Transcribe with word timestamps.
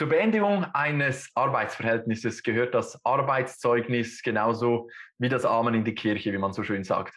Zur 0.00 0.08
Beendigung 0.08 0.64
eines 0.72 1.30
Arbeitsverhältnisses 1.34 2.42
gehört 2.42 2.72
das 2.72 2.98
Arbeitszeugnis 3.04 4.22
genauso 4.22 4.88
wie 5.18 5.28
das 5.28 5.44
Amen 5.44 5.74
in 5.74 5.84
die 5.84 5.94
Kirche, 5.94 6.32
wie 6.32 6.38
man 6.38 6.54
so 6.54 6.62
schön 6.62 6.84
sagt. 6.84 7.14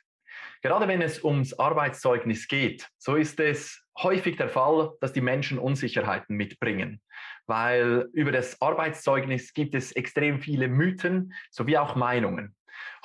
Gerade 0.61 0.89
wenn 0.89 1.01
es 1.01 1.23
ums 1.23 1.57
Arbeitszeugnis 1.57 2.49
geht, 2.49 2.89
so 2.97 3.15
ist 3.15 3.39
es 3.39 3.81
häufig 3.97 4.35
der 4.35 4.49
Fall, 4.49 4.91
dass 4.99 5.13
die 5.13 5.21
Menschen 5.21 5.59
Unsicherheiten 5.59 6.35
mitbringen, 6.35 6.99
weil 7.47 8.09
über 8.11 8.33
das 8.33 8.61
Arbeitszeugnis 8.61 9.53
gibt 9.53 9.75
es 9.75 9.93
extrem 9.93 10.41
viele 10.41 10.67
Mythen 10.67 11.31
sowie 11.51 11.77
auch 11.77 11.95
Meinungen. 11.95 12.53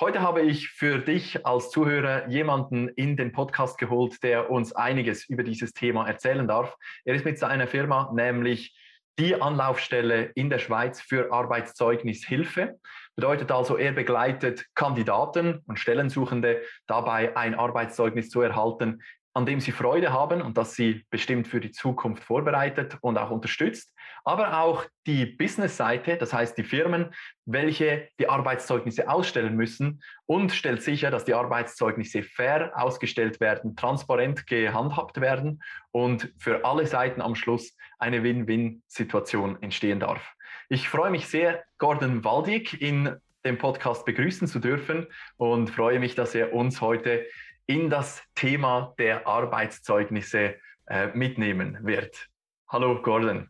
Heute 0.01 0.21
habe 0.21 0.41
ich 0.41 0.67
für 0.71 0.99
dich 0.99 1.45
als 1.45 1.71
Zuhörer 1.71 2.27
jemanden 2.27 2.89
in 2.89 3.15
den 3.15 3.31
Podcast 3.31 3.77
geholt, 3.77 4.21
der 4.23 4.51
uns 4.51 4.73
einiges 4.73 5.29
über 5.29 5.43
dieses 5.43 5.71
Thema 5.71 6.05
erzählen 6.05 6.49
darf. 6.49 6.75
Er 7.05 7.15
ist 7.15 7.23
mit 7.23 7.39
seiner 7.39 7.67
Firma 7.67 8.11
nämlich 8.13 8.75
die 9.19 9.39
Anlaufstelle 9.39 10.31
in 10.35 10.49
der 10.49 10.59
Schweiz 10.59 11.01
für 11.01 11.31
Arbeitszeugnishilfe. 11.31 12.79
Bedeutet 13.15 13.51
also, 13.51 13.77
er 13.77 13.91
begleitet 13.91 14.65
Kandidaten 14.75 15.61
und 15.67 15.77
Stellensuchende 15.77 16.61
dabei, 16.87 17.35
ein 17.35 17.53
Arbeitszeugnis 17.53 18.29
zu 18.29 18.41
erhalten, 18.41 19.01
an 19.33 19.45
dem 19.45 19.59
sie 19.59 19.71
Freude 19.71 20.11
haben 20.11 20.41
und 20.41 20.57
das 20.57 20.73
sie 20.73 21.05
bestimmt 21.09 21.47
für 21.47 21.59
die 21.59 21.71
Zukunft 21.71 22.23
vorbereitet 22.23 22.97
und 23.01 23.17
auch 23.17 23.29
unterstützt, 23.29 23.93
aber 24.25 24.61
auch 24.61 24.85
die 25.05 25.25
Business-Seite, 25.25 26.17
das 26.17 26.33
heißt 26.33 26.57
die 26.57 26.63
Firmen, 26.63 27.13
welche 27.45 28.09
die 28.19 28.27
Arbeitszeugnisse 28.27 29.09
ausstellen 29.09 29.55
müssen 29.55 30.01
und 30.25 30.51
stellt 30.51 30.83
sicher, 30.83 31.11
dass 31.11 31.25
die 31.25 31.33
Arbeitszeugnisse 31.33 32.23
fair 32.23 32.71
ausgestellt 32.75 33.39
werden, 33.39 33.75
transparent 33.75 34.47
gehandhabt 34.47 35.21
werden 35.21 35.61
und 35.91 36.33
für 36.37 36.65
alle 36.65 36.85
Seiten 36.85 37.21
am 37.21 37.35
Schluss 37.35 37.75
eine 37.97 38.23
Win-Win-Situation 38.23 39.61
entstehen 39.61 39.99
darf. 39.99 40.35
Ich 40.69 40.89
freue 40.89 41.11
mich 41.11 41.27
sehr, 41.27 41.63
Gordon 41.77 42.23
Waldig 42.23 42.81
in 42.81 43.15
dem 43.45 43.57
Podcast 43.57 44.05
begrüßen 44.05 44.47
zu 44.47 44.59
dürfen 44.59 45.07
und 45.37 45.69
freue 45.69 45.99
mich, 45.99 46.15
dass 46.15 46.35
er 46.35 46.53
uns 46.53 46.81
heute 46.81 47.25
in 47.69 47.91
das 47.91 48.23
Thema 48.33 48.95
der 48.97 49.27
Arbeitszeugnisse 49.27 50.55
äh, 50.87 51.07
mitnehmen 51.13 51.77
wird. 51.83 52.27
Hallo 52.67 52.99
Gordon. 52.99 53.47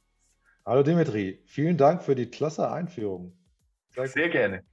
Hallo 0.66 0.84
Dimitri, 0.84 1.42
vielen 1.46 1.78
Dank 1.78 2.04
für 2.04 2.16
die 2.16 2.30
klasse 2.30 2.70
Einführung. 2.70 3.32
Sehr, 3.92 4.08
Sehr 4.08 4.28
gerne. 4.28 4.64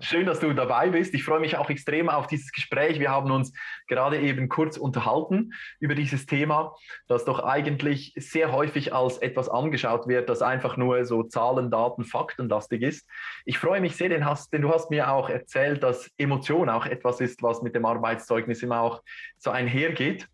Schön, 0.00 0.26
dass 0.26 0.40
du 0.40 0.52
dabei 0.52 0.90
bist. 0.90 1.14
Ich 1.14 1.24
freue 1.24 1.40
mich 1.40 1.56
auch 1.56 1.70
extrem 1.70 2.08
auf 2.08 2.26
dieses 2.26 2.52
Gespräch. 2.52 3.00
Wir 3.00 3.10
haben 3.10 3.30
uns 3.30 3.52
gerade 3.88 4.20
eben 4.20 4.48
kurz 4.48 4.76
unterhalten 4.76 5.52
über 5.80 5.94
dieses 5.94 6.26
Thema, 6.26 6.74
das 7.08 7.24
doch 7.24 7.40
eigentlich 7.40 8.12
sehr 8.16 8.52
häufig 8.52 8.94
als 8.94 9.18
etwas 9.18 9.48
angeschaut 9.48 10.06
wird, 10.06 10.28
das 10.28 10.42
einfach 10.42 10.76
nur 10.76 11.04
so 11.04 11.22
Zahlen, 11.22 11.70
Daten, 11.70 12.04
Faktenlastig 12.04 12.82
ist. 12.82 13.08
Ich 13.44 13.58
freue 13.58 13.80
mich 13.80 13.96
sehr, 13.96 14.08
denn, 14.08 14.24
hast, 14.24 14.52
denn 14.52 14.62
du 14.62 14.72
hast 14.72 14.90
mir 14.90 15.10
auch 15.10 15.28
erzählt, 15.28 15.82
dass 15.82 16.10
Emotion 16.18 16.68
auch 16.68 16.86
etwas 16.86 17.20
ist, 17.20 17.42
was 17.42 17.62
mit 17.62 17.74
dem 17.74 17.86
Arbeitszeugnis 17.86 18.62
immer 18.62 18.80
auch 18.80 19.02
so 19.38 19.50
einhergeht. 19.50 20.28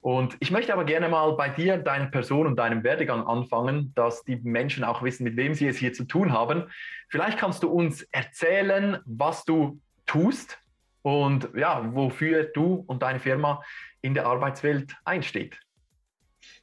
Und 0.00 0.36
ich 0.40 0.50
möchte 0.50 0.72
aber 0.72 0.84
gerne 0.84 1.08
mal 1.08 1.32
bei 1.32 1.48
dir, 1.48 1.78
deiner 1.78 2.06
Person 2.06 2.46
und 2.46 2.56
deinem 2.56 2.84
Werdegang 2.84 3.26
anfangen, 3.26 3.92
dass 3.94 4.24
die 4.24 4.36
Menschen 4.36 4.84
auch 4.84 5.02
wissen, 5.02 5.24
mit 5.24 5.36
wem 5.36 5.54
sie 5.54 5.68
es 5.68 5.78
hier 5.78 5.92
zu 5.92 6.04
tun 6.04 6.32
haben. 6.32 6.64
Vielleicht 7.08 7.38
kannst 7.38 7.62
du 7.62 7.68
uns 7.70 8.02
erzählen, 8.12 8.98
was 9.04 9.44
du 9.44 9.80
tust 10.06 10.58
und 11.02 11.48
ja, 11.56 11.94
wofür 11.94 12.44
du 12.44 12.84
und 12.86 13.02
deine 13.02 13.20
Firma 13.20 13.62
in 14.02 14.14
der 14.14 14.26
Arbeitswelt 14.26 14.94
einsteht. 15.04 15.58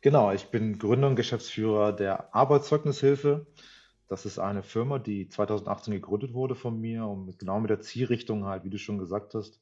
Genau, 0.01 0.31
ich 0.31 0.45
bin 0.45 0.79
Gründer 0.79 1.07
und 1.07 1.15
Geschäftsführer 1.15 1.93
der 1.93 2.33
Arbeitszeugnishilfe. 2.35 3.45
Das 4.07 4.25
ist 4.25 4.39
eine 4.39 4.63
Firma, 4.63 4.99
die 4.99 5.27
2018 5.27 5.93
gegründet 5.93 6.33
wurde 6.33 6.55
von 6.55 6.79
mir 6.79 7.05
und 7.05 7.37
genau 7.39 7.59
mit 7.59 7.69
der 7.69 7.81
Zielrichtung 7.81 8.45
halt, 8.45 8.63
wie 8.63 8.69
du 8.69 8.77
schon 8.77 8.99
gesagt 8.99 9.33
hast, 9.33 9.61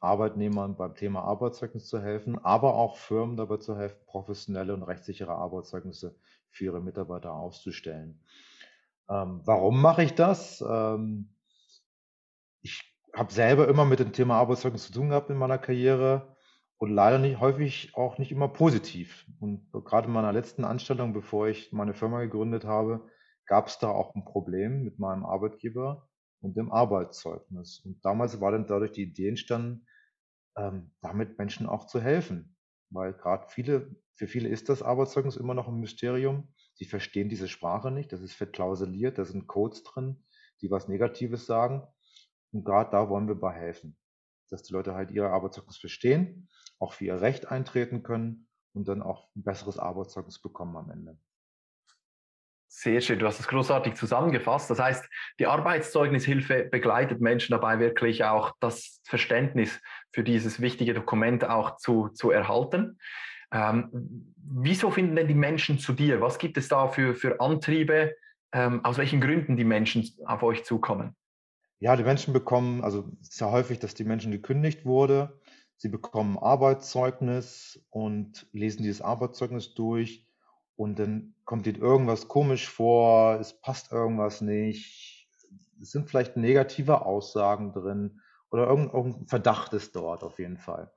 Arbeitnehmern 0.00 0.76
beim 0.76 0.94
Thema 0.94 1.22
Arbeitszeugnis 1.22 1.86
zu 1.86 2.00
helfen, 2.00 2.38
aber 2.44 2.74
auch 2.74 2.96
Firmen 2.96 3.36
dabei 3.36 3.56
zu 3.56 3.76
helfen, 3.76 3.98
professionelle 4.06 4.74
und 4.74 4.82
rechtssichere 4.82 5.32
Arbeitszeugnisse 5.32 6.14
für 6.50 6.64
ihre 6.64 6.82
Mitarbeiter 6.82 7.32
auszustellen. 7.32 8.20
Ähm, 9.08 9.40
warum 9.44 9.80
mache 9.80 10.02
ich 10.02 10.14
das? 10.14 10.62
Ähm, 10.68 11.30
ich 12.60 12.94
habe 13.14 13.32
selber 13.32 13.66
immer 13.68 13.86
mit 13.86 14.00
dem 14.00 14.12
Thema 14.12 14.36
Arbeitszeugnis 14.36 14.86
zu 14.86 14.92
tun 14.92 15.08
gehabt 15.08 15.30
in 15.30 15.38
meiner 15.38 15.58
Karriere 15.58 16.36
und 16.76 16.90
leider 16.90 17.18
nicht 17.18 17.40
häufig 17.40 17.92
auch 17.94 18.18
nicht 18.18 18.30
immer 18.30 18.48
positiv. 18.48 19.26
Und 19.40 19.72
gerade 19.72 20.08
in 20.08 20.12
meiner 20.12 20.32
letzten 20.32 20.64
Anstellung, 20.64 21.14
bevor 21.14 21.48
ich 21.48 21.72
meine 21.72 21.94
Firma 21.94 22.20
gegründet 22.20 22.64
habe, 22.64 23.08
gab 23.46 23.68
es 23.68 23.78
da 23.78 23.88
auch 23.88 24.14
ein 24.14 24.24
Problem 24.24 24.82
mit 24.82 24.98
meinem 24.98 25.24
Arbeitgeber 25.24 26.08
und 26.40 26.56
dem 26.56 26.70
Arbeitszeugnis. 26.70 27.80
Und 27.80 28.04
damals 28.04 28.40
war 28.40 28.52
dann 28.52 28.66
dadurch 28.66 28.92
die 28.92 29.02
Idee 29.02 29.28
entstanden, 29.28 29.86
ähm, 30.56 30.92
damit 31.00 31.38
Menschen 31.38 31.66
auch 31.66 31.86
zu 31.86 32.00
helfen. 32.00 32.56
Weil 32.90 33.14
gerade 33.14 33.46
viele, 33.48 33.96
für 34.14 34.26
viele 34.26 34.48
ist 34.48 34.68
das 34.68 34.82
Arbeitszeugnis 34.82 35.36
immer 35.36 35.54
noch 35.54 35.68
ein 35.68 35.80
Mysterium. 35.80 36.52
Sie 36.74 36.84
verstehen 36.84 37.28
diese 37.28 37.48
Sprache 37.48 37.90
nicht. 37.90 38.12
Das 38.12 38.20
ist 38.20 38.34
verklausuliert, 38.34 39.18
da 39.18 39.24
sind 39.24 39.46
Codes 39.46 39.82
drin, 39.82 40.24
die 40.60 40.70
was 40.70 40.88
Negatives 40.88 41.46
sagen. 41.46 41.82
Und 42.52 42.64
gerade 42.64 42.90
da 42.90 43.08
wollen 43.08 43.28
wir 43.28 43.34
bei 43.34 43.52
helfen. 43.52 43.96
Dass 44.48 44.62
die 44.62 44.72
Leute 44.72 44.94
halt 44.94 45.10
ihr 45.10 45.26
Arbeitszeugnis 45.26 45.78
verstehen, 45.78 46.48
auch 46.78 46.92
für 46.92 47.06
ihr 47.06 47.20
Recht 47.20 47.50
eintreten 47.50 48.02
können 48.02 48.48
und 48.72 48.86
dann 48.86 49.02
auch 49.02 49.28
ein 49.34 49.42
besseres 49.42 49.78
Arbeitszeugnis 49.78 50.40
bekommen 50.40 50.76
am 50.76 50.90
Ende. 50.90 51.18
Sehr 52.78 53.00
schön, 53.00 53.18
du 53.18 53.26
hast 53.26 53.40
es 53.40 53.48
großartig 53.48 53.94
zusammengefasst. 53.94 54.68
Das 54.68 54.78
heißt, 54.78 55.08
die 55.38 55.46
Arbeitszeugnishilfe 55.46 56.68
begleitet 56.70 57.22
Menschen 57.22 57.52
dabei 57.52 57.78
wirklich 57.78 58.24
auch 58.24 58.52
das 58.60 59.00
Verständnis 59.04 59.80
für 60.12 60.22
dieses 60.22 60.60
wichtige 60.60 60.92
Dokument 60.92 61.48
auch 61.48 61.78
zu, 61.78 62.10
zu 62.10 62.30
erhalten. 62.30 62.98
Ähm, 63.50 64.34
wieso 64.36 64.90
finden 64.90 65.16
denn 65.16 65.26
die 65.26 65.32
Menschen 65.32 65.78
zu 65.78 65.94
dir? 65.94 66.20
Was 66.20 66.36
gibt 66.36 66.58
es 66.58 66.68
da 66.68 66.88
für, 66.88 67.14
für 67.14 67.40
Antriebe? 67.40 68.14
Ähm, 68.52 68.84
aus 68.84 68.98
welchen 68.98 69.22
Gründen 69.22 69.56
die 69.56 69.64
Menschen 69.64 70.06
auf 70.26 70.42
euch 70.42 70.62
zukommen? 70.66 71.16
Ja, 71.78 71.96
die 71.96 72.04
Menschen 72.04 72.34
bekommen, 72.34 72.84
also 72.84 73.10
es 73.22 73.30
ist 73.30 73.40
ja 73.40 73.50
häufig, 73.50 73.78
dass 73.78 73.94
die 73.94 74.04
Menschen 74.04 74.32
gekündigt 74.32 74.84
wurde. 74.84 75.40
Sie 75.78 75.88
bekommen 75.88 76.36
Arbeitszeugnis 76.36 77.82
und 77.88 78.46
lesen 78.52 78.82
dieses 78.82 79.00
Arbeitszeugnis 79.00 79.72
durch 79.72 80.25
und 80.76 80.98
dann 80.98 81.34
kommt 81.44 81.66
ihnen 81.66 81.80
irgendwas 81.80 82.28
komisch 82.28 82.68
vor, 82.68 83.38
es 83.40 83.60
passt 83.60 83.92
irgendwas 83.92 84.40
nicht, 84.40 85.28
es 85.80 85.90
sind 85.90 86.08
vielleicht 86.08 86.36
negative 86.36 87.04
Aussagen 87.04 87.72
drin 87.72 88.20
oder 88.50 88.66
irgendein 88.68 89.26
Verdacht 89.26 89.72
ist 89.72 89.96
dort 89.96 90.22
auf 90.22 90.38
jeden 90.38 90.58
Fall. 90.58 90.90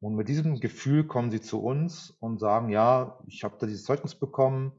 Und 0.00 0.14
mit 0.14 0.28
diesem 0.28 0.60
Gefühl 0.60 1.06
kommen 1.06 1.30
sie 1.30 1.40
zu 1.40 1.62
uns 1.62 2.10
und 2.20 2.38
sagen, 2.38 2.68
ja, 2.68 3.18
ich 3.26 3.44
habe 3.44 3.56
da 3.58 3.66
dieses 3.66 3.84
Zeugnis 3.84 4.14
bekommen, 4.14 4.72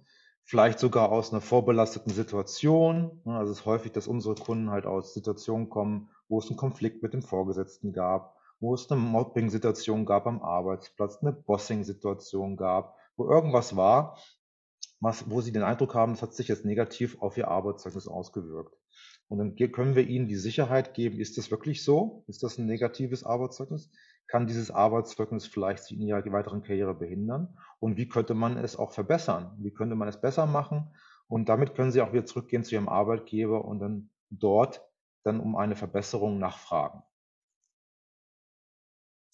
vielleicht 0.44 0.80
sogar 0.80 1.12
aus 1.12 1.32
einer 1.32 1.42
vorbelasteten 1.42 2.14
Situation. 2.14 3.22
Also 3.26 3.52
es 3.52 3.60
ist 3.60 3.66
häufig, 3.66 3.92
dass 3.92 4.08
unsere 4.08 4.36
Kunden 4.36 4.70
halt 4.70 4.86
aus 4.86 5.14
Situationen 5.14 5.70
kommen, 5.70 6.10
wo 6.30 6.40
es 6.40 6.48
einen 6.48 6.58
Konflikt 6.58 7.04
mit 7.04 7.14
dem 7.14 7.24
Vorgesetzten 7.24 7.94
gab, 7.94 8.36
wo 8.60 8.74
es 8.74 8.90
eine 8.90 9.02
Mobbing-Situation 9.02 10.06
gab 10.06 10.28
am 10.28 10.42
Arbeitsplatz, 10.42 11.18
eine 11.22 11.34
Bossing-Situation 11.34 12.56
gab, 12.56 12.97
wo 13.18 13.30
irgendwas 13.30 13.76
war, 13.76 14.18
was, 15.00 15.30
wo 15.30 15.42
sie 15.42 15.52
den 15.52 15.64
Eindruck 15.64 15.94
haben, 15.96 16.14
es 16.14 16.22
hat 16.22 16.34
sich 16.34 16.48
jetzt 16.48 16.66
negativ 16.66 17.22
auf 17.22 17.38
ihr 17.38 17.48
Arbeitszeugnis 17.48 18.08
ausgewirkt. 18.08 18.76
Und 19.28 19.40
dann 19.40 19.56
können 19.72 19.96
wir 19.96 20.08
ihnen 20.08 20.28
die 20.28 20.38
Sicherheit 20.38 20.94
geben, 20.94 21.20
ist 21.20 21.38
das 21.38 21.52
wirklich 21.52 21.84
so? 21.84 22.24
Ist 22.28 22.44
das 22.44 22.58
ein 22.58 22.66
negatives 22.66 23.26
Arbeitszeugnis? 23.26 23.92
Kann 24.28 24.48
dieses 24.48 24.72
Arbeitszeugnis 24.72 25.46
vielleicht 25.46 25.84
sie 25.84 25.96
in 25.96 26.02
ihrer 26.02 26.24
weiteren 26.32 26.64
Karriere 26.64 26.94
behindern? 26.94 27.58
Und 27.80 27.98
wie 27.98 28.08
könnte 28.08 28.34
man 28.34 28.58
es 28.58 28.78
auch 28.78 28.92
verbessern? 28.92 29.56
Wie 29.60 29.72
könnte 29.72 29.96
man 29.96 30.08
es 30.08 30.20
besser 30.20 30.46
machen? 30.46 30.96
Und 31.28 31.50
damit 31.50 31.76
können 31.76 31.92
sie 31.92 32.02
auch 32.02 32.14
wieder 32.14 32.26
zurückgehen 32.26 32.64
zu 32.64 32.76
ihrem 32.76 32.88
Arbeitgeber 32.88 33.66
und 33.66 33.80
dann 33.80 34.10
dort 34.30 34.82
dann 35.24 35.40
um 35.42 35.58
eine 35.58 35.76
Verbesserung 35.76 36.40
nachfragen. 36.40 37.04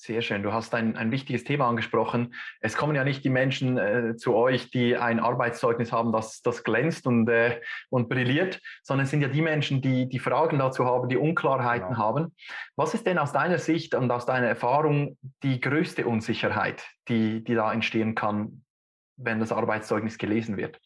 Sehr 0.05 0.21
schön. 0.21 0.43
Du 0.43 0.51
hast 0.51 0.75
ein, 0.75 0.97
ein 0.97 1.11
wichtiges 1.11 1.45
Thema 1.45 1.69
angesprochen. 1.69 2.33
Es 2.59 2.75
kommen 2.75 2.93
ja 2.93 3.05
nicht 3.05 3.23
die 3.23 3.29
Menschen 3.29 3.77
äh, 3.77 4.17
zu 4.17 4.35
euch, 4.35 4.69
die 4.69 4.97
ein 4.97 5.21
Arbeitszeugnis 5.21 5.93
haben, 5.93 6.11
das, 6.11 6.41
das 6.41 6.65
glänzt 6.65 7.07
und, 7.07 7.29
äh, 7.29 7.61
und 7.89 8.09
brilliert, 8.09 8.59
sondern 8.81 9.05
es 9.05 9.11
sind 9.11 9.21
ja 9.21 9.29
die 9.29 9.41
Menschen, 9.41 9.81
die 9.81 10.09
die 10.09 10.19
Fragen 10.19 10.59
dazu 10.59 10.83
haben, 10.83 11.07
die 11.07 11.15
Unklarheiten 11.15 11.93
genau. 11.93 11.99
haben. 11.99 12.35
Was 12.75 12.93
ist 12.93 13.07
denn 13.07 13.17
aus 13.17 13.31
deiner 13.31 13.59
Sicht 13.59 13.95
und 13.95 14.11
aus 14.11 14.25
deiner 14.25 14.47
Erfahrung 14.47 15.17
die 15.41 15.61
größte 15.61 16.05
Unsicherheit, 16.05 16.83
die, 17.07 17.41
die 17.41 17.55
da 17.55 17.71
entstehen 17.71 18.13
kann, 18.13 18.65
wenn 19.15 19.39
das 19.39 19.53
Arbeitszeugnis 19.53 20.17
gelesen 20.17 20.57
wird? 20.57 20.81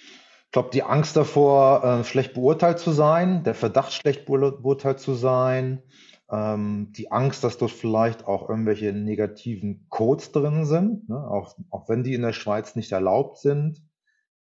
Ich 0.00 0.50
glaube, 0.50 0.70
die 0.72 0.82
Angst 0.82 1.16
davor, 1.16 1.84
äh, 1.84 2.02
schlecht 2.02 2.34
beurteilt 2.34 2.80
zu 2.80 2.90
sein, 2.90 3.44
der 3.44 3.54
Verdacht, 3.54 3.92
schlecht 3.92 4.26
beurteilt 4.26 4.98
zu 4.98 5.14
sein, 5.14 5.80
ähm, 6.30 6.92
die 6.92 7.10
Angst, 7.10 7.42
dass 7.44 7.58
dort 7.58 7.70
vielleicht 7.70 8.26
auch 8.26 8.48
irgendwelche 8.48 8.92
negativen 8.92 9.86
Codes 9.88 10.32
drin 10.32 10.66
sind, 10.66 11.08
ne? 11.08 11.16
auch, 11.16 11.56
auch 11.70 11.88
wenn 11.88 12.04
die 12.04 12.14
in 12.14 12.22
der 12.22 12.32
Schweiz 12.32 12.76
nicht 12.76 12.92
erlaubt 12.92 13.38
sind 13.38 13.82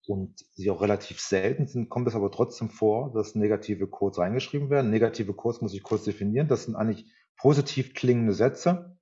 und 0.07 0.45
sie 0.53 0.71
auch 0.71 0.83
relativ 0.83 1.21
selten 1.21 1.69
sind, 1.69 1.89
kommt 1.89 2.09
es 2.09 2.17
aber 2.17 2.33
trotzdem 2.33 2.71
vor, 2.71 3.13
dass 3.13 3.37
negative 3.37 3.87
Codes 3.87 4.19
reingeschrieben 4.19 4.71
werden. 4.71 4.91
Negative 4.91 5.33
Codes 5.33 5.61
muss 5.61 5.75
ich 5.75 5.83
kurz 5.83 6.05
definieren. 6.05 6.49
Das 6.49 6.65
sind 6.65 6.75
eigentlich 6.75 7.07
positiv 7.37 7.95
klingende 7.95 8.33
Sätze, 8.33 8.99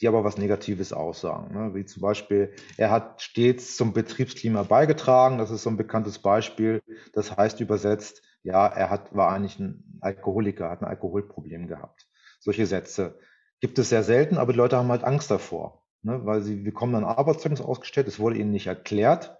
die 0.00 0.08
aber 0.08 0.24
was 0.24 0.38
Negatives 0.38 0.94
aussagen. 0.94 1.54
Ne? 1.54 1.74
Wie 1.74 1.84
zum 1.84 2.00
Beispiel, 2.00 2.54
er 2.78 2.90
hat 2.90 3.20
stets 3.20 3.76
zum 3.76 3.92
Betriebsklima 3.92 4.62
beigetragen. 4.62 5.36
Das 5.36 5.50
ist 5.50 5.64
so 5.64 5.70
ein 5.70 5.76
bekanntes 5.76 6.18
Beispiel. 6.18 6.82
Das 7.12 7.36
heißt 7.36 7.60
übersetzt, 7.60 8.22
ja, 8.46 8.68
er 8.68 8.90
hat, 8.90 9.14
war 9.14 9.32
eigentlich 9.32 9.58
ein 9.58 9.98
Alkoholiker, 10.00 10.70
hat 10.70 10.80
ein 10.80 10.88
Alkoholproblem 10.88 11.66
gehabt. 11.66 12.06
Solche 12.38 12.66
Sätze 12.66 13.18
gibt 13.60 13.78
es 13.78 13.88
sehr 13.88 14.04
selten, 14.04 14.38
aber 14.38 14.52
die 14.52 14.58
Leute 14.58 14.76
haben 14.76 14.90
halt 14.90 15.02
Angst 15.02 15.30
davor, 15.32 15.84
ne? 16.02 16.24
weil 16.24 16.42
sie 16.42 16.54
bekommen 16.62 16.92
dann 16.92 17.04
Arbeitszeugnis 17.04 17.60
ausgestellt, 17.60 18.06
es 18.06 18.20
wurde 18.20 18.38
ihnen 18.38 18.52
nicht 18.52 18.68
erklärt. 18.68 19.36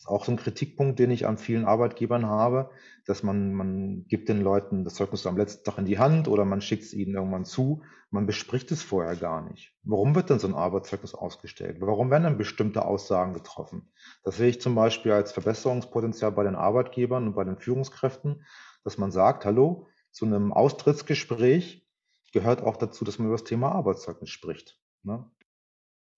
Ist 0.00 0.08
auch 0.08 0.24
so 0.24 0.32
ein 0.32 0.38
Kritikpunkt, 0.38 0.98
den 0.98 1.10
ich 1.10 1.26
an 1.26 1.36
vielen 1.36 1.66
Arbeitgebern 1.66 2.24
habe, 2.24 2.70
dass 3.04 3.22
man, 3.22 3.52
man 3.52 4.06
gibt 4.08 4.30
den 4.30 4.40
Leuten 4.40 4.82
das 4.82 4.94
Zeugnis 4.94 5.26
am 5.26 5.36
letzten 5.36 5.62
Tag 5.62 5.76
in 5.76 5.84
die 5.84 5.98
Hand 5.98 6.26
oder 6.26 6.46
man 6.46 6.62
schickt 6.62 6.84
es 6.84 6.94
ihnen 6.94 7.14
irgendwann 7.14 7.44
zu. 7.44 7.82
Man 8.10 8.24
bespricht 8.24 8.72
es 8.72 8.82
vorher 8.82 9.14
gar 9.14 9.42
nicht. 9.42 9.74
Warum 9.82 10.14
wird 10.14 10.30
denn 10.30 10.38
so 10.38 10.48
ein 10.48 10.54
Arbeitszeugnis 10.54 11.14
ausgestellt? 11.14 11.82
Warum 11.82 12.10
werden 12.10 12.22
dann 12.22 12.38
bestimmte 12.38 12.86
Aussagen 12.86 13.34
getroffen? 13.34 13.92
Das 14.24 14.38
sehe 14.38 14.48
ich 14.48 14.62
zum 14.62 14.74
Beispiel 14.74 15.12
als 15.12 15.32
Verbesserungspotenzial 15.32 16.32
bei 16.32 16.44
den 16.44 16.56
Arbeitgebern 16.56 17.26
und 17.26 17.34
bei 17.34 17.44
den 17.44 17.58
Führungskräften, 17.58 18.46
dass 18.84 18.96
man 18.96 19.12
sagt, 19.12 19.44
hallo, 19.44 19.86
zu 20.12 20.24
einem 20.24 20.54
Austrittsgespräch 20.54 21.86
gehört 22.32 22.62
auch 22.62 22.78
dazu, 22.78 23.04
dass 23.04 23.18
man 23.18 23.26
über 23.26 23.36
das 23.36 23.44
Thema 23.44 23.72
Arbeitszeugnis 23.72 24.30
spricht. 24.30 24.80
Ne? 25.02 25.30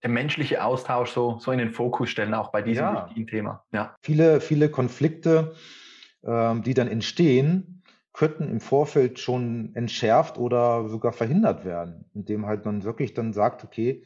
Der 0.02 0.10
menschliche 0.10 0.64
Austausch 0.64 1.10
so, 1.10 1.38
so 1.38 1.52
in 1.52 1.58
den 1.58 1.70
Fokus 1.70 2.10
stellen, 2.10 2.34
auch 2.34 2.50
bei 2.50 2.62
diesem 2.62 2.84
ja. 2.84 3.06
wichtigen 3.06 3.26
Thema. 3.26 3.64
Ja. 3.72 3.96
Viele, 4.02 4.40
viele 4.40 4.68
Konflikte, 4.68 5.54
ähm, 6.24 6.62
die 6.62 6.74
dann 6.74 6.88
entstehen, 6.88 7.82
könnten 8.12 8.48
im 8.48 8.60
Vorfeld 8.60 9.18
schon 9.18 9.74
entschärft 9.74 10.38
oder 10.38 10.88
sogar 10.88 11.12
verhindert 11.12 11.64
werden, 11.64 12.04
indem 12.14 12.46
halt 12.46 12.64
man 12.64 12.84
wirklich 12.84 13.14
dann 13.14 13.32
sagt, 13.32 13.64
okay, 13.64 14.04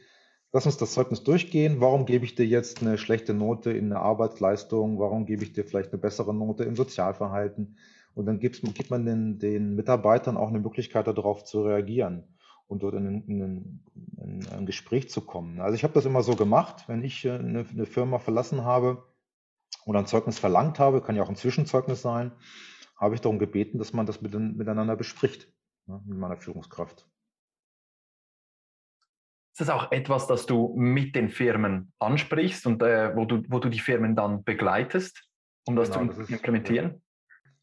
lass 0.53 0.65
uns 0.65 0.77
das 0.77 0.93
Zeugnis 0.93 1.23
durchgehen. 1.23 1.81
Warum 1.81 2.05
gebe 2.05 2.23
ich 2.23 2.35
dir 2.35 2.45
jetzt 2.45 2.81
eine 2.81 2.97
schlechte 2.97 3.33
Note 3.33 3.71
in 3.71 3.89
der 3.89 3.99
Arbeitsleistung? 3.99 4.99
Warum 4.99 5.25
gebe 5.25 5.43
ich 5.43 5.53
dir 5.53 5.65
vielleicht 5.65 5.91
eine 5.91 6.01
bessere 6.01 6.33
Note 6.33 6.63
im 6.63 6.75
Sozialverhalten? 6.75 7.77
Und 8.13 8.25
dann 8.25 8.39
gibt, 8.39 8.61
gibt 8.61 8.89
man 8.89 9.05
den, 9.05 9.39
den 9.39 9.75
Mitarbeitern 9.75 10.37
auch 10.37 10.49
eine 10.49 10.59
Möglichkeit, 10.59 11.07
darauf 11.07 11.43
zu 11.43 11.63
reagieren 11.63 12.23
und 12.67 12.83
dort 12.83 12.95
in, 12.95 13.23
in, 13.27 13.83
in 14.17 14.47
ein 14.49 14.65
Gespräch 14.65 15.09
zu 15.09 15.21
kommen. 15.21 15.59
Also 15.61 15.75
ich 15.75 15.83
habe 15.83 15.93
das 15.93 16.05
immer 16.05 16.23
so 16.23 16.35
gemacht, 16.35 16.83
wenn 16.87 17.03
ich 17.03 17.25
äh, 17.25 17.31
eine, 17.31 17.65
eine 17.67 17.85
Firma 17.85 18.19
verlassen 18.19 18.63
habe 18.63 19.05
oder 19.85 19.99
ein 19.99 20.05
Zeugnis 20.05 20.39
verlangt 20.39 20.79
habe, 20.79 21.01
kann 21.01 21.15
ja 21.15 21.23
auch 21.23 21.29
ein 21.29 21.35
Zwischenzeugnis 21.35 22.01
sein, 22.01 22.31
habe 22.97 23.15
ich 23.15 23.21
darum 23.21 23.39
gebeten, 23.39 23.77
dass 23.77 23.93
man 23.93 24.05
das 24.05 24.21
mit, 24.21 24.33
miteinander 24.33 24.95
bespricht, 24.95 25.51
ne, 25.85 26.01
mit 26.05 26.17
meiner 26.17 26.37
Führungskraft. 26.37 27.07
Ist 29.53 29.61
das 29.61 29.69
auch 29.69 29.91
etwas, 29.91 30.27
das 30.27 30.45
du 30.45 30.75
mit 30.77 31.15
den 31.15 31.29
Firmen 31.29 31.91
ansprichst 31.99 32.67
und 32.67 32.83
äh, 32.83 33.15
wo, 33.15 33.25
du, 33.25 33.43
wo 33.47 33.59
du 33.59 33.69
die 33.69 33.79
Firmen 33.79 34.15
dann 34.15 34.43
begleitest, 34.43 35.27
um 35.65 35.75
das 35.75 35.89
genau, 35.89 36.13
zu 36.13 36.19
das 36.19 36.29
implementieren? 36.29 36.95
Ist, 36.95 37.07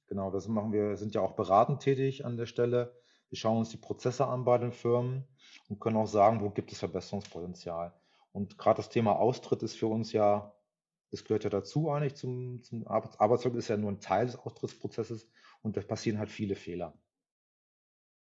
Genau, 0.09 0.31
das 0.31 0.49
machen 0.49 0.73
wir, 0.73 0.97
sind 0.97 1.15
ja 1.15 1.23
auch 1.23 1.35
beratend 1.35 1.81
tätig 1.81 2.25
an 2.25 2.37
der 2.37 2.47
Stelle. 2.47 2.95
Wir 3.35 3.39
schauen 3.39 3.59
uns 3.59 3.71
die 3.71 3.79
Prozesse 3.79 4.29
an 4.29 4.45
bei 4.45 4.59
den 4.59 4.71
Firmen 4.71 5.27
und 5.69 5.81
können 5.81 5.97
auch 5.97 6.07
sagen, 6.07 6.41
wo 6.41 6.51
gibt 6.51 6.71
es 6.71 6.79
Verbesserungspotenzial. 6.79 7.93
Und 8.31 8.59
gerade 8.59 8.77
das 8.77 8.91
Thema 8.91 9.17
Austritt 9.17 9.61
ist 9.65 9.75
für 9.75 9.89
uns 9.89 10.13
ja, 10.13 10.55
das 11.11 11.25
gehört 11.25 11.43
ja 11.43 11.51
dazu 11.51 11.91
eigentlich 11.91 12.15
zum, 12.15 12.63
zum 12.63 12.87
Arbeitszeugnis, 12.87 13.65
ist 13.65 13.71
ja 13.71 13.77
nur 13.77 13.91
ein 13.91 13.99
Teil 13.99 14.27
des 14.27 14.37
Austrittsprozesses 14.37 15.29
und 15.63 15.77
da 15.77 15.81
passieren 15.81 16.21
halt 16.21 16.31
viele 16.31 16.55
Fehler. 16.55 16.97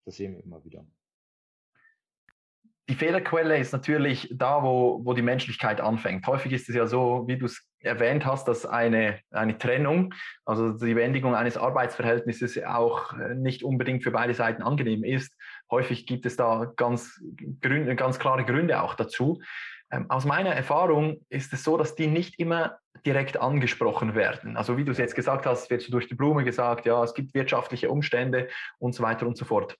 Das 0.03 0.17
sehen 0.17 0.33
wir 0.33 0.43
immer 0.43 0.65
wieder. 0.65 0.85
Die 2.89 2.95
Fehlerquelle 2.95 3.57
ist 3.57 3.73
natürlich 3.73 4.29
da, 4.33 4.63
wo, 4.63 5.01
wo 5.03 5.13
die 5.13 5.21
Menschlichkeit 5.21 5.81
anfängt. 5.81 6.25
Häufig 6.25 6.53
ist 6.53 6.69
es 6.69 6.75
ja 6.75 6.85
so, 6.87 7.25
wie 7.27 7.37
du 7.37 7.45
es 7.45 7.67
erwähnt 7.81 8.25
hast, 8.25 8.47
dass 8.47 8.65
eine, 8.65 9.19
eine 9.29 9.57
Trennung, 9.57 10.13
also 10.45 10.71
die 10.71 10.93
Beendigung 10.93 11.35
eines 11.35 11.57
Arbeitsverhältnisses 11.57 12.63
auch 12.63 13.11
äh, 13.13 13.35
nicht 13.35 13.63
unbedingt 13.63 14.03
für 14.03 14.11
beide 14.11 14.33
Seiten 14.33 14.63
angenehm 14.63 15.03
ist. 15.03 15.35
Häufig 15.69 16.07
gibt 16.07 16.25
es 16.25 16.37
da 16.37 16.71
ganz, 16.77 17.21
ganz 17.59 18.19
klare 18.19 18.45
Gründe 18.45 18.81
auch 18.81 18.95
dazu. 18.95 19.41
Ähm, 19.91 20.09
aus 20.09 20.23
meiner 20.23 20.51
Erfahrung 20.51 21.25
ist 21.27 21.51
es 21.51 21.65
so, 21.65 21.75
dass 21.75 21.95
die 21.95 22.07
nicht 22.07 22.39
immer 22.39 22.77
direkt 23.05 23.37
angesprochen 23.39 24.15
werden. 24.15 24.55
Also 24.55 24.77
wie 24.77 24.85
du 24.85 24.91
es 24.91 24.97
jetzt 24.97 25.15
gesagt 25.15 25.45
hast, 25.45 25.69
wird 25.69 25.81
so 25.81 25.91
durch 25.91 26.07
die 26.07 26.15
Blume 26.15 26.45
gesagt, 26.45 26.85
ja, 26.85 27.03
es 27.03 27.13
gibt 27.13 27.33
wirtschaftliche 27.33 27.89
Umstände 27.89 28.47
und 28.79 28.95
so 28.95 29.03
weiter 29.03 29.27
und 29.27 29.37
so 29.37 29.43
fort 29.43 29.77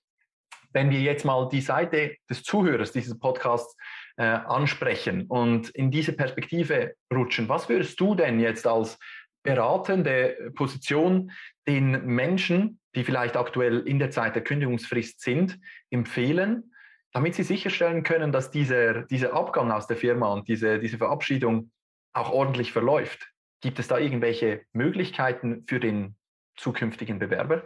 wenn 0.72 0.90
wir 0.90 1.00
jetzt 1.00 1.24
mal 1.24 1.48
die 1.48 1.60
Seite 1.60 2.16
des 2.28 2.42
Zuhörers 2.42 2.92
dieses 2.92 3.18
Podcasts 3.18 3.76
äh, 4.16 4.24
ansprechen 4.24 5.26
und 5.26 5.70
in 5.70 5.90
diese 5.90 6.12
Perspektive 6.12 6.94
rutschen, 7.12 7.48
was 7.48 7.68
würdest 7.68 7.98
du 8.00 8.14
denn 8.14 8.40
jetzt 8.40 8.66
als 8.66 8.98
beratende 9.42 10.52
Position 10.54 11.30
den 11.66 12.04
Menschen, 12.04 12.80
die 12.94 13.04
vielleicht 13.04 13.36
aktuell 13.36 13.80
in 13.80 13.98
der 13.98 14.10
Zeit 14.10 14.34
der 14.34 14.44
Kündigungsfrist 14.44 15.20
sind, 15.20 15.58
empfehlen, 15.90 16.72
damit 17.12 17.34
sie 17.34 17.44
sicherstellen 17.44 18.02
können, 18.02 18.32
dass 18.32 18.50
dieser, 18.50 19.02
dieser 19.02 19.32
Abgang 19.32 19.70
aus 19.70 19.86
der 19.86 19.96
Firma 19.96 20.32
und 20.32 20.48
diese, 20.48 20.78
diese 20.78 20.98
Verabschiedung 20.98 21.70
auch 22.12 22.30
ordentlich 22.30 22.72
verläuft? 22.72 23.32
Gibt 23.60 23.78
es 23.78 23.88
da 23.88 23.98
irgendwelche 23.98 24.62
Möglichkeiten 24.72 25.64
für 25.66 25.80
den 25.80 26.16
zukünftigen 26.56 27.18
Bewerber, 27.18 27.62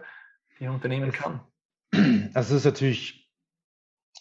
die 0.58 0.64
er 0.64 0.72
unternehmen 0.72 1.12
kann? 1.12 1.40
Es 2.34 2.50
ist 2.50 2.64
natürlich 2.64 3.30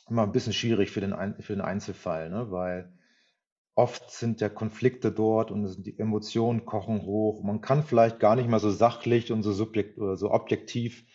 immer 0.09 0.23
ein 0.23 0.31
bisschen 0.31 0.53
schwierig 0.53 0.91
für 0.91 1.01
den, 1.01 1.15
für 1.39 1.53
den 1.53 1.61
Einzelfall, 1.61 2.29
ne? 2.29 2.51
weil 2.51 2.91
oft 3.75 4.11
sind 4.11 4.41
ja 4.41 4.49
Konflikte 4.49 5.11
dort 5.11 5.51
und 5.51 5.83
die 5.85 5.97
Emotionen 5.97 6.65
kochen 6.65 7.03
hoch. 7.03 7.43
Man 7.43 7.61
kann 7.61 7.83
vielleicht 7.83 8.19
gar 8.19 8.35
nicht 8.35 8.49
mal 8.49 8.59
so 8.59 8.69
sachlich 8.69 9.31
und 9.31 9.43
so 9.43 9.53
subjekt 9.53 9.97
oder 9.97 10.17
so 10.17 10.31
objektiv 10.31 11.05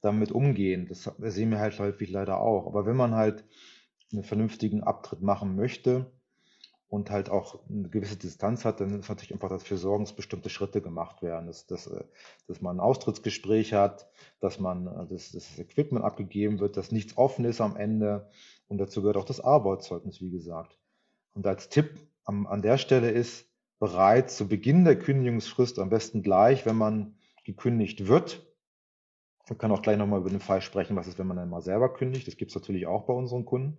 damit 0.00 0.32
umgehen. 0.32 0.86
Das 0.88 1.10
sehen 1.18 1.50
wir 1.50 1.58
halt 1.58 1.78
häufig 1.78 2.10
leider 2.10 2.40
auch. 2.40 2.66
Aber 2.66 2.86
wenn 2.86 2.96
man 2.96 3.14
halt 3.14 3.44
einen 4.12 4.24
vernünftigen 4.24 4.82
Abtritt 4.82 5.20
machen 5.20 5.56
möchte, 5.56 6.10
und 6.88 7.10
halt 7.10 7.30
auch 7.30 7.60
eine 7.68 7.88
gewisse 7.88 8.16
Distanz 8.16 8.64
hat, 8.64 8.80
dann 8.80 9.00
ist 9.00 9.08
natürlich 9.08 9.32
einfach 9.32 9.48
dafür 9.48 9.76
sorgen, 9.76 10.04
dass 10.04 10.14
bestimmte 10.14 10.50
Schritte 10.50 10.80
gemacht 10.80 11.20
werden, 11.20 11.46
dass, 11.46 11.66
dass, 11.66 11.86
äh, 11.88 12.04
dass 12.46 12.60
man 12.60 12.76
ein 12.76 12.80
Austrittsgespräch 12.80 13.72
hat, 13.72 14.08
dass 14.40 14.60
man 14.60 14.86
äh, 14.86 15.06
dass, 15.08 15.32
dass 15.32 15.48
das 15.48 15.58
Equipment 15.58 16.04
abgegeben 16.04 16.60
wird, 16.60 16.76
dass 16.76 16.92
nichts 16.92 17.16
offen 17.16 17.44
ist 17.44 17.60
am 17.60 17.76
Ende. 17.76 18.30
Und 18.68 18.78
dazu 18.78 19.00
gehört 19.00 19.16
auch 19.16 19.24
das 19.24 19.40
Arbeitszeugnis, 19.40 20.20
wie 20.20 20.30
gesagt. 20.30 20.78
Und 21.34 21.46
als 21.46 21.68
Tipp 21.68 21.90
am, 22.24 22.46
an 22.46 22.62
der 22.62 22.78
Stelle 22.78 23.10
ist, 23.10 23.46
bereits 23.78 24.36
zu 24.36 24.48
Beginn 24.48 24.84
der 24.84 24.98
Kündigungsfrist, 24.98 25.78
am 25.78 25.90
besten 25.90 26.22
gleich, 26.22 26.66
wenn 26.66 26.76
man 26.76 27.16
gekündigt 27.44 28.06
wird, 28.06 28.46
wir 29.46 29.56
können 29.56 29.72
auch 29.74 29.82
gleich 29.82 29.96
nochmal 29.96 30.20
über 30.20 30.30
den 30.30 30.40
Fall 30.40 30.60
sprechen, 30.60 30.96
was 30.96 31.06
ist, 31.06 31.18
wenn 31.18 31.26
man 31.26 31.36
dann 31.36 31.50
mal 31.50 31.62
selber 31.62 31.92
kündigt, 31.92 32.26
das 32.26 32.36
gibt 32.36 32.50
es 32.50 32.54
natürlich 32.56 32.86
auch 32.86 33.06
bei 33.06 33.12
unseren 33.12 33.44
Kunden, 33.44 33.76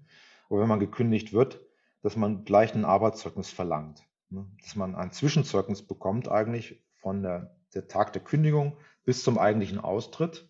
aber 0.50 0.62
wenn 0.62 0.70
man 0.70 0.80
gekündigt 0.80 1.34
wird, 1.34 1.60
dass 2.08 2.16
man 2.16 2.46
gleich 2.46 2.74
ein 2.74 2.86
Arbeitszeugnis 2.86 3.50
verlangt. 3.50 4.08
Ne? 4.30 4.46
Dass 4.62 4.78
man 4.78 4.96
ein 4.96 5.12
Zwischenzeugnis 5.12 5.82
bekommt 5.82 6.30
eigentlich 6.30 6.82
von 7.02 7.22
der, 7.22 7.58
der 7.74 7.90
Tag 7.90 8.14
der 8.14 8.24
Kündigung 8.24 8.78
bis 9.04 9.24
zum 9.24 9.38
eigentlichen 9.38 9.78
Austritt. 9.78 10.48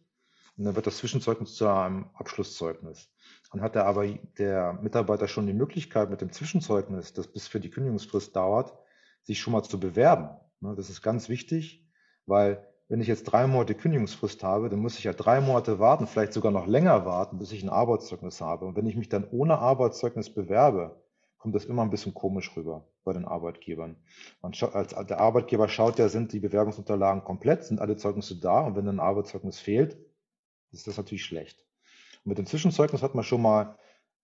Und 0.56 0.66
dann 0.66 0.76
wird 0.76 0.86
das 0.86 0.98
Zwischenzeugnis 0.98 1.56
zu 1.56 1.68
einem 1.68 2.12
Abschlusszeugnis. 2.14 3.10
Dann 3.52 3.64
hat 3.64 3.76
er 3.76 3.88
aber 3.88 4.06
der 4.38 4.74
Mitarbeiter 4.84 5.28
schon 5.28 5.48
die 5.48 5.54
Möglichkeit 5.54 6.12
mit 6.12 6.22
dem 6.22 6.32
Zwischenzeugnis, 6.32 7.14
das 7.14 7.26
bis 7.26 7.48
für 7.48 7.60
die 7.60 7.72
Kündigungsfrist 7.72 8.36
dauert, 8.36 8.78
sich 9.24 9.40
schon 9.40 9.54
mal 9.54 9.64
zu 9.64 9.80
bewerben. 9.80 10.30
Ne? 10.60 10.76
Das 10.76 10.92
ist 10.92 11.02
ganz 11.02 11.28
wichtig, 11.28 11.90
weil 12.28 12.64
wenn 12.88 13.02
ich 13.02 13.08
jetzt 13.08 13.24
drei 13.24 13.48
Monate 13.48 13.74
Kündigungsfrist 13.74 14.44
habe, 14.44 14.70
dann 14.70 14.78
muss 14.78 15.00
ich 15.00 15.06
ja 15.06 15.14
drei 15.14 15.42
Monate 15.42 15.80
warten, 15.80 16.06
vielleicht 16.06 16.34
sogar 16.34 16.52
noch 16.52 16.68
länger 16.68 17.04
warten, 17.04 17.40
bis 17.40 17.52
ich 17.52 17.64
ein 17.64 17.70
Arbeitszeugnis 17.70 18.42
habe. 18.42 18.66
Und 18.66 18.76
wenn 18.76 18.86
ich 18.86 18.96
mich 18.96 19.10
dann 19.10 19.28
ohne 19.32 19.58
Arbeitszeugnis 19.58 20.32
bewerbe, 20.32 21.02
kommt 21.38 21.56
das 21.56 21.66
immer 21.66 21.84
ein 21.84 21.90
bisschen 21.90 22.14
komisch 22.14 22.56
rüber 22.56 22.88
bei 23.04 23.14
den 23.14 23.26
Arbeitgebern. 23.26 23.98
Man 24.42 24.54
schaut, 24.54 24.76
als 24.76 24.94
der 25.08 25.20
Arbeitgeber 25.20 25.70
schaut 25.70 26.00
ja, 26.00 26.10
sind 26.10 26.34
die 26.34 26.40
Bewerbungsunterlagen 26.40 27.24
komplett, 27.24 27.64
sind 27.64 27.80
alle 27.80 27.96
Zeugnisse 27.96 28.40
da 28.40 28.62
und 28.62 28.76
wenn 28.76 28.88
ein 28.88 29.00
Arbeitszeugnis 29.00 29.60
fehlt, 29.60 29.98
ist 30.72 30.88
das 30.88 30.98
natürlich 30.98 31.26
schlecht. 31.26 31.66
Und 32.24 32.30
mit 32.30 32.38
dem 32.38 32.46
Zwischenzeugnis 32.46 33.04
hat 33.04 33.16
man 33.16 33.24
schon 33.24 33.42
mal 33.42 33.78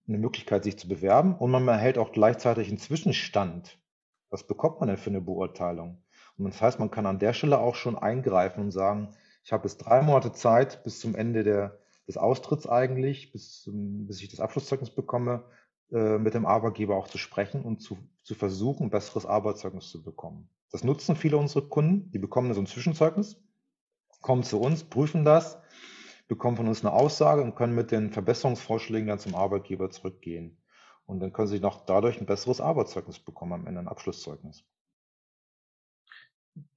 eine 0.07 0.17
Möglichkeit, 0.17 0.63
sich 0.63 0.77
zu 0.77 0.87
bewerben 0.87 1.35
und 1.37 1.51
man 1.51 1.67
erhält 1.67 1.97
auch 1.97 2.11
gleichzeitig 2.11 2.67
einen 2.67 2.77
Zwischenstand. 2.77 3.79
Was 4.29 4.45
bekommt 4.45 4.79
man 4.79 4.89
denn 4.89 4.97
für 4.97 5.09
eine 5.09 5.21
Beurteilung? 5.21 6.03
Und 6.37 6.45
das 6.45 6.61
heißt, 6.61 6.79
man 6.79 6.91
kann 6.91 7.05
an 7.05 7.19
der 7.19 7.33
Stelle 7.33 7.59
auch 7.59 7.75
schon 7.75 7.97
eingreifen 7.97 8.61
und 8.61 8.71
sagen, 8.71 9.15
ich 9.43 9.53
habe 9.53 9.67
jetzt 9.67 9.77
drei 9.77 10.01
Monate 10.01 10.31
Zeit 10.31 10.83
bis 10.83 10.99
zum 10.99 11.15
Ende 11.15 11.43
der, 11.43 11.79
des 12.07 12.17
Austritts 12.17 12.67
eigentlich, 12.67 13.31
bis, 13.31 13.69
bis 13.71 14.21
ich 14.21 14.29
das 14.29 14.39
Abschlusszeugnis 14.39 14.89
bekomme, 14.89 15.45
äh, 15.91 16.17
mit 16.17 16.33
dem 16.33 16.45
Arbeitgeber 16.45 16.95
auch 16.95 17.07
zu 17.07 17.17
sprechen 17.17 17.63
und 17.63 17.81
zu, 17.81 17.97
zu 18.23 18.35
versuchen, 18.35 18.87
ein 18.87 18.89
besseres 18.89 19.25
Arbeitszeugnis 19.25 19.89
zu 19.89 20.03
bekommen. 20.03 20.49
Das 20.71 20.83
nutzen 20.83 21.15
viele 21.15 21.37
unserer 21.37 21.67
Kunden, 21.67 22.11
die 22.11 22.19
bekommen 22.19 22.53
so 22.53 22.61
ein 22.61 22.67
Zwischenzeugnis, 22.67 23.37
kommen 24.21 24.43
zu 24.43 24.59
uns, 24.59 24.83
prüfen 24.83 25.25
das, 25.25 25.59
bekommen 26.27 26.57
von 26.57 26.67
uns 26.67 26.81
eine 26.81 26.93
Aussage 26.93 27.43
und 27.43 27.55
können 27.55 27.75
mit 27.75 27.91
den 27.91 28.11
Verbesserungsvorschlägen 28.11 29.07
dann 29.07 29.19
zum 29.19 29.35
Arbeitgeber 29.35 29.89
zurückgehen. 29.89 30.57
Und 31.05 31.19
dann 31.19 31.33
können 31.33 31.49
sie 31.49 31.59
noch 31.59 31.85
dadurch 31.85 32.19
ein 32.19 32.25
besseres 32.25 32.61
Arbeitszeugnis 32.61 33.19
bekommen 33.19 33.53
am 33.53 33.67
Ende, 33.67 33.81
ein 33.81 33.87
Abschlusszeugnis 33.87 34.65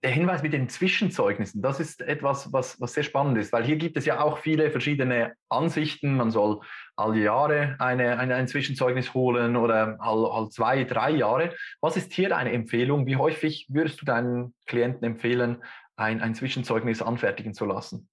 der 0.02 0.10
Hinweis 0.10 0.42
mit 0.42 0.52
den 0.52 0.68
Zwischenzeugnissen, 0.68 1.60
das 1.60 1.80
ist 1.80 2.00
etwas, 2.00 2.52
was, 2.52 2.80
was 2.80 2.94
sehr 2.94 3.02
spannend 3.02 3.36
ist, 3.38 3.52
weil 3.52 3.64
hier 3.64 3.76
gibt 3.76 3.96
es 3.96 4.06
ja 4.06 4.20
auch 4.20 4.38
viele 4.38 4.70
verschiedene 4.70 5.34
Ansichten. 5.48 6.16
Man 6.16 6.30
soll 6.30 6.60
alle 6.96 7.20
Jahre 7.20 7.76
eine, 7.78 8.18
eine, 8.18 8.36
ein 8.36 8.48
Zwischenzeugnis 8.48 9.12
holen 9.14 9.56
oder 9.56 9.96
all, 10.00 10.24
all 10.26 10.48
zwei, 10.48 10.84
drei 10.84 11.10
Jahre. 11.10 11.54
Was 11.80 11.96
ist 11.96 12.12
hier 12.12 12.30
deine 12.30 12.52
Empfehlung? 12.52 13.06
Wie 13.06 13.16
häufig 13.16 13.66
würdest 13.68 14.00
du 14.00 14.06
deinen 14.06 14.54
Klienten 14.66 15.04
empfehlen, 15.04 15.62
ein, 15.96 16.20
ein 16.20 16.34
Zwischenzeugnis 16.34 17.02
anfertigen 17.02 17.52
zu 17.52 17.64
lassen? 17.64 18.08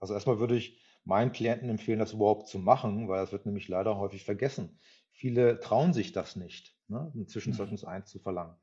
Also 0.00 0.14
erstmal 0.14 0.38
würde 0.38 0.56
ich 0.56 0.80
meinen 1.04 1.32
Klienten 1.32 1.68
empfehlen, 1.68 1.98
das 1.98 2.12
überhaupt 2.12 2.48
zu 2.48 2.58
machen, 2.58 3.08
weil 3.08 3.20
das 3.20 3.32
wird 3.32 3.46
nämlich 3.46 3.68
leider 3.68 3.98
häufig 3.98 4.24
vergessen. 4.24 4.78
Viele 5.12 5.60
trauen 5.60 5.92
sich 5.92 6.12
das 6.12 6.36
nicht, 6.36 6.74
ne, 6.88 7.12
ein 7.14 7.28
Zwischenzeugnis 7.28 7.82
mhm. 7.82 7.88
einzuverlangen. 7.88 8.56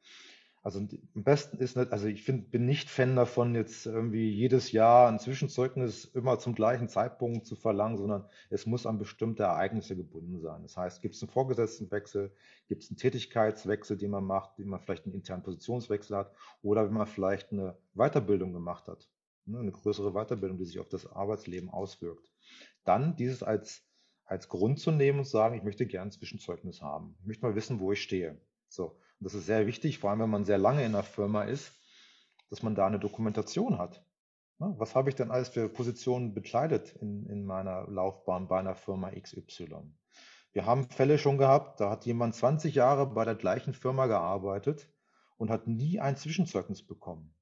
Also 0.64 0.80
am 0.80 1.24
besten 1.24 1.58
ist 1.58 1.76
nicht, 1.76 1.92
also 1.92 2.06
ich 2.06 2.24
find, 2.24 2.52
bin 2.52 2.68
nicht 2.68 2.88
Fan 2.88 3.16
davon, 3.16 3.56
jetzt 3.56 3.88
irgendwie 3.88 4.30
jedes 4.30 4.72
Jahr 4.72 5.08
ein 5.08 5.18
Zwischenzeugnis 5.18 6.06
immer 6.06 6.38
zum 6.38 6.54
gleichen 6.54 6.88
Zeitpunkt 6.88 7.48
zu 7.48 7.56
verlangen, 7.56 7.98
sondern 7.98 8.30
es 8.52 8.68
muss 8.68 8.86
an 8.86 9.00
bestimmte 9.00 9.42
Ereignisse 9.42 9.96
gebunden 9.96 10.40
sein. 10.40 10.62
Das 10.62 10.78
heißt, 10.78 11.02
gibt 11.02 11.16
es 11.16 11.24
einen 11.24 11.32
Vorgesetztenwechsel, 11.32 12.32
gibt 12.68 12.84
es 12.84 12.92
einen 12.92 12.98
Tätigkeitswechsel, 12.98 13.98
den 13.98 14.12
man 14.12 14.24
macht, 14.24 14.60
wie 14.60 14.66
man 14.66 14.80
vielleicht 14.80 15.06
einen 15.06 15.16
internen 15.16 15.42
Positionswechsel 15.42 16.16
hat 16.16 16.32
oder 16.62 16.86
wenn 16.86 16.94
man 16.94 17.08
vielleicht 17.08 17.52
eine 17.52 17.76
Weiterbildung 17.96 18.54
gemacht 18.54 18.88
hat, 18.88 19.10
ne, 19.46 19.58
eine 19.58 19.72
größere 19.72 20.12
Weiterbildung, 20.12 20.60
die 20.60 20.66
sich 20.66 20.78
auf 20.78 20.90
das 20.90 21.08
Arbeitsleben 21.08 21.72
auswirkt. 21.72 22.32
Dann 22.84 23.16
dieses 23.16 23.42
als, 23.42 23.84
als 24.26 24.48
Grund 24.48 24.80
zu 24.80 24.92
nehmen 24.92 25.20
und 25.20 25.28
sagen, 25.28 25.56
ich 25.56 25.64
möchte 25.64 25.88
gerne 25.88 26.10
ein 26.10 26.12
Zwischenzeugnis 26.12 26.84
haben. 26.84 27.16
Ich 27.22 27.26
möchte 27.26 27.46
mal 27.48 27.56
wissen, 27.56 27.80
wo 27.80 27.92
ich 27.92 28.04
stehe. 28.04 28.40
So. 28.68 29.00
Das 29.22 29.36
ist 29.36 29.46
sehr 29.46 29.68
wichtig, 29.68 30.00
vor 30.00 30.10
allem 30.10 30.20
wenn 30.20 30.30
man 30.32 30.46
sehr 30.46 30.58
lange 30.58 30.84
in 30.84 30.94
der 30.94 31.04
Firma 31.04 31.44
ist, 31.44 31.74
dass 32.50 32.64
man 32.64 32.74
da 32.74 32.88
eine 32.88 33.00
Dokumentation 33.00 33.78
hat. 33.78 34.04
Ne, 34.58 34.74
was 34.78 34.96
habe 34.96 35.10
ich 35.10 35.16
denn 35.16 35.30
alles 35.30 35.50
für 35.50 35.70
Positionen 35.70 36.34
bekleidet 36.34 36.96
in, 36.96 37.28
in 37.28 37.46
meiner 37.46 37.88
Laufbahn 37.88 38.48
bei 38.48 38.60
einer 38.60 38.74
Firma 38.74 39.12
XY? 39.12 39.94
Wir 40.54 40.66
haben 40.66 40.90
Fälle 40.90 41.20
schon 41.20 41.38
gehabt, 41.38 41.80
da 41.80 41.92
hat 41.92 42.06
jemand 42.06 42.34
20 42.36 42.74
Jahre 42.74 43.06
bei 43.06 43.24
der 43.24 43.36
gleichen 43.36 43.74
Firma 43.74 44.08
gearbeitet 44.08 44.90
und 45.38 45.52
hat 45.52 45.68
nie 45.68 46.00
ein 46.00 46.18
Zwischenzeugnis 46.18 46.86
bekommen. 46.86 47.34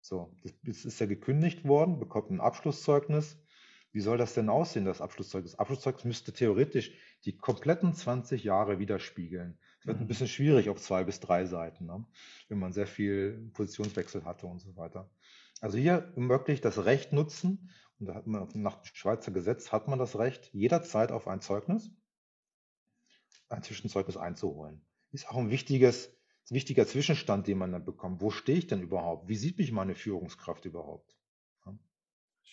So, 0.00 0.36
das 0.64 0.84
ist 0.84 0.98
ja 0.98 1.06
gekündigt 1.06 1.66
worden, 1.66 2.00
bekommt 2.00 2.30
ein 2.30 2.40
Abschlusszeugnis. 2.40 3.38
Wie 3.92 4.00
soll 4.00 4.18
das 4.18 4.34
denn 4.34 4.48
aussehen, 4.48 4.84
das 4.84 5.00
Abschlusszeugnis? 5.00 5.52
Das 5.52 5.60
Abschlusszeugnis 5.60 6.04
müsste 6.04 6.32
theoretisch 6.32 6.92
die 7.24 7.36
kompletten 7.36 7.94
20 7.94 8.42
Jahre 8.42 8.80
widerspiegeln 8.80 9.58
wird 9.86 9.98
ein 9.98 10.04
mhm. 10.04 10.08
bisschen 10.08 10.28
schwierig 10.28 10.68
auf 10.68 10.80
zwei 10.80 11.04
bis 11.04 11.20
drei 11.20 11.44
Seiten, 11.46 11.86
ne? 11.86 12.04
wenn 12.48 12.58
man 12.58 12.72
sehr 12.72 12.86
viel 12.86 13.50
Positionswechsel 13.54 14.24
hatte 14.24 14.46
und 14.46 14.60
so 14.60 14.76
weiter. 14.76 15.10
Also 15.60 15.78
hier 15.78 16.12
wirklich 16.16 16.60
das 16.60 16.84
Recht 16.84 17.12
nutzen, 17.12 17.70
und 17.98 18.06
da 18.06 18.14
hat 18.14 18.26
man 18.26 18.48
nach 18.54 18.84
Schweizer 18.84 19.32
Gesetz 19.32 19.72
hat 19.72 19.88
man 19.88 19.98
das 19.98 20.18
Recht, 20.18 20.52
jederzeit 20.52 21.12
auf 21.12 21.28
ein 21.28 21.40
Zeugnis, 21.40 21.90
ein 23.48 23.62
Zwischenzeugnis 23.62 24.16
einzuholen. 24.16 24.82
Ist 25.12 25.28
auch 25.30 25.36
ein 25.36 25.50
wichtiges, 25.50 26.12
wichtiger 26.50 26.86
Zwischenstand, 26.86 27.46
den 27.46 27.58
man 27.58 27.72
dann 27.72 27.84
bekommt. 27.84 28.20
Wo 28.20 28.30
stehe 28.30 28.58
ich 28.58 28.66
denn 28.66 28.82
überhaupt? 28.82 29.28
Wie 29.28 29.36
sieht 29.36 29.58
mich 29.58 29.72
meine 29.72 29.94
Führungskraft 29.94 30.66
überhaupt? 30.66 31.16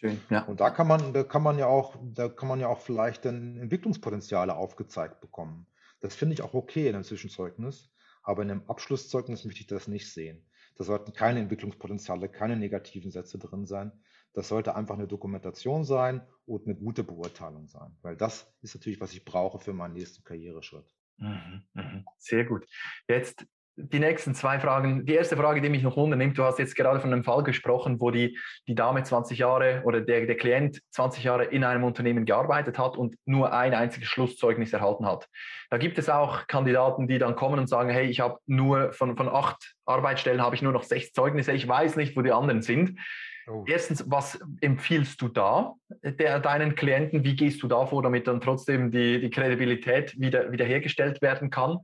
Schön, 0.03 0.19
ja. 0.29 0.43
Und 0.43 0.59
da 0.59 0.69
kann 0.69 0.87
man, 0.87 1.13
da 1.13 1.23
kann 1.23 1.43
man 1.43 1.57
ja 1.57 1.67
auch, 1.67 1.95
da 2.01 2.27
kann 2.27 2.49
man 2.49 2.59
ja 2.59 2.67
auch 2.67 2.79
vielleicht 2.79 3.25
dann 3.25 3.57
Entwicklungspotenziale 3.57 4.55
aufgezeigt 4.55 5.21
bekommen. 5.21 5.67
Das 6.03 6.15
finde 6.15 6.33
ich 6.33 6.41
auch 6.41 6.53
okay 6.53 6.89
in 6.89 6.95
einem 6.95 7.05
Zwischenzeugnis, 7.05 7.89
aber 8.24 8.43
in 8.43 8.51
einem 8.51 8.63
Abschlusszeugnis 8.67 9.45
möchte 9.45 9.62
ich 9.62 9.67
das 9.67 9.88
nicht 9.88 10.12
sehen. 10.12 10.45
Da 10.75 10.83
sollten 10.83 11.13
keine 11.13 11.39
Entwicklungspotenziale, 11.39 12.27
keine 12.27 12.57
negativen 12.57 13.10
Sätze 13.10 13.39
drin 13.39 13.65
sein. 13.65 13.93
Das 14.33 14.50
sollte 14.50 14.75
einfach 14.75 14.95
eine 14.95 15.07
Dokumentation 15.07 15.86
sein 15.86 16.27
und 16.45 16.65
eine 16.65 16.75
gute 16.75 17.05
Beurteilung 17.05 17.69
sein, 17.69 17.95
weil 18.01 18.17
das 18.17 18.53
ist 18.62 18.75
natürlich, 18.75 19.00
was 19.00 19.13
ich 19.13 19.24
brauche 19.24 19.60
für 19.60 19.72
meinen 19.72 19.93
nächsten 19.93 20.25
Karriereschritt. 20.25 20.93
Mhm, 21.17 21.63
mhm. 21.74 22.05
Sehr 22.17 22.43
gut. 22.43 22.67
Jetzt 23.07 23.45
die 23.75 24.00
nächsten 24.00 24.36
zwei 24.36 24.60
Fragen. 24.60 25.06
Die 25.06 25.15
erste 25.15 25.36
Frage, 25.36 25.62
die 25.62 25.70
mich 25.70 25.84
noch 25.84 25.98
wundernimmt, 25.98 26.38
du 26.38 26.44
hast 26.44 26.60
jetzt 26.60 26.75
gerade 26.75 27.00
von 27.00 27.12
einem 27.12 27.24
Fall 27.24 27.44
gesprochen, 27.44 28.00
wo 28.00 28.12
die, 28.12 28.38
die 28.68 28.75
Dame 28.75 29.03
20 29.03 29.38
Jahre 29.39 29.82
oder 29.86 30.01
der, 30.01 30.25
der 30.25 30.38
Klient 30.38 30.80
20 30.92 31.24
Jahre 31.24 31.46
in 31.46 31.63
einem 31.63 31.84
Unternehmen 31.84 32.25
gearbeitet 32.25 32.77
hat 32.77 32.98
und 32.98 33.15
nur 33.25 33.53
ein 33.53 33.74
einziges 33.74 34.08
Schlusszeugnis 34.10 34.74
erhalten 34.74 35.06
hat. 35.06 35.27
Da 35.70 35.77
gibt 35.77 35.98
es 35.98 36.10
auch 36.10 36.48
Kandidaten, 36.48 37.08
die 37.08 37.18
dann 37.18 37.36
kommen 37.36 37.60
und 37.60 37.68
sagen, 37.68 37.89
hey, 37.89 38.06
ich 38.06 38.20
habe 38.20 38.38
nur 38.46 38.94
von, 38.94 39.18
von 39.18 39.27
acht 39.27 39.74
Arbeitsstellen 39.86 40.42
habe 40.42 40.56
ich 40.56 40.62
nur 40.62 40.74
noch 40.74 40.84
sechs 40.84 41.12
Zeugnisse, 41.12 41.51
ich 41.51 41.68
weiß 41.68 41.96
nicht, 41.96 42.15
wo 42.15 42.22
die 42.22 42.32
anderen 42.32 42.62
sind. 42.62 43.00
Oh. 43.48 43.65
Erstens, 43.68 44.10
was 44.10 44.39
empfiehlst 44.62 45.22
du 45.22 45.27
da 45.27 45.74
der, 46.01 46.39
deinen 46.39 46.75
Klienten? 46.75 47.25
Wie 47.25 47.36
gehst 47.36 47.62
du 47.62 47.68
da 47.68 47.86
vor, 47.86 48.01
damit 48.01 48.27
dann 48.27 48.39
trotzdem 48.39 48.89
die, 48.89 49.20
die 49.20 49.30
Kredibilität 49.30 50.18
wieder, 50.18 50.51
wiederhergestellt 50.51 51.22
werden 51.22 51.50
kann? 51.50 51.80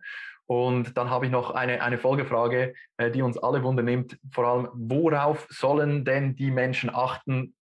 Und 0.49 0.97
dann 0.97 1.11
habe 1.11 1.27
ich 1.27 1.31
noch 1.31 1.51
eine, 1.51 1.83
eine 1.83 1.99
Folgefrage, 1.99 2.73
äh, 2.97 3.11
die 3.11 3.21
uns 3.21 3.37
alle 3.37 3.61
wundernimmt. 3.61 4.17
Vor 4.31 4.45
allem, 4.45 4.69
worauf 4.73 5.47
sollen 5.51 6.05
denn 6.05 6.35
die 6.35 6.49
Menschen 6.49 6.89
achten, 6.89 7.53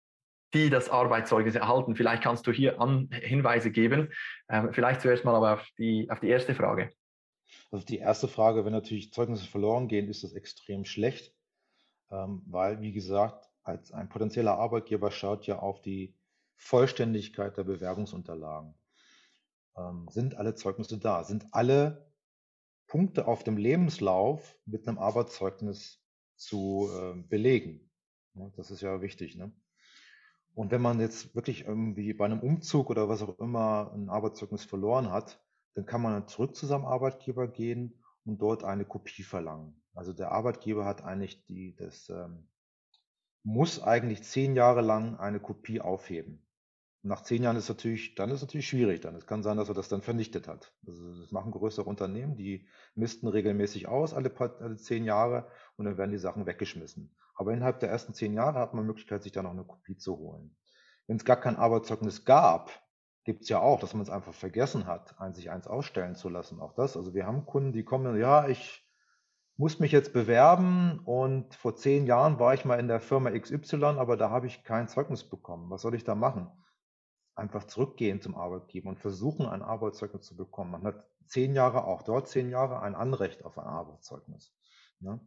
die 0.53 0.69
das 0.69 0.89
Arbeitszeugnis 0.89 1.55
erhalten? 1.55 1.97
Vielleicht 1.97 2.23
kannst 2.23 2.47
du 2.47 2.53
hier 2.53 2.79
An 2.79 3.09
Hinweise 3.11 3.71
geben. 3.71 4.13
Ähm, 4.47 4.71
vielleicht 4.71 5.01
zuerst 5.01 5.25
mal 5.25 5.35
aber 5.35 5.55
auf 5.55 5.67
die, 5.77 6.09
auf 6.09 6.21
die 6.21 6.29
erste 6.29 6.55
Frage. 6.55 6.93
Also 7.71 7.85
die 7.85 7.97
erste 7.97 8.29
Frage, 8.29 8.63
wenn 8.63 8.71
natürlich 8.71 9.11
Zeugnisse 9.11 9.47
verloren 9.47 9.89
gehen, 9.89 10.07
ist 10.07 10.23
das 10.23 10.31
extrem 10.31 10.85
schlecht, 10.85 11.35
ähm, 12.09 12.41
weil, 12.45 12.79
wie 12.79 12.93
gesagt, 12.93 13.49
als 13.63 13.91
ein 13.91 14.07
potenzieller 14.07 14.57
Arbeitgeber 14.57 15.11
schaut 15.11 15.45
ja 15.45 15.59
auf 15.59 15.81
die 15.81 16.15
Vollständigkeit 16.55 17.57
der 17.57 17.65
Bewerbungsunterlagen. 17.65 18.75
Ähm, 19.75 20.07
sind 20.09 20.37
alle 20.37 20.55
Zeugnisse 20.55 20.97
da? 20.97 21.25
Sind 21.25 21.47
alle 21.51 22.06
Punkte 22.87 23.27
auf 23.27 23.43
dem 23.43 23.57
Lebenslauf 23.57 24.55
mit 24.65 24.87
einem 24.87 24.97
Arbeitszeugnis 24.97 26.01
zu 26.35 26.89
äh, 26.93 27.21
belegen. 27.21 27.91
Ja, 28.33 28.49
das 28.55 28.71
ist 28.71 28.81
ja 28.81 29.01
wichtig. 29.01 29.35
Ne? 29.35 29.51
Und 30.53 30.71
wenn 30.71 30.81
man 30.81 30.99
jetzt 30.99 31.35
wirklich 31.35 31.65
irgendwie 31.65 32.13
bei 32.13 32.25
einem 32.25 32.39
Umzug 32.39 32.89
oder 32.89 33.09
was 33.09 33.21
auch 33.21 33.37
immer 33.39 33.91
ein 33.93 34.09
Arbeitszeugnis 34.09 34.63
verloren 34.63 35.11
hat, 35.11 35.43
dann 35.75 35.85
kann 35.85 36.01
man 36.01 36.27
zurück 36.27 36.55
zu 36.55 36.65
seinem 36.65 36.85
Arbeitgeber 36.85 37.47
gehen 37.47 38.01
und 38.25 38.41
dort 38.41 38.63
eine 38.63 38.85
Kopie 38.85 39.23
verlangen. 39.23 39.83
Also 39.93 40.13
der 40.13 40.31
Arbeitgeber 40.31 40.85
hat 40.85 41.03
eigentlich 41.03 41.45
die, 41.45 41.75
das 41.75 42.09
ähm, 42.09 42.47
muss 43.43 43.81
eigentlich 43.81 44.23
zehn 44.23 44.55
Jahre 44.55 44.81
lang 44.81 45.17
eine 45.17 45.39
Kopie 45.39 45.81
aufheben 45.81 46.46
nach 47.03 47.23
zehn 47.23 47.43
Jahren 47.43 47.55
ist 47.57 47.69
natürlich, 47.69 48.15
dann 48.15 48.29
ist 48.29 48.37
es 48.37 48.41
natürlich 48.41 48.67
schwierig. 48.67 49.01
Dann 49.01 49.15
es 49.15 49.27
kann 49.27 49.43
sein, 49.43 49.57
dass 49.57 49.69
er 49.69 49.75
das 49.75 49.89
dann 49.89 50.01
vernichtet 50.01 50.47
hat. 50.47 50.73
Also 50.85 51.19
das 51.19 51.31
machen 51.31 51.51
größere 51.51 51.87
Unternehmen, 51.87 52.35
die 52.35 52.67
misten 52.95 53.27
regelmäßig 53.27 53.87
aus 53.87 54.13
alle, 54.13 54.31
alle 54.59 54.77
zehn 54.77 55.05
Jahre 55.05 55.47
und 55.77 55.85
dann 55.85 55.97
werden 55.97 56.11
die 56.11 56.17
Sachen 56.17 56.45
weggeschmissen. 56.45 57.15
Aber 57.35 57.53
innerhalb 57.53 57.79
der 57.79 57.89
ersten 57.89 58.13
zehn 58.13 58.33
Jahre 58.33 58.59
hat 58.59 58.73
man 58.73 58.85
Möglichkeit, 58.85 59.23
sich 59.23 59.31
da 59.31 59.43
noch 59.43 59.51
eine 59.51 59.63
Kopie 59.63 59.97
zu 59.97 60.17
holen. 60.17 60.55
Wenn 61.05 61.17
es 61.17 61.25
gar 61.25 61.39
kein 61.39 61.55
Arbeitszeugnis 61.55 62.25
gab, 62.25 62.71
gibt 63.23 63.43
es 63.43 63.49
ja 63.49 63.59
auch, 63.59 63.79
dass 63.79 63.93
man 63.93 64.01
es 64.01 64.09
einfach 64.09 64.33
vergessen 64.33 64.87
hat, 64.87 65.19
ein, 65.19 65.33
sich 65.33 65.51
eins 65.51 65.67
ausstellen 65.67 66.15
zu 66.15 66.29
lassen. 66.29 66.59
Auch 66.59 66.73
das. 66.73 66.97
Also 66.97 67.13
wir 67.13 67.25
haben 67.25 67.45
Kunden, 67.45 67.73
die 67.73 67.83
kommen, 67.83 68.19
ja, 68.19 68.47
ich 68.47 68.85
muss 69.57 69.79
mich 69.79 69.91
jetzt 69.91 70.13
bewerben 70.13 70.99
und 71.03 71.53
vor 71.55 71.75
zehn 71.75 72.05
Jahren 72.05 72.39
war 72.39 72.53
ich 72.53 72.63
mal 72.63 72.79
in 72.79 72.87
der 72.87 72.99
Firma 72.99 73.31
XY, 73.31 73.83
aber 73.97 74.15
da 74.15 74.29
habe 74.29 74.47
ich 74.47 74.63
kein 74.63 74.87
Zeugnis 74.87 75.23
bekommen. 75.23 75.69
Was 75.69 75.81
soll 75.81 75.95
ich 75.95 76.03
da 76.03 76.15
machen? 76.15 76.51
Einfach 77.37 77.65
zurückgehen 77.65 78.19
zum 78.19 78.35
Arbeitgeber 78.35 78.89
und 78.89 78.99
versuchen, 78.99 79.45
ein 79.45 79.61
Arbeitszeugnis 79.61 80.25
zu 80.25 80.35
bekommen. 80.35 80.71
Man 80.71 80.83
hat 80.85 81.05
zehn 81.27 81.53
Jahre 81.53 81.83
auch 81.83 82.01
dort 82.01 82.27
zehn 82.27 82.49
Jahre 82.49 82.81
ein 82.81 82.95
Anrecht 82.95 83.45
auf 83.45 83.59
ein 83.59 83.67
Arbeitszeugnis. 83.67 84.51
Ne? 84.99 85.19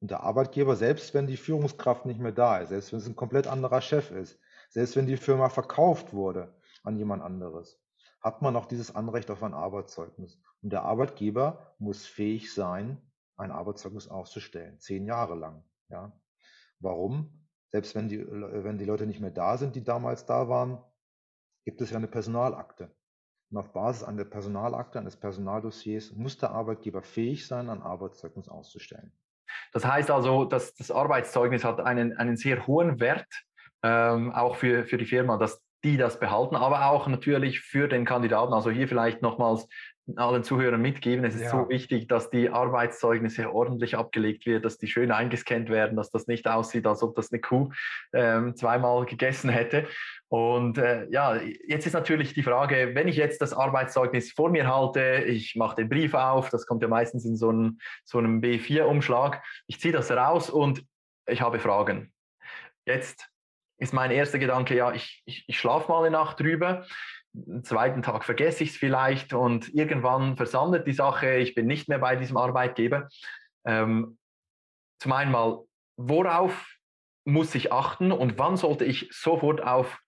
Und 0.00 0.10
der 0.10 0.24
Arbeitgeber, 0.24 0.74
selbst 0.74 1.14
wenn 1.14 1.28
die 1.28 1.36
Führungskraft 1.36 2.04
nicht 2.04 2.18
mehr 2.18 2.32
da 2.32 2.58
ist, 2.58 2.70
selbst 2.70 2.90
wenn 2.90 2.98
es 2.98 3.06
ein 3.06 3.14
komplett 3.14 3.46
anderer 3.46 3.80
Chef 3.80 4.10
ist, 4.10 4.40
selbst 4.70 4.96
wenn 4.96 5.06
die 5.06 5.16
Firma 5.16 5.48
verkauft 5.48 6.12
wurde 6.12 6.52
an 6.82 6.96
jemand 6.96 7.22
anderes, 7.22 7.80
hat 8.20 8.42
man 8.42 8.54
noch 8.54 8.66
dieses 8.66 8.92
Anrecht 8.96 9.30
auf 9.30 9.44
ein 9.44 9.54
Arbeitszeugnis. 9.54 10.40
Und 10.62 10.72
der 10.72 10.82
Arbeitgeber 10.82 11.76
muss 11.78 12.04
fähig 12.04 12.52
sein, 12.52 13.00
ein 13.36 13.52
Arbeitszeugnis 13.52 14.08
auszustellen, 14.08 14.80
zehn 14.80 15.06
Jahre 15.06 15.36
lang. 15.36 15.62
Ja. 15.88 16.10
Warum? 16.80 17.46
Selbst 17.70 17.94
wenn 17.94 18.08
die, 18.08 18.26
wenn 18.28 18.78
die 18.78 18.84
Leute 18.84 19.06
nicht 19.06 19.20
mehr 19.20 19.30
da 19.30 19.56
sind, 19.56 19.76
die 19.76 19.84
damals 19.84 20.26
da 20.26 20.48
waren, 20.48 20.82
gibt 21.64 21.80
es 21.80 21.90
ja 21.90 21.96
eine 21.96 22.08
Personalakte. 22.08 22.94
Und 23.50 23.58
auf 23.58 23.72
Basis 23.72 24.06
der 24.16 24.24
Personalakte, 24.24 24.98
eines 24.98 25.16
Personaldossiers, 25.16 26.12
muss 26.12 26.38
der 26.38 26.50
Arbeitgeber 26.50 27.02
fähig 27.02 27.46
sein, 27.46 27.68
ein 27.68 27.82
Arbeitszeugnis 27.82 28.48
auszustellen. 28.48 29.12
Das 29.72 29.84
heißt 29.84 30.10
also, 30.10 30.44
dass 30.44 30.74
das 30.74 30.90
Arbeitszeugnis 30.90 31.64
hat 31.64 31.80
einen, 31.80 32.16
einen 32.16 32.36
sehr 32.36 32.66
hohen 32.66 32.98
Wert, 33.00 33.26
ähm, 33.82 34.32
auch 34.32 34.56
für, 34.56 34.84
für 34.84 34.96
die 34.96 35.04
Firma, 35.04 35.36
dass 35.36 35.62
die 35.84 35.96
das 35.96 36.18
behalten, 36.20 36.56
aber 36.56 36.86
auch 36.86 37.08
natürlich 37.08 37.60
für 37.60 37.88
den 37.88 38.04
Kandidaten. 38.04 38.52
Also 38.52 38.70
hier 38.70 38.88
vielleicht 38.88 39.20
nochmals 39.20 39.66
allen 40.16 40.42
Zuhörern 40.42 40.82
mitgeben. 40.82 41.24
Es 41.24 41.34
ist 41.34 41.42
ja. 41.42 41.50
so 41.50 41.68
wichtig, 41.68 42.08
dass 42.08 42.30
die 42.30 42.50
Arbeitszeugnisse 42.50 43.52
ordentlich 43.52 43.96
abgelegt 43.96 44.46
wird, 44.46 44.64
dass 44.64 44.78
die 44.78 44.88
schön 44.88 45.12
eingescannt 45.12 45.68
werden, 45.68 45.96
dass 45.96 46.10
das 46.10 46.26
nicht 46.26 46.48
aussieht, 46.48 46.86
als 46.86 47.02
ob 47.02 47.14
das 47.14 47.32
eine 47.32 47.40
Kuh 47.40 47.70
ähm, 48.12 48.56
zweimal 48.56 49.06
gegessen 49.06 49.50
hätte. 49.50 49.86
Und 50.28 50.78
äh, 50.78 51.06
ja, 51.10 51.36
jetzt 51.66 51.86
ist 51.86 51.92
natürlich 51.92 52.34
die 52.34 52.42
Frage, 52.42 52.92
wenn 52.94 53.06
ich 53.06 53.16
jetzt 53.16 53.40
das 53.42 53.52
Arbeitszeugnis 53.52 54.32
vor 54.32 54.50
mir 54.50 54.66
halte, 54.66 55.24
ich 55.26 55.56
mache 55.56 55.76
den 55.76 55.88
Brief 55.88 56.14
auf, 56.14 56.50
das 56.50 56.66
kommt 56.66 56.82
ja 56.82 56.88
meistens 56.88 57.24
in 57.24 57.36
so 57.36 57.50
einem, 57.50 57.78
so 58.04 58.18
einem 58.18 58.40
B4-Umschlag, 58.40 59.42
ich 59.66 59.80
ziehe 59.80 59.92
das 59.92 60.10
raus 60.10 60.50
und 60.50 60.84
ich 61.26 61.40
habe 61.40 61.58
Fragen. 61.58 62.12
Jetzt 62.86 63.28
ist 63.78 63.92
mein 63.92 64.10
erster 64.10 64.38
Gedanke, 64.38 64.76
ja, 64.76 64.92
ich, 64.92 65.22
ich, 65.26 65.44
ich 65.46 65.58
schlafe 65.58 65.90
mal 65.90 66.00
eine 66.00 66.10
Nacht 66.10 66.40
drüber. 66.40 66.86
Am 67.34 67.64
zweiten 67.64 68.02
Tag 68.02 68.24
vergesse 68.24 68.64
ich 68.64 68.70
es 68.70 68.76
vielleicht 68.76 69.32
und 69.32 69.72
irgendwann 69.74 70.36
versandet 70.36 70.86
die 70.86 70.92
Sache, 70.92 71.36
ich 71.36 71.54
bin 71.54 71.66
nicht 71.66 71.88
mehr 71.88 71.98
bei 71.98 72.16
diesem 72.16 72.36
Arbeitgeber. 72.36 73.08
Ähm, 73.64 74.18
zum 74.98 75.12
einen 75.12 75.32
mal, 75.32 75.60
worauf 75.96 76.76
muss 77.24 77.54
ich 77.54 77.72
achten 77.72 78.12
und 78.12 78.38
wann 78.38 78.56
sollte 78.56 78.84
ich 78.84 79.08
sofort 79.12 79.62
auf 79.62 79.98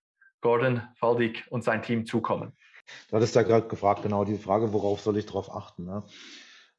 Gordon 0.41 0.83
Faldig 0.97 1.47
und 1.51 1.65
sein 1.65 1.83
Team 1.83 2.05
zukommen? 2.05 2.57
Du 3.09 3.17
hattest 3.17 3.35
ja 3.35 3.43
gerade 3.43 3.69
gefragt, 3.69 4.03
genau 4.03 4.25
diese 4.25 4.43
Frage, 4.43 4.73
worauf 4.73 5.01
soll 5.01 5.17
ich 5.17 5.27
darauf 5.27 5.55
achten? 5.55 5.85
Ne? 5.85 6.03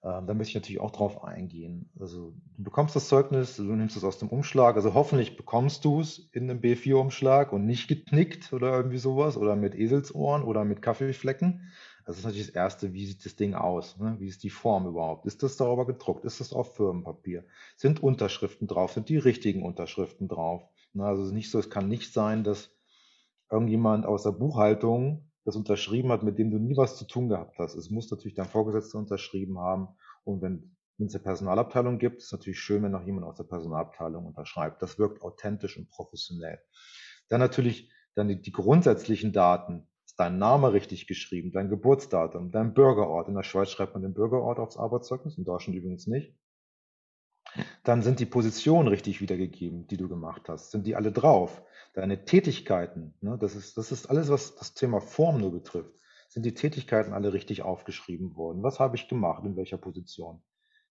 Ähm, 0.05 0.27
da 0.27 0.35
möchte 0.35 0.49
ich 0.49 0.55
natürlich 0.55 0.79
auch 0.79 0.91
drauf 0.91 1.23
eingehen. 1.23 1.89
Also 1.99 2.35
du 2.57 2.63
bekommst 2.63 2.95
das 2.95 3.07
Zeugnis, 3.07 3.57
du 3.57 3.63
nimmst 3.63 3.97
es 3.97 4.03
aus 4.03 4.19
dem 4.19 4.29
Umschlag, 4.29 4.75
also 4.75 4.93
hoffentlich 4.93 5.35
bekommst 5.35 5.83
du 5.83 5.99
es 5.99 6.29
in 6.31 6.47
einem 6.47 6.59
B4-Umschlag 6.59 7.51
und 7.51 7.65
nicht 7.65 7.87
geknickt 7.87 8.53
oder 8.53 8.71
irgendwie 8.77 8.99
sowas 8.99 9.35
oder 9.35 9.55
mit 9.55 9.73
Eselsohren 9.73 10.43
oder 10.43 10.63
mit 10.63 10.83
Kaffeeflecken. 10.83 11.71
Das 12.05 12.19
ist 12.19 12.23
natürlich 12.23 12.45
das 12.45 12.55
Erste, 12.55 12.93
wie 12.93 13.07
sieht 13.07 13.25
das 13.25 13.35
Ding 13.35 13.55
aus? 13.55 13.97
Ne? 13.97 14.15
Wie 14.19 14.27
ist 14.27 14.43
die 14.43 14.51
Form 14.51 14.85
überhaupt? 14.85 15.25
Ist 15.25 15.41
das 15.41 15.57
darüber 15.57 15.87
gedruckt? 15.87 16.23
Ist 16.23 16.39
das 16.39 16.53
auf 16.53 16.75
Firmenpapier? 16.75 17.43
Sind 17.75 18.03
Unterschriften 18.03 18.67
drauf? 18.67 18.93
Sind 18.93 19.09
die 19.09 19.17
richtigen 19.17 19.63
Unterschriften 19.63 20.27
drauf? 20.27 20.69
Ne? 20.93 21.03
Also 21.03 21.23
es 21.23 21.29
ist 21.29 21.33
nicht 21.33 21.49
so, 21.49 21.57
es 21.57 21.71
kann 21.71 21.87
nicht 21.87 22.13
sein, 22.13 22.43
dass 22.43 22.69
irgendjemand 23.49 24.05
aus 24.05 24.21
der 24.21 24.33
Buchhaltung 24.33 25.31
das 25.45 25.55
unterschrieben 25.55 26.11
hat, 26.11 26.23
mit 26.23 26.37
dem 26.37 26.51
du 26.51 26.57
nie 26.57 26.75
was 26.75 26.97
zu 26.97 27.05
tun 27.05 27.29
gehabt 27.29 27.57
hast. 27.59 27.75
Es 27.75 27.89
muss 27.89 28.11
natürlich 28.11 28.35
dein 28.35 28.47
Vorgesetzter 28.47 28.97
unterschrieben 28.99 29.59
haben. 29.59 29.87
Und 30.23 30.41
wenn 30.41 30.75
wenn 30.97 31.07
es 31.07 31.15
eine 31.15 31.23
Personalabteilung 31.23 31.97
gibt, 31.99 32.17
ist 32.17 32.25
es 32.25 32.31
natürlich 32.31 32.59
schön, 32.59 32.83
wenn 32.83 32.91
noch 32.91 33.05
jemand 33.05 33.25
aus 33.25 33.35
der 33.35 33.43
Personalabteilung 33.43 34.25
unterschreibt. 34.25 34.81
Das 34.81 34.97
wirkt 34.97 35.21
authentisch 35.21 35.77
und 35.77 35.89
professionell. 35.89 36.59
Dann 37.27 37.41
natürlich 37.41 37.91
dann 38.15 38.29
die, 38.29 38.41
die 38.41 38.51
grundsätzlichen 38.51 39.33
Daten. 39.33 39.87
Ist 40.05 40.19
dein 40.19 40.37
Name 40.37 40.71
richtig 40.71 41.07
geschrieben, 41.07 41.51
dein 41.51 41.69
Geburtsdatum, 41.69 42.51
dein 42.51 42.73
Bürgerort. 42.73 43.27
In 43.27 43.35
der 43.35 43.43
Schweiz 43.43 43.69
schreibt 43.69 43.93
man 43.93 44.03
den 44.03 44.13
Bürgerort 44.13 44.59
aufs 44.59 44.77
Arbeitszeugnis, 44.77 45.37
in 45.37 45.43
Deutschland 45.43 45.77
übrigens 45.77 46.07
nicht. 46.07 46.33
Dann 47.83 48.01
sind 48.01 48.19
die 48.19 48.25
Positionen 48.25 48.87
richtig 48.87 49.21
wiedergegeben, 49.21 49.87
die 49.87 49.97
du 49.97 50.07
gemacht 50.09 50.49
hast. 50.49 50.71
Sind 50.71 50.85
die 50.87 50.95
alle 50.95 51.11
drauf? 51.11 51.63
Deine 51.93 52.25
Tätigkeiten, 52.25 53.13
ne, 53.21 53.37
das, 53.39 53.55
ist, 53.55 53.77
das 53.77 53.91
ist 53.91 54.07
alles, 54.09 54.29
was 54.29 54.55
das 54.55 54.73
Thema 54.73 54.99
Form 54.99 55.39
nur 55.39 55.51
betrifft. 55.51 55.95
Sind 56.27 56.45
die 56.45 56.53
Tätigkeiten 56.53 57.13
alle 57.13 57.33
richtig 57.33 57.61
aufgeschrieben 57.61 58.35
worden? 58.35 58.63
Was 58.63 58.79
habe 58.79 58.97
ich 58.97 59.07
gemacht? 59.07 59.45
In 59.45 59.55
welcher 59.55 59.77
Position? 59.77 60.43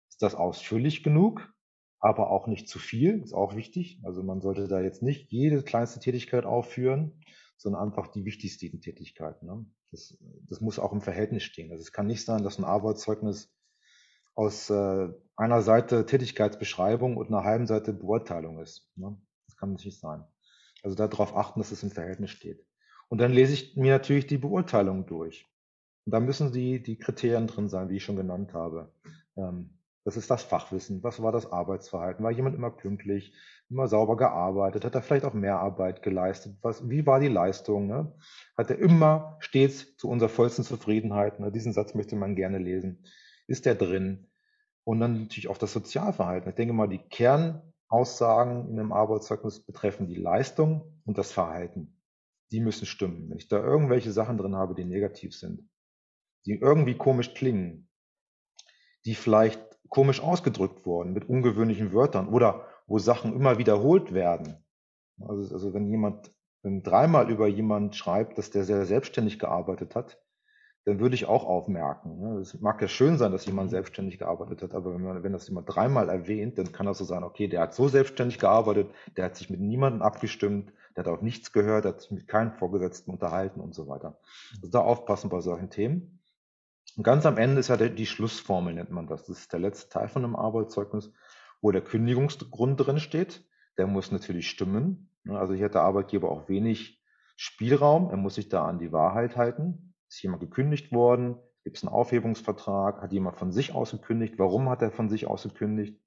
Ist 0.09 0.21
das 0.21 0.35
ausführlich 0.35 1.03
genug? 1.03 1.53
Aber 1.99 2.31
auch 2.31 2.47
nicht 2.47 2.69
zu 2.69 2.79
viel, 2.79 3.23
ist 3.23 3.35
auch 3.35 3.57
wichtig. 3.57 4.01
Also 4.03 4.23
man 4.23 4.41
sollte 4.41 4.69
da 4.69 4.81
jetzt 4.81 5.03
nicht 5.03 5.31
jede 5.31 5.63
kleinste 5.63 6.01
Tätigkeit 6.01 6.45
aufführen, 6.45 7.23
sondern 7.57 7.83
einfach 7.83 8.09
die 8.09 8.25
wichtigsten 8.25 8.81
Tätigkeiten. 8.81 9.47
Ne? 9.47 9.67
Das, 9.91 10.17
das 10.49 10.61
muss 10.61 10.79
auch 10.79 10.93
im 10.93 11.03
Verhältnis 11.03 11.43
stehen. 11.43 11.71
Also 11.71 11.83
es 11.83 11.93
kann 11.93 12.07
nicht 12.07 12.25
sein, 12.25 12.43
dass 12.43 12.59
ein 12.59 12.65
Arbeitszeugnis 12.65 13.53
aus 14.35 14.71
äh, 14.71 15.09
einer 15.37 15.63
Seite 15.63 16.07
Tätigkeitsbeschreibung 16.07 17.17
und 17.17 17.29
einer 17.29 17.45
halben 17.45 17.67
Seite 17.67 17.93
Beurteilung 17.93 18.61
ist. 18.61 18.91
Ne? 18.97 19.17
Das 19.47 19.57
kann 19.57 19.73
nicht 19.73 19.99
sein. 19.99 20.25
Also 20.83 20.97
darauf 20.97 21.37
achten, 21.37 21.61
dass 21.61 21.73
es 21.73 21.83
im 21.83 21.91
Verhältnis 21.91 22.31
steht. 22.31 22.65
Und 23.09 23.19
dann 23.19 23.33
lese 23.33 23.53
ich 23.53 23.77
mir 23.77 23.93
natürlich 23.93 24.27
die 24.27 24.39
Beurteilung 24.39 25.07
durch. 25.07 25.51
Und 26.07 26.13
da 26.13 26.21
müssen 26.21 26.53
die, 26.53 26.83
die 26.83 26.99
Kriterien 26.99 27.47
drin 27.47 27.69
sein, 27.69 27.89
wie 27.89 27.97
ich 27.97 28.05
schon 28.05 28.17
genannt 28.17 28.55
habe. 28.55 28.93
Ähm, 29.37 29.79
das 30.05 30.17
ist 30.17 30.31
das 30.31 30.43
Fachwissen. 30.43 31.03
Was 31.03 31.23
war 31.23 31.31
das 31.31 31.53
Arbeitsverhalten? 31.53 32.25
War 32.25 32.31
jemand 32.31 32.55
immer 32.55 32.71
pünktlich, 32.71 33.35
immer 33.69 33.87
sauber 33.87 34.17
gearbeitet? 34.17 34.85
Hat 34.85 34.95
er 34.95 35.03
vielleicht 35.03 35.27
auch 35.27 35.35
mehr 35.35 35.59
Arbeit 35.59 36.03
geleistet? 36.03 36.57
Was, 36.63 36.89
wie 36.89 37.07
war 37.07 37.21
die 37.21 37.29
Leistung? 37.29 37.87
Ne? 37.87 38.13
Hat 38.57 38.71
er 38.71 38.79
immer 38.79 39.37
stets 39.41 39.97
zu 39.97 40.09
unserer 40.09 40.31
vollsten 40.31 40.65
Zufriedenheit? 40.65 41.39
Ne? 41.39 41.53
Diesen 41.53 41.73
Satz 41.73 41.95
möchte 41.95 42.17
man 42.17 42.35
gerne 42.35 42.59
lesen. 42.59 43.05
Ist 43.51 43.67
der 43.67 43.75
drin? 43.75 44.29
Und 44.85 45.01
dann 45.01 45.23
natürlich 45.23 45.49
auch 45.49 45.59
das 45.59 45.73
Sozialverhalten. 45.73 46.49
Ich 46.49 46.55
denke 46.55 46.73
mal, 46.73 46.89
die 46.89 46.99
Kernaussagen 46.99 48.71
in 48.71 48.79
einem 48.79 48.93
Arbeitszeugnis 48.93 49.61
betreffen 49.61 50.07
die 50.07 50.15
Leistung 50.15 51.01
und 51.05 51.19
das 51.19 51.33
Verhalten. 51.33 52.01
Die 52.53 52.61
müssen 52.61 52.87
stimmen. 52.87 53.29
Wenn 53.29 53.39
ich 53.39 53.49
da 53.49 53.61
irgendwelche 53.61 54.13
Sachen 54.13 54.39
drin 54.39 54.55
habe, 54.55 54.77
die 54.77 54.85
negativ 54.85 55.35
sind, 55.37 55.69
die 56.47 56.55
irgendwie 56.55 56.97
komisch 56.97 57.35
klingen, 57.35 57.89
die 59.05 59.17
vielleicht 59.17 59.61
komisch 59.89 60.21
ausgedrückt 60.21 60.87
wurden 60.87 61.13
mit 61.13 61.29
ungewöhnlichen 61.29 61.93
Wörtern 61.93 62.29
oder 62.29 62.69
wo 62.87 62.99
Sachen 63.01 63.35
immer 63.35 63.59
wiederholt 63.59 64.15
werden. 64.15 64.65
Also, 65.21 65.53
also 65.53 65.75
wenn 65.75 65.89
jemand 65.89 66.31
wenn 66.63 66.83
dreimal 66.85 67.31
über 67.31 67.49
jemand 67.49 67.97
schreibt, 67.97 68.39
dass 68.39 68.51
der 68.51 68.65
sehr 68.65 68.87
selbstständig 68.87 69.39
gearbeitet 69.39 69.97
hat, 69.97 70.21
dann 70.85 70.99
würde 70.99 71.15
ich 71.15 71.27
auch 71.27 71.45
aufmerken. 71.45 72.19
Ne? 72.19 72.39
Es 72.39 72.59
mag 72.61 72.81
ja 72.81 72.89
schön 72.89 73.19
sein, 73.19 73.33
dass 73.33 73.47
jemand 73.47 73.69
mhm. 73.69 73.73
selbstständig 73.73 74.19
gearbeitet 74.19 74.63
hat, 74.63 74.75
aber 74.75 74.95
wenn, 74.95 75.03
man, 75.03 75.23
wenn 75.23 75.33
das 75.33 75.49
jemand 75.49 75.75
dreimal 75.75 76.09
erwähnt, 76.09 76.59
dann 76.59 76.73
kann 76.73 76.87
das 76.87 76.99
so 76.99 77.05
sein, 77.05 77.23
okay, 77.23 77.49
der 77.49 77.61
hat 77.61 77.75
so 77.75 77.89
selbstständig 77.89 78.39
gearbeitet, 78.39 78.91
der 79.17 79.27
hat 79.27 79.37
sich 79.37 79.51
mit 79.51 79.61
niemandem 79.61 80.03
abgestimmt, 80.03 80.73
der 80.97 81.05
hat 81.05 81.13
auf 81.13 81.23
nichts 81.23 81.53
gehört, 81.53 81.85
der 81.85 81.93
hat 81.93 82.01
sich 82.01 82.11
mit 82.11 82.27
keinem 82.27 82.53
Vorgesetzten 82.53 83.11
unterhalten 83.11 83.61
und 83.61 83.75
so 83.75 83.89
weiter. 83.89 84.19
Also 84.57 84.71
da 84.71 84.81
aufpassen 84.81 85.29
bei 85.29 85.41
solchen 85.41 85.71
Themen. 85.71 86.21
Und 86.97 87.05
ganz 87.05 87.27
am 87.27 87.37
Ende 87.37 87.61
ist 87.61 87.69
ja 87.69 87.77
die 87.77 88.07
Schlussformel, 88.07 88.75
nennt 88.75 88.91
man 88.91 89.07
das. 89.07 89.27
Das 89.27 89.39
ist 89.39 89.53
der 89.53 89.61
letzte 89.61 89.91
Teil 89.91 90.09
von 90.09 90.25
einem 90.25 90.35
Arbeitszeugnis, 90.35 91.13
wo 91.61 91.71
der 91.71 91.83
Kündigungsgrund 91.83 92.85
drin 92.85 92.99
steht. 92.99 93.45
Der 93.79 93.87
muss 93.87 94.11
natürlich 94.11 94.49
stimmen. 94.49 95.11
Ne? 95.25 95.39
Also 95.39 95.55
hier 95.55 95.67
hat 95.67 95.75
der 95.75 95.83
Arbeitgeber 95.83 96.31
auch 96.31 96.49
wenig 96.49 97.01
Spielraum. 97.37 98.11
Er 98.11 98.17
muss 98.17 98.35
sich 98.35 98.49
da 98.49 98.67
an 98.67 98.79
die 98.79 98.93
Wahrheit 98.93 99.37
halten. 99.37 99.90
Ist 100.11 100.23
jemand 100.23 100.41
gekündigt 100.41 100.91
worden? 100.91 101.37
Gibt 101.63 101.77
es 101.77 101.85
einen 101.85 101.93
Aufhebungsvertrag? 101.93 103.01
Hat 103.01 103.13
jemand 103.13 103.37
von 103.37 103.53
sich 103.53 103.75
aus 103.75 103.93
gekündigt? 103.93 104.39
Warum 104.39 104.69
hat 104.69 104.83
er 104.83 104.91
von 104.91 105.09
sich 105.09 105.29
aus 105.29 105.45
gekündigt? 105.45 106.03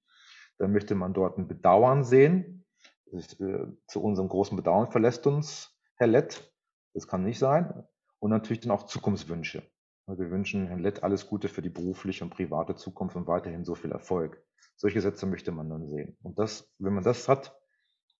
Dann 0.57 0.73
möchte 0.73 0.93
man 0.93 1.13
dort 1.13 1.37
ein 1.37 1.47
Bedauern 1.47 2.03
sehen. 2.03 2.65
Ist, 3.05 3.39
äh, 3.39 3.65
zu 3.87 4.03
unserem 4.03 4.27
großen 4.27 4.57
Bedauern 4.57 4.91
verlässt 4.91 5.25
uns 5.25 5.79
Herr 5.95 6.07
Lett. 6.07 6.53
Das 6.93 7.07
kann 7.07 7.23
nicht 7.23 7.39
sein. 7.39 7.87
Und 8.19 8.29
natürlich 8.29 8.59
dann 8.59 8.71
auch 8.71 8.83
Zukunftswünsche. 8.83 9.63
Wir 10.05 10.31
wünschen 10.31 10.67
Herrn 10.67 10.79
Lett 10.79 11.01
alles 11.01 11.27
Gute 11.27 11.47
für 11.47 11.61
die 11.61 11.69
berufliche 11.69 12.25
und 12.25 12.31
private 12.31 12.75
Zukunft 12.75 13.15
und 13.15 13.27
weiterhin 13.27 13.63
so 13.63 13.73
viel 13.73 13.91
Erfolg. 13.91 14.43
Solche 14.75 14.99
Sätze 14.99 15.25
möchte 15.25 15.53
man 15.53 15.69
dann 15.69 15.87
sehen. 15.87 16.17
Und 16.23 16.37
das, 16.39 16.69
wenn 16.77 16.93
man 16.93 17.05
das 17.05 17.29
hat, 17.29 17.57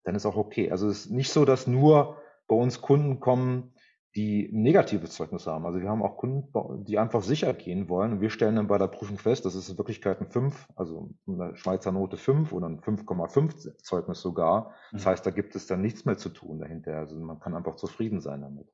dann 0.05 0.15
ist 0.15 0.25
auch 0.25 0.37
okay. 0.37 0.71
Also 0.71 0.87
es 0.87 1.05
ist 1.05 1.11
nicht 1.11 1.31
so, 1.31 1.43
dass 1.43 1.67
nur 1.67 2.21
bei 2.47 2.55
uns 2.55 2.81
Kunden 2.81 3.19
kommen, 3.19 3.73
die 4.15 4.49
negative 4.51 5.09
Zeugnisse 5.09 5.51
haben. 5.51 5.65
Also 5.65 5.81
wir 5.81 5.89
haben 5.89 6.03
auch 6.03 6.17
Kunden, 6.17 6.85
die 6.85 6.99
einfach 6.99 7.23
sicher 7.23 7.53
gehen 7.53 7.89
wollen. 7.89 8.13
Und 8.13 8.21
wir 8.21 8.29
stellen 8.29 8.55
dann 8.55 8.67
bei 8.67 8.77
der 8.77 8.87
Prüfung 8.87 9.17
fest, 9.17 9.45
das 9.45 9.55
ist 9.55 9.69
in 9.69 9.77
Wirklichkeit 9.77 10.21
ein 10.21 10.27
5, 10.27 10.67
also 10.75 11.09
eine 11.27 11.55
Schweizer 11.55 11.91
Note 11.91 12.17
5 12.17 12.51
oder 12.51 12.69
ein 12.69 12.79
5,5 12.79 13.77
Zeugnis 13.77 14.21
sogar. 14.21 14.75
Das 14.91 15.05
mhm. 15.05 15.09
heißt, 15.09 15.25
da 15.25 15.31
gibt 15.31 15.55
es 15.55 15.65
dann 15.65 15.81
nichts 15.81 16.05
mehr 16.05 16.17
zu 16.17 16.29
tun 16.29 16.59
dahinter. 16.59 16.97
Also 16.97 17.15
man 17.15 17.39
kann 17.39 17.55
einfach 17.55 17.75
zufrieden 17.75 18.21
sein 18.21 18.41
damit. 18.41 18.67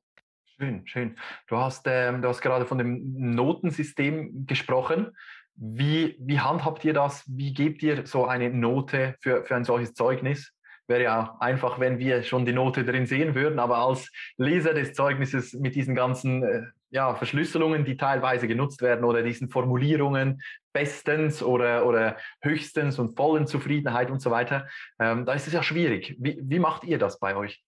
Schön, 0.44 0.86
schön. 0.86 1.16
Du 1.48 1.56
hast, 1.56 1.86
ähm, 1.86 2.20
du 2.20 2.28
hast 2.28 2.42
gerade 2.42 2.66
von 2.66 2.76
dem 2.76 3.34
Notensystem 3.34 4.46
gesprochen. 4.46 5.16
Wie, 5.54 6.16
wie 6.20 6.40
handhabt 6.40 6.84
ihr 6.84 6.92
das? 6.92 7.24
Wie 7.26 7.54
gebt 7.54 7.82
ihr 7.82 8.06
so 8.06 8.26
eine 8.26 8.50
Note 8.50 9.16
für, 9.20 9.42
für 9.44 9.56
ein 9.56 9.64
solches 9.64 9.94
Zeugnis? 9.94 10.52
Wäre 10.90 11.04
ja 11.04 11.36
einfach, 11.40 11.80
wenn 11.80 11.98
wir 11.98 12.22
schon 12.22 12.44
die 12.44 12.52
Note 12.52 12.84
drin 12.84 13.06
sehen 13.06 13.34
würden, 13.34 13.58
aber 13.58 13.78
als 13.78 14.10
Leser 14.36 14.74
des 14.74 14.92
Zeugnisses 14.92 15.54
mit 15.54 15.74
diesen 15.74 15.94
ganzen 15.94 16.42
äh, 16.42 16.62
ja, 16.90 17.14
Verschlüsselungen, 17.14 17.84
die 17.84 17.96
teilweise 17.96 18.48
genutzt 18.48 18.82
werden 18.82 19.04
oder 19.04 19.22
diesen 19.22 19.48
Formulierungen 19.48 20.42
bestens 20.72 21.42
oder, 21.42 21.86
oder 21.86 22.16
höchstens 22.42 22.98
und 22.98 23.16
vollen 23.16 23.46
Zufriedenheit 23.46 24.10
und 24.10 24.20
so 24.20 24.30
weiter, 24.30 24.68
ähm, 24.98 25.24
da 25.24 25.32
ist 25.32 25.46
es 25.46 25.52
ja 25.52 25.62
schwierig. 25.62 26.16
Wie, 26.18 26.38
wie 26.42 26.58
macht 26.58 26.84
ihr 26.84 26.98
das 26.98 27.18
bei 27.20 27.36
euch? 27.36 27.62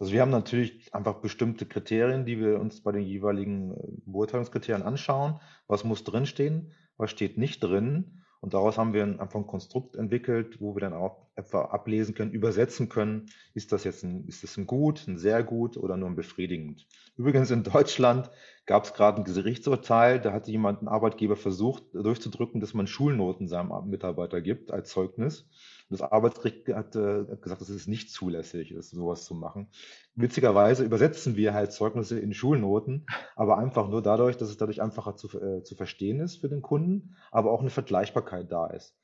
Also 0.00 0.12
wir 0.12 0.22
haben 0.22 0.30
natürlich 0.30 0.92
einfach 0.92 1.20
bestimmte 1.20 1.66
Kriterien, 1.66 2.24
die 2.24 2.40
wir 2.40 2.58
uns 2.58 2.82
bei 2.82 2.92
den 2.92 3.02
jeweiligen 3.02 3.72
äh, 3.72 3.76
Beurteilungskriterien 4.06 4.82
anschauen. 4.82 5.38
Was 5.68 5.84
muss 5.84 6.02
drinstehen, 6.02 6.72
was 6.96 7.10
steht 7.10 7.36
nicht 7.36 7.62
drin 7.62 8.22
und 8.42 8.54
daraus 8.54 8.76
haben 8.76 8.92
wir 8.92 9.04
einfach 9.04 9.38
ein 9.38 9.46
Konstrukt 9.46 9.94
entwickelt, 9.94 10.60
wo 10.60 10.74
wir 10.74 10.80
dann 10.80 10.94
auch 10.94 11.28
etwa 11.36 11.66
ablesen 11.66 12.12
können, 12.16 12.32
übersetzen 12.32 12.88
können, 12.88 13.30
ist 13.54 13.70
das 13.70 13.84
jetzt 13.84 14.02
ein, 14.02 14.26
ist 14.26 14.42
das 14.42 14.56
ein 14.56 14.66
gut, 14.66 15.06
ein 15.06 15.16
sehr 15.16 15.44
gut 15.44 15.76
oder 15.76 15.96
nur 15.96 16.10
ein 16.10 16.16
befriedigend. 16.16 16.88
Übrigens 17.16 17.52
in 17.52 17.62
Deutschland 17.62 18.32
gab 18.66 18.82
es 18.84 18.94
gerade 18.94 19.22
ein 19.22 19.24
Gerichtsurteil, 19.24 20.20
da 20.20 20.32
hatte 20.32 20.50
jemand, 20.50 20.82
ein 20.82 20.88
Arbeitgeber 20.88 21.36
versucht 21.36 21.84
durchzudrücken, 21.94 22.60
dass 22.60 22.74
man 22.74 22.88
Schulnoten 22.88 23.46
seinem 23.46 23.70
Mitarbeiter 23.88 24.40
gibt 24.40 24.72
als 24.72 24.90
Zeugnis. 24.90 25.48
Das 25.92 26.02
Arbeitsgericht 26.02 26.68
hat, 26.68 26.96
äh, 26.96 27.26
hat 27.30 27.42
gesagt, 27.42 27.60
es 27.62 27.68
ist 27.68 27.86
nicht 27.86 28.10
zulässig, 28.10 28.72
ist, 28.72 28.90
sowas 28.90 29.24
zu 29.24 29.34
machen. 29.34 29.68
Witzigerweise 30.14 30.84
übersetzen 30.84 31.36
wir 31.36 31.54
halt 31.54 31.72
Zeugnisse 31.72 32.18
in 32.18 32.34
Schulnoten, 32.34 33.06
aber 33.36 33.58
einfach 33.58 33.88
nur 33.88 34.02
dadurch, 34.02 34.36
dass 34.36 34.48
es 34.48 34.56
dadurch 34.56 34.82
einfacher 34.82 35.16
zu, 35.16 35.28
äh, 35.40 35.62
zu 35.62 35.74
verstehen 35.74 36.20
ist 36.20 36.38
für 36.38 36.48
den 36.48 36.62
Kunden, 36.62 37.14
aber 37.30 37.52
auch 37.52 37.60
eine 37.60 37.70
Vergleichbarkeit 37.70 38.50
da 38.50 38.66
ist. 38.68 38.96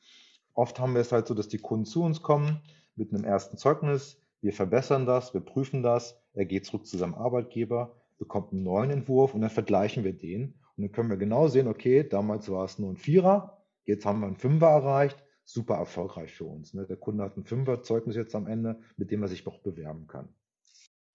Oft 0.54 0.80
haben 0.80 0.94
wir 0.94 1.02
es 1.02 1.12
halt 1.12 1.26
so, 1.26 1.34
dass 1.34 1.48
die 1.48 1.58
Kunden 1.58 1.84
zu 1.84 2.02
uns 2.02 2.22
kommen 2.22 2.62
mit 2.96 3.12
einem 3.12 3.24
ersten 3.24 3.58
Zeugnis, 3.58 4.20
wir 4.40 4.52
verbessern 4.52 5.04
das, 5.04 5.34
wir 5.34 5.40
prüfen 5.40 5.82
das, 5.82 6.20
er 6.32 6.46
geht 6.46 6.64
zurück 6.64 6.86
zu 6.86 6.96
seinem 6.96 7.14
Arbeitgeber, 7.14 7.96
bekommt 8.18 8.52
einen 8.52 8.62
neuen 8.62 8.90
Entwurf 8.90 9.34
und 9.34 9.40
dann 9.40 9.50
vergleichen 9.50 10.04
wir 10.04 10.12
den. 10.12 10.54
Und 10.76 10.84
dann 10.84 10.92
können 10.92 11.10
wir 11.10 11.16
genau 11.16 11.48
sehen, 11.48 11.68
okay, 11.68 12.02
damals 12.08 12.50
war 12.50 12.64
es 12.64 12.78
nur 12.78 12.90
ein 12.90 12.96
Vierer, 12.96 13.58
jetzt 13.84 14.06
haben 14.06 14.20
wir 14.20 14.26
einen 14.26 14.36
Fünfer 14.36 14.68
erreicht, 14.68 15.22
super 15.48 15.76
erfolgreich 15.76 16.34
für 16.34 16.44
uns. 16.44 16.74
Ne? 16.74 16.84
Der 16.86 16.96
Kunde 16.96 17.24
hat 17.24 17.36
ein 17.36 17.44
Fünfer-Zeugnis 17.44 18.16
jetzt 18.16 18.34
am 18.34 18.46
Ende, 18.46 18.78
mit 18.96 19.10
dem 19.10 19.22
er 19.22 19.28
sich 19.28 19.46
auch 19.46 19.60
bewerben 19.60 20.06
kann. 20.06 20.28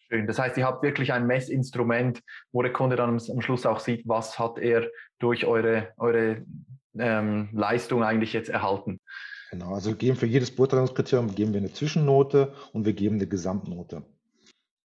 Schön. 0.10 0.26
Das 0.26 0.40
heißt, 0.40 0.58
ihr 0.58 0.66
habt 0.66 0.82
wirklich 0.82 1.14
ein 1.14 1.28
Messinstrument, 1.28 2.22
wo 2.52 2.64
der 2.64 2.74
Kunde 2.74 2.96
dann 2.96 3.12
am 3.12 3.42
Schluss 3.42 3.66
auch 3.66 3.80
sieht, 3.80 4.08
was 4.08 4.40
hat 4.40 4.58
er 4.58 4.90
durch 5.20 5.46
eure, 5.46 5.94
eure 5.98 6.44
ähm, 6.98 7.50
Leistung 7.54 8.04
eigentlich 8.04 8.34
jetzt 8.34 8.50
erhalten. 8.50 9.00
Genau, 9.52 9.76
also 9.76 9.92
wir 9.92 9.98
geben 9.98 10.18
für 10.18 10.26
jedes 10.26 10.56
Beurteilungskriterium 10.56 11.36
geben 11.36 11.54
wir 11.54 11.60
eine 11.60 11.72
Zwischennote 11.72 12.56
und 12.74 12.86
wir 12.88 12.94
geben 12.94 13.16
eine 13.16 13.28
Gesamtnote. 13.28 14.04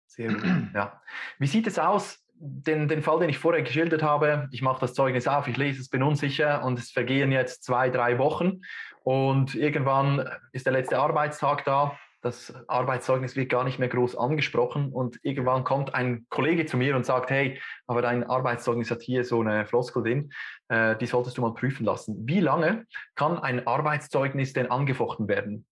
Sehr 0.08 0.34
gut. 0.34 0.44
Ja. 0.74 1.04
Wie 1.38 1.48
sieht 1.48 1.68
es 1.68 1.78
aus? 1.78 2.25
Den, 2.38 2.88
den 2.88 3.02
Fall, 3.02 3.20
den 3.20 3.30
ich 3.30 3.38
vorher 3.38 3.64
geschildert 3.64 4.04
habe, 4.04 4.50
ich 4.52 4.62
mache 4.62 4.82
das 4.82 4.94
Zeugnis 4.94 5.28
auf, 5.28 5.48
ich 5.48 5.58
lese 5.58 5.82
es, 5.82 5.90
bin 5.90 6.04
unsicher 6.04 6.64
und 6.66 6.78
es 6.78 6.92
vergehen 6.92 7.32
jetzt 7.32 7.64
zwei, 7.64 7.90
drei 7.90 8.18
Wochen 8.18 8.62
und 9.04 9.56
irgendwann 9.56 10.28
ist 10.52 10.66
der 10.66 10.74
letzte 10.74 10.98
Arbeitstag 11.00 11.64
da. 11.64 11.98
Das 12.22 12.52
Arbeitszeugnis 12.68 13.36
wird 13.36 13.50
gar 13.50 13.64
nicht 13.64 13.78
mehr 13.78 13.88
groß 13.88 14.16
angesprochen 14.16 14.92
und 14.92 15.20
irgendwann 15.22 15.64
kommt 15.64 15.94
ein 15.94 16.26
Kollege 16.30 16.66
zu 16.66 16.76
mir 16.76 16.96
und 16.96 17.06
sagt, 17.06 17.30
hey, 17.30 17.62
aber 17.86 18.02
dein 18.02 18.24
Arbeitszeugnis 18.24 18.90
hat 18.90 19.04
hier 19.04 19.24
so 19.24 19.42
eine 19.42 19.68
Floskel 19.68 20.02
drin, 20.02 20.34
äh, 20.70 20.98
die 20.98 21.06
solltest 21.06 21.38
du 21.38 21.42
mal 21.42 21.54
prüfen 21.54 21.86
lassen. 21.86 22.28
Wie 22.28 22.40
lange 22.40 22.88
kann 23.14 23.38
ein 23.38 23.68
Arbeitszeugnis 23.68 24.54
denn 24.54 24.72
angefochten 24.72 25.28
werden? 25.28 25.68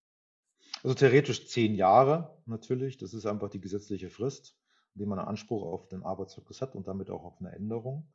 Also 0.84 0.94
theoretisch 0.94 1.48
zehn 1.48 1.74
Jahre 1.74 2.38
natürlich. 2.46 2.98
Das 2.98 3.16
ist 3.16 3.26
einfach 3.26 3.50
die 3.50 3.62
gesetzliche 3.62 4.12
Frist, 4.12 4.56
in 4.96 5.00
der 5.00 5.08
man 5.08 5.20
einen 5.20 5.28
Anspruch 5.28 5.64
auf 5.64 5.88
den 5.88 6.04
Arbeitszeugnis 6.04 6.62
hat 6.62 6.76
und 6.76 6.88
damit 6.88 7.10
auch 7.10 7.24
auf 7.24 7.40
eine 7.40 7.52
Änderung. 7.52 8.08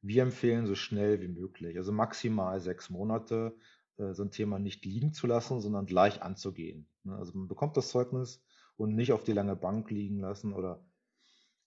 Wir 0.00 0.22
empfehlen 0.22 0.66
so 0.66 0.74
schnell 0.74 1.20
wie 1.20 1.28
möglich, 1.28 1.76
also 1.76 1.92
maximal 1.92 2.60
sechs 2.60 2.90
Monate, 2.90 3.56
äh, 3.98 4.14
so 4.14 4.24
ein 4.24 4.30
Thema 4.30 4.58
nicht 4.58 4.84
liegen 4.84 5.12
zu 5.12 5.26
lassen, 5.26 5.60
sondern 5.60 5.86
gleich 5.86 6.22
anzugehen. 6.22 6.88
Ne? 7.04 7.16
Also 7.16 7.36
man 7.38 7.48
bekommt 7.48 7.76
das 7.76 7.90
Zeugnis 7.90 8.42
und 8.76 8.94
nicht 8.94 9.12
auf 9.12 9.24
die 9.24 9.32
lange 9.32 9.56
Bank 9.56 9.90
liegen 9.90 10.18
lassen 10.18 10.52
oder 10.52 10.84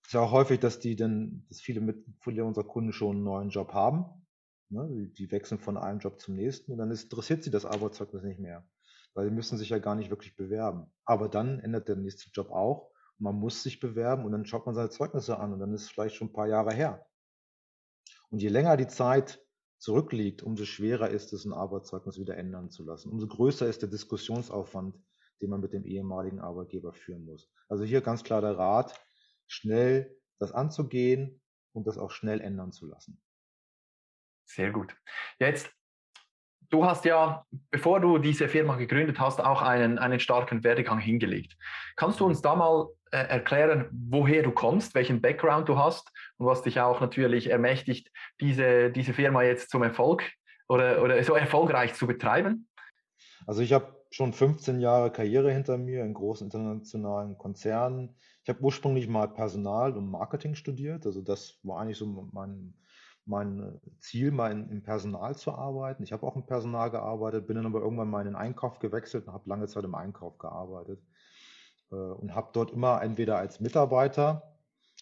es 0.01 0.09
ist 0.09 0.13
ja 0.13 0.21
auch 0.21 0.31
häufig, 0.31 0.59
dass 0.59 0.79
die 0.79 0.95
denn, 0.95 1.45
dass 1.49 1.61
viele 1.61 1.81
mit, 1.81 2.05
viele 2.19 2.45
unserer 2.45 2.65
Kunden 2.65 2.93
schon 2.93 3.15
einen 3.15 3.23
neuen 3.23 3.49
Job 3.49 3.73
haben. 3.73 4.25
Ne? 4.69 5.09
Die 5.17 5.31
wechseln 5.31 5.59
von 5.59 5.77
einem 5.77 5.99
Job 5.99 6.19
zum 6.19 6.35
nächsten 6.35 6.71
und 6.71 6.77
dann 6.77 6.91
interessiert 6.91 7.43
sie 7.43 7.51
das 7.51 7.65
Arbeitszeugnis 7.65 8.23
nicht 8.23 8.39
mehr 8.39 8.67
weil 9.15 9.25
sie 9.25 9.33
müssen 9.33 9.57
sich 9.57 9.69
ja 9.69 9.79
gar 9.79 9.95
nicht 9.95 10.11
wirklich 10.11 10.35
bewerben. 10.35 10.91
Aber 11.05 11.29
dann 11.29 11.59
ändert 11.59 11.87
der 11.87 11.95
nächste 11.95 12.29
Job 12.31 12.51
auch 12.51 12.91
man 13.17 13.35
muss 13.35 13.63
sich 13.63 13.79
bewerben 13.79 14.25
und 14.25 14.31
dann 14.31 14.45
schaut 14.45 14.65
man 14.65 14.75
seine 14.75 14.89
Zeugnisse 14.89 15.39
an 15.39 15.53
und 15.53 15.59
dann 15.59 15.73
ist 15.73 15.83
es 15.83 15.89
vielleicht 15.89 16.15
schon 16.15 16.29
ein 16.29 16.33
paar 16.33 16.47
Jahre 16.47 16.73
her. 16.73 17.05
Und 18.29 18.41
je 18.41 18.49
länger 18.49 18.77
die 18.77 18.87
Zeit 18.87 19.45
zurückliegt, 19.77 20.43
umso 20.43 20.65
schwerer 20.65 21.09
ist 21.09 21.31
es, 21.33 21.45
ein 21.45 21.53
Arbeitszeugnis 21.53 22.17
wieder 22.17 22.37
ändern 22.37 22.71
zu 22.71 22.83
lassen. 22.83 23.11
Umso 23.11 23.27
größer 23.27 23.67
ist 23.67 23.81
der 23.81 23.89
Diskussionsaufwand, 23.89 24.97
den 25.41 25.49
man 25.49 25.61
mit 25.61 25.73
dem 25.73 25.85
ehemaligen 25.85 26.39
Arbeitgeber 26.39 26.93
führen 26.93 27.25
muss. 27.25 27.49
Also 27.67 27.83
hier 27.83 28.01
ganz 28.01 28.23
klar 28.23 28.41
der 28.41 28.57
Rat, 28.57 28.99
schnell 29.47 30.17
das 30.39 30.51
anzugehen 30.51 31.41
und 31.73 31.87
das 31.87 31.97
auch 31.97 32.11
schnell 32.11 32.41
ändern 32.41 32.71
zu 32.71 32.87
lassen. 32.87 33.21
Sehr 34.45 34.71
gut. 34.71 34.95
Jetzt 35.39 35.69
du 36.69 36.85
hast 36.85 37.05
ja, 37.05 37.45
bevor 37.71 37.99
du 37.99 38.17
diese 38.17 38.47
Firma 38.47 38.75
gegründet 38.75 39.19
hast, 39.19 39.43
auch 39.43 39.61
einen, 39.61 39.97
einen 39.97 40.19
starken 40.19 40.63
Werdegang 40.63 40.99
hingelegt. 40.99 41.57
Kannst 41.95 42.19
du 42.19 42.25
uns 42.25 42.41
da 42.41 42.55
mal 42.55 42.87
äh, 43.11 43.17
erklären, 43.17 43.89
woher 43.91 44.43
du 44.43 44.51
kommst, 44.51 44.95
welchen 44.95 45.21
Background 45.21 45.69
du 45.69 45.77
hast 45.77 46.11
und 46.37 46.45
was 46.45 46.63
dich 46.63 46.79
auch 46.79 47.01
natürlich 47.01 47.49
ermächtigt, 47.49 48.11
diese, 48.41 48.91
diese 48.91 49.13
Firma 49.13 49.43
jetzt 49.43 49.69
zum 49.69 49.83
Erfolg 49.83 50.23
oder, 50.67 51.01
oder 51.01 51.23
so 51.23 51.35
erfolgreich 51.35 51.93
zu 51.93 52.07
betreiben? 52.07 52.67
Also 53.47 53.61
ich 53.61 53.73
habe 53.73 53.95
schon 54.09 54.33
15 54.33 54.79
Jahre 54.79 55.11
Karriere 55.11 55.51
hinter 55.51 55.77
mir 55.77 56.03
in 56.03 56.13
großen 56.13 56.47
internationalen 56.47 57.37
Konzernen. 57.37 58.15
Ich 58.43 58.49
habe 58.49 58.61
ursprünglich 58.61 59.07
mal 59.07 59.27
Personal 59.27 59.93
und 59.93 60.09
Marketing 60.09 60.55
studiert. 60.55 61.05
Also 61.05 61.21
das 61.21 61.59
war 61.63 61.81
eigentlich 61.81 61.97
so 61.97 62.29
mein, 62.31 62.73
mein 63.25 63.79
Ziel, 63.99 64.31
mal 64.31 64.51
in, 64.51 64.69
im 64.69 64.83
Personal 64.83 65.35
zu 65.35 65.51
arbeiten. 65.51 66.03
Ich 66.03 66.13
habe 66.13 66.25
auch 66.25 66.35
im 66.35 66.45
Personal 66.45 66.91
gearbeitet, 66.91 67.47
bin 67.47 67.55
dann 67.55 67.65
aber 67.65 67.81
irgendwann 67.81 68.09
mal 68.09 68.21
in 68.21 68.27
den 68.27 68.35
Einkauf 68.35 68.79
gewechselt 68.79 69.27
und 69.27 69.33
habe 69.33 69.49
lange 69.49 69.67
Zeit 69.67 69.83
im 69.83 69.95
Einkauf 69.95 70.37
gearbeitet 70.37 71.01
äh, 71.91 71.95
und 71.95 72.35
habe 72.35 72.49
dort 72.53 72.71
immer 72.71 73.01
entweder 73.01 73.37
als 73.37 73.59
Mitarbeiter, 73.59 74.55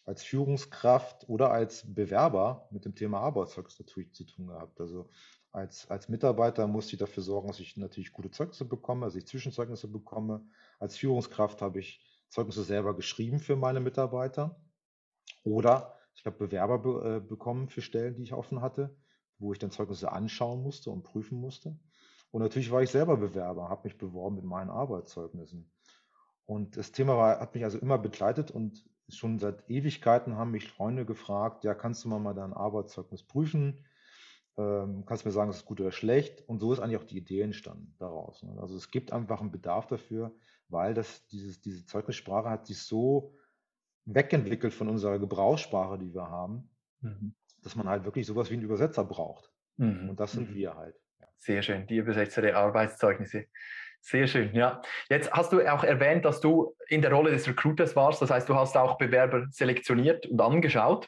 als 0.06 0.24
Führungskraft 0.24 1.28
oder 1.30 1.52
als 1.52 1.94
Bewerber 1.94 2.68
mit 2.72 2.86
dem 2.86 2.96
Thema 2.96 3.20
Arbeitszeugnis 3.20 3.80
natürlich 3.80 4.14
zu 4.14 4.26
tun 4.26 4.48
gehabt. 4.48 4.80
Also 4.80 5.10
als, 5.52 5.90
als 5.90 6.10
Mitarbeiter 6.10 6.68
musste 6.68 6.94
ich 6.94 7.00
dafür 7.00 7.24
sorgen, 7.24 7.48
dass 7.48 7.60
ich 7.60 7.78
natürlich 7.78 8.12
gute 8.12 8.32
Zeugnisse 8.32 8.66
bekomme, 8.66 9.06
dass 9.06 9.16
ich 9.16 9.28
Zwischenzeugnisse 9.28 9.88
bekomme. 9.88 10.46
Als 10.80 10.98
Führungskraft 10.98 11.62
habe 11.62 11.80
ich 11.80 12.04
Zeugnisse 12.30 12.64
selber 12.64 12.96
geschrieben 12.96 13.40
für 13.40 13.56
meine 13.56 13.80
Mitarbeiter. 13.80 14.60
Oder 15.44 15.94
ich 16.16 16.26
habe 16.26 16.38
Bewerber 16.38 16.80
be 16.80 17.18
äh, 17.18 17.20
bekommen 17.20 17.70
für 17.70 17.82
Stellen, 17.82 18.16
die 18.16 18.24
ich 18.24 18.34
offen 18.34 18.62
hatte, 18.62 18.96
wo 19.40 19.54
ich 19.54 19.60
dann 19.60 19.72
Zeugnisse 19.72 20.12
anschauen 20.12 20.62
musste 20.62 20.92
und 20.92 21.04
prüfen 21.04 21.40
musste. 21.40 21.78
Und 22.32 22.42
natürlich 22.42 22.72
war 22.72 22.82
ich 22.82 22.90
selber 22.90 23.18
Bewerber, 23.18 23.70
habe 23.70 23.88
mich 23.88 23.98
beworben 23.98 24.38
mit 24.38 24.46
meinen 24.46 24.70
Arbeitszeugnissen. 24.70 25.72
Und 26.46 26.78
das 26.78 26.92
Thema 26.92 27.18
war, 27.18 27.40
hat 27.40 27.54
mich 27.54 27.64
also 27.64 27.78
immer 27.78 27.98
begleitet 27.98 28.52
und 28.52 28.84
schon 29.10 29.40
seit 29.40 29.70
Ewigkeiten 29.70 30.36
haben 30.36 30.52
mich 30.52 30.68
Freunde 30.68 31.06
gefragt, 31.06 31.64
ja, 31.64 31.74
kannst 31.74 32.04
du 32.04 32.10
mal, 32.10 32.20
mal 32.20 32.34
dein 32.34 32.54
Arbeitszeugnis 32.54 33.24
prüfen? 33.24 33.86
Ähm, 34.58 35.06
kannst 35.06 35.24
du 35.24 35.30
mir 35.30 35.34
sagen, 35.34 35.50
ist 35.50 35.58
es 35.58 35.66
gut 35.66 35.82
oder 35.82 35.92
schlecht? 35.92 36.48
Und 36.48 36.60
so 36.60 36.74
ist 36.74 36.80
eigentlich 36.80 36.98
auch 36.98 37.06
die 37.06 37.18
Idee 37.18 37.42
entstanden 37.42 37.96
daraus. 37.98 38.44
Ne? 38.44 38.56
Also 38.60 38.76
es 38.76 38.92
gibt 38.92 39.12
einfach 39.12 39.42
einen 39.42 39.52
Bedarf 39.52 39.88
dafür, 39.88 40.34
weil 40.70 40.94
das, 40.94 41.28
dieses, 41.28 41.62
diese 41.62 41.86
Zeugnissprache 41.86 42.50
hat 42.50 42.68
sich 42.68 42.80
so 42.80 43.36
wegentwickelt 44.06 44.74
von 44.74 44.90
unserer 44.90 45.20
Gebrauchssprache, 45.20 45.98
die 45.98 46.14
wir 46.14 46.30
haben, 46.30 46.70
mhm. 47.02 47.36
dass 47.62 47.76
man 47.76 47.88
halt 47.88 48.06
wirklich 48.06 48.26
sowas 48.26 48.50
wie 48.50 48.56
einen 48.56 48.64
Übersetzer 48.64 49.04
braucht. 49.04 49.50
Mhm. 49.78 50.10
Und 50.10 50.20
das 50.20 50.34
sind 50.34 50.52
mhm. 50.52 50.56
wir 50.56 50.76
halt. 50.76 50.96
Sehr 51.40 51.62
schön, 51.62 51.88
die 51.88 51.98
Übersetzer 51.98 52.42
der 52.42 52.58
Arbeitszeugnisse. 52.58 53.46
Sehr 54.06 54.28
schön, 54.28 54.54
ja. 54.54 54.82
Jetzt 55.10 55.32
hast 55.32 55.54
du 55.54 55.62
auch 55.66 55.86
erwähnt, 55.86 56.26
dass 56.26 56.42
du 56.42 56.76
in 56.90 57.02
der 57.02 57.14
Rolle 57.14 57.32
des 57.32 57.48
Recruiters 57.48 57.96
warst. 57.96 58.22
Das 58.22 58.32
heißt, 58.32 58.50
du 58.50 58.56
hast 58.56 58.76
auch 58.76 58.98
Bewerber 58.98 59.48
selektioniert 59.50 60.26
und 60.26 60.42
angeschaut. 60.42 61.08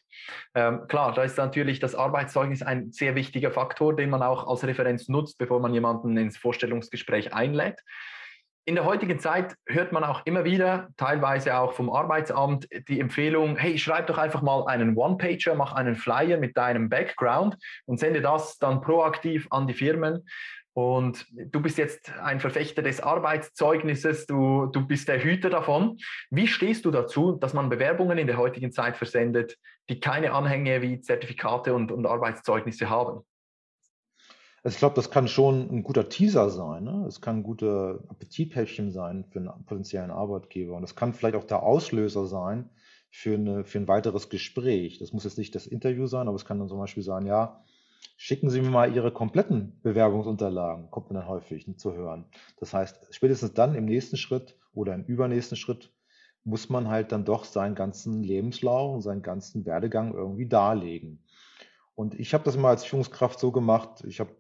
Ähm, 0.54 0.88
klar, 0.88 1.14
da 1.14 1.24
ist 1.24 1.38
natürlich 1.38 1.80
das 1.80 1.94
Arbeitszeugnis 1.94 2.62
ein 2.62 2.94
sehr 2.94 3.16
wichtiger 3.16 3.52
Faktor, 3.52 3.98
den 3.98 4.10
man 4.10 4.24
auch 4.24 4.48
als 4.48 4.66
Referenz 4.66 5.10
nutzt, 5.10 5.38
bevor 5.38 5.60
man 5.60 5.74
jemanden 5.74 6.16
ins 6.16 6.38
Vorstellungsgespräch 6.38 7.34
einlädt. 7.34 7.82
In 8.68 8.74
der 8.74 8.86
heutigen 8.86 9.20
Zeit 9.20 9.56
hört 9.68 9.92
man 9.92 10.04
auch 10.04 10.26
immer 10.26 10.44
wieder, 10.44 10.90
teilweise 10.98 11.56
auch 11.56 11.74
vom 11.74 11.92
Arbeitsamt, 11.92 12.68
die 12.88 13.00
Empfehlung, 13.00 13.58
hey, 13.58 13.78
schreib 13.78 14.08
doch 14.08 14.18
einfach 14.18 14.42
mal 14.42 14.66
einen 14.66 14.98
One-Pager, 14.98 15.54
mach 15.54 15.74
einen 15.74 15.96
Flyer 15.96 16.40
mit 16.40 16.58
deinem 16.58 16.90
Background 16.90 17.58
und 17.86 18.00
sende 18.00 18.22
das 18.22 18.58
dann 18.58 18.82
proaktiv 18.82 19.46
an 19.52 19.68
die 19.68 19.76
Firmen. 19.76 20.28
Und 20.74 21.28
du 21.32 21.62
bist 21.62 21.78
jetzt 21.78 22.12
ein 22.20 22.40
Verfechter 22.40 22.82
des 22.82 23.02
Arbeitszeugnisses, 23.02 24.26
du, 24.26 24.66
du 24.66 24.88
bist 24.88 25.10
der 25.10 25.24
Hüter 25.24 25.52
davon. 25.52 26.00
Wie 26.32 26.48
stehst 26.48 26.86
du 26.86 26.92
dazu, 26.92 27.34
dass 27.34 27.54
man 27.54 27.70
Bewerbungen 27.70 28.18
in 28.18 28.26
der 28.26 28.38
heutigen 28.38 28.72
Zeit 28.72 28.98
versendet, 28.98 29.58
die 29.90 30.00
keine 30.00 30.34
Anhänge 30.34 30.82
wie 30.82 31.00
Zertifikate 31.00 31.76
und, 31.76 31.92
und 31.92 32.08
Arbeitszeugnisse 32.08 32.90
haben? 32.90 33.22
Also 34.66 34.76
ich 34.76 34.80
glaube, 34.80 34.96
das 34.96 35.12
kann 35.12 35.28
schon 35.28 35.70
ein 35.70 35.84
guter 35.84 36.10
Teaser 36.10 36.50
sein. 36.50 36.84
Ne? 36.84 37.06
Es 37.08 37.22
kann 37.22 37.38
ein 37.38 37.44
guter 37.44 38.00
Appetithäppchen 38.10 38.92
sein 38.92 39.24
für 39.24 39.40
einen 39.40 39.66
potenziellen 39.66 40.12
Arbeitgeber. 40.12 40.76
Und 40.76 40.82
das 40.82 40.96
kann 40.96 41.14
vielleicht 41.14 41.36
auch 41.36 41.44
der 41.44 41.64
Auslöser 41.64 42.26
sein 42.26 42.70
für, 43.12 43.36
eine, 43.36 43.64
für 43.64 43.78
ein 43.78 43.88
weiteres 43.88 44.30
Gespräch. 44.30 44.98
Das 44.98 45.14
muss 45.14 45.24
jetzt 45.24 45.38
nicht 45.38 45.56
das 45.56 45.68
Interview 45.68 46.08
sein, 46.08 46.28
aber 46.28 46.36
es 46.36 46.46
kann 46.46 46.60
dann 46.60 46.68
zum 46.68 46.80
Beispiel 46.80 47.04
sein, 47.04 47.26
ja, 47.26 47.64
Schicken 48.18 48.50
Sie 48.50 48.62
mir 48.62 48.70
mal 48.70 48.96
Ihre 48.96 49.12
kompletten 49.12 49.80
Bewerbungsunterlagen, 49.82 50.90
kommt 50.90 51.12
man 51.12 51.22
dann 51.22 51.30
häufig 51.30 51.68
zu 51.78 51.94
hören. 51.94 52.26
Das 52.60 52.74
heißt, 52.74 53.14
spätestens 53.14 53.54
dann 53.54 53.76
im 53.76 53.86
nächsten 53.86 54.16
Schritt 54.16 54.58
oder 54.74 54.94
im 54.94 55.04
übernächsten 55.04 55.58
Schritt 55.58 55.92
muss 56.44 56.70
man 56.70 56.88
halt 56.88 57.12
dann 57.12 57.26
doch 57.26 57.44
seinen 57.44 57.76
ganzen 57.76 58.24
Lebenslauf 58.24 58.96
und 58.96 59.02
seinen 59.02 59.22
ganzen 59.22 59.66
Werdegang 59.66 60.14
irgendwie 60.14 60.48
darlegen. 60.48 61.24
Und 61.96 62.18
ich 62.20 62.34
habe 62.34 62.44
das 62.44 62.58
mal 62.58 62.70
als 62.70 62.86
Führungskraft 62.86 63.40
so 63.40 63.52
gemacht, 63.52 64.04
ich 64.06 64.20
habe, 64.20 64.32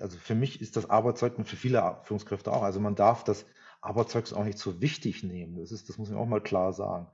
also 0.00 0.18
für 0.18 0.34
mich 0.34 0.60
ist 0.60 0.76
das 0.76 0.88
Arbeitszeugnis 0.88 1.48
für 1.48 1.56
viele 1.56 2.00
Führungskräfte 2.02 2.52
auch, 2.52 2.62
also 2.62 2.80
man 2.80 2.94
darf 2.94 3.24
das 3.24 3.46
Arbeitszeugnis 3.80 4.32
auch 4.32 4.44
nicht 4.44 4.58
so 4.58 4.80
wichtig 4.80 5.22
nehmen. 5.22 5.56
Das 5.56 5.72
ist, 5.72 5.88
das 5.88 5.98
muss 5.98 6.10
ich 6.10 6.16
auch 6.16 6.26
mal 6.26 6.42
klar 6.42 6.72
sagen. 6.72 7.08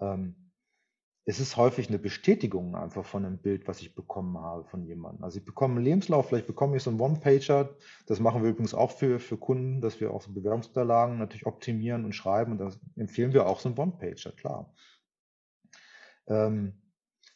Ähm, 0.00 0.48
es 1.28 1.40
ist 1.40 1.58
häufig 1.58 1.88
eine 1.88 1.98
Bestätigung 1.98 2.74
einfach 2.74 3.04
von 3.04 3.26
einem 3.26 3.36
Bild, 3.36 3.68
was 3.68 3.82
ich 3.82 3.94
bekommen 3.94 4.38
habe 4.38 4.64
von 4.64 4.82
jemandem. 4.82 5.24
Also 5.24 5.38
ich 5.38 5.44
bekomme 5.44 5.74
einen 5.74 5.84
Lebenslauf, 5.84 6.28
vielleicht 6.28 6.46
bekomme 6.46 6.76
ich 6.78 6.82
so 6.82 6.88
einen 6.88 7.00
One-Pager. 7.00 7.76
Das 8.06 8.18
machen 8.18 8.42
wir 8.42 8.48
übrigens 8.48 8.72
auch 8.72 8.92
für, 8.92 9.18
für 9.20 9.36
Kunden, 9.36 9.82
dass 9.82 10.00
wir 10.00 10.10
auch 10.10 10.22
so 10.22 10.32
Bewerbungsunterlagen 10.32 11.18
natürlich 11.18 11.44
optimieren 11.44 12.06
und 12.06 12.14
schreiben. 12.14 12.52
Und 12.52 12.58
da 12.58 12.72
empfehlen 12.96 13.34
wir 13.34 13.46
auch 13.46 13.60
so 13.60 13.68
einen 13.68 13.78
One-Pager, 13.78 14.32
klar. 14.32 14.72
Ähm, 16.28 16.80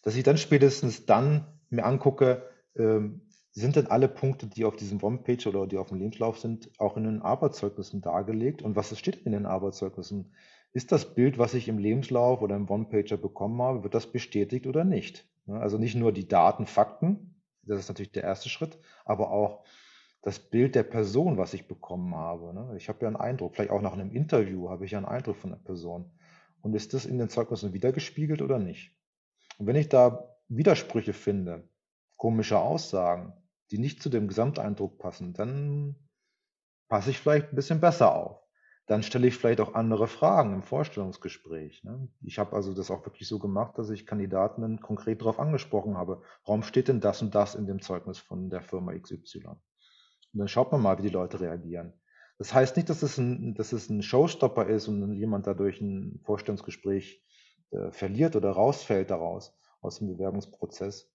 dass 0.01 0.17
ich 0.17 0.23
dann 0.23 0.39
spätestens 0.39 1.05
dann 1.05 1.61
mir 1.69 1.85
angucke, 1.85 2.49
ähm, 2.75 3.29
sind 3.61 3.77
denn 3.77 3.87
alle 3.89 4.09
Punkte, 4.09 4.47
die 4.47 4.65
auf 4.65 4.77
diesem 4.77 5.03
One-Page 5.03 5.47
oder 5.47 5.67
die 5.67 5.77
auf 5.77 5.89
dem 5.89 5.99
Lebenslauf 5.99 6.39
sind, 6.39 6.71
auch 6.79 6.97
in 6.97 7.05
den 7.05 7.23
Arbeitszeugnissen 7.23 8.01
dargelegt? 8.01 8.63
Und 8.63 8.77
was 8.77 8.99
steht 8.99 9.17
in 9.17 9.33
den 9.33 9.47
Arbeitszeugnissen? 9.47 10.35
Ist 10.73 10.91
das 10.91 11.15
Bild, 11.15 11.39
was 11.39 11.53
ich 11.53 11.69
im 11.69 11.79
Lebenslauf 11.79 12.41
oder 12.41 12.57
im 12.57 12.69
One-Pager 12.69 13.19
bekommen 13.19 13.61
habe, 13.61 13.83
wird 13.83 13.95
das 13.95 14.11
bestätigt 14.11 14.67
oder 14.67 14.85
nicht? 14.85 15.29
Also 15.47 15.77
nicht 15.77 15.95
nur 15.95 16.13
die 16.13 16.27
Daten, 16.27 16.67
Fakten, 16.67 17.43
das 17.63 17.79
ist 17.79 17.89
natürlich 17.89 18.13
der 18.13 18.25
erste 18.25 18.49
Schritt, 18.49 18.79
aber 19.05 19.31
auch 19.31 19.65
das 20.23 20.39
Bild 20.39 20.75
der 20.75 20.85
Person, 20.85 21.37
was 21.37 21.53
ich 21.53 21.67
bekommen 21.67 22.15
habe. 22.15 22.55
Ne? 22.55 22.75
Ich 22.77 22.89
habe 22.89 23.01
ja 23.03 23.09
einen 23.09 23.17
Eindruck, 23.17 23.55
vielleicht 23.55 23.73
auch 23.73 23.83
nach 23.83 23.93
einem 23.93 24.13
Interview 24.13 24.71
habe 24.71 24.85
ich 24.85 24.93
ja 24.93 24.99
einen 24.99 25.07
Eindruck 25.07 25.37
von 25.37 25.51
der 25.51 25.59
Person. 25.59 26.11
Und 26.63 26.75
ist 26.75 26.95
das 26.95 27.07
in 27.07 27.19
den 27.19 27.29
Zeugnissen 27.29 27.73
wiedergespiegelt 27.73 28.41
oder 28.41 28.59
nicht? 28.59 28.97
Und 29.59 29.67
wenn 29.67 29.77
ich 29.77 29.89
da 29.89 30.37
Widersprüche 30.49 31.13
finde, 31.13 31.69
komische 32.17 32.59
Aussagen, 32.59 33.33
die 33.73 33.79
nicht 33.79 34.03
zu 34.03 34.11
dem 34.11 34.29
Gesamteindruck 34.29 34.99
passen, 34.99 35.33
dann 35.33 35.97
passe 36.89 37.11
ich 37.11 37.19
vielleicht 37.19 37.53
ein 37.53 37.57
bisschen 37.57 37.81
besser 37.81 38.15
auf 38.15 38.43
dann 38.87 39.03
stelle 39.03 39.29
ich 39.29 39.37
vielleicht 39.37 39.61
auch 39.61 39.75
andere 39.75 40.09
Fragen 40.09 40.55
im 40.55 40.63
Vorstellungsgespräch. 40.63 41.85
Ne? 41.85 42.09
Ich 42.23 42.39
habe 42.39 42.55
also 42.57 42.75
das 42.75 42.91
auch 42.91 43.07
wirklich 43.07 43.29
so 43.29 43.39
gemacht, 43.39 43.79
dass 43.79 43.91
ich 43.91 44.07
Kandidaten 44.07 44.81
konkret 44.81 45.21
darauf 45.21 45.39
angesprochen 45.39 45.97
habe. 45.97 46.23
Warum 46.45 46.63
steht 46.63 46.89
denn 46.89 47.01
das 47.01 47.23
und 47.23 47.35
das 47.35 47.55
in 47.55 47.67
dem 47.67 47.81
Zeugnis 47.81 48.19
von 48.19 48.51
der 48.51 48.63
Firma 48.63 48.93
XY? 48.93 49.47
Und 49.47 50.39
dann 50.39 50.49
schaut 50.49 50.73
man 50.73 50.83
mal, 50.83 50.99
wie 50.99 51.03
die 51.03 51.09
Leute 51.09 51.41
reagieren. 51.41 51.93
Das 52.39 52.53
heißt 52.53 52.77
nicht, 52.77 52.91
dass 52.91 53.03
es 53.03 53.19
ein, 53.19 53.55
dass 53.55 53.73
es 53.73 53.89
ein 53.89 54.03
Showstopper 54.03 54.67
ist 54.67 54.89
und 54.89 55.15
jemand 55.15 55.47
dadurch 55.47 55.81
ein 55.81 56.21
Vorstellungsgespräch 56.25 57.25
äh, 57.71 57.93
verliert 57.93 58.35
oder 58.35 58.51
rausfällt 58.51 59.11
daraus, 59.11 59.57
aus 59.81 59.99
dem 59.99 60.09
Bewerbungsprozess. 60.09 61.09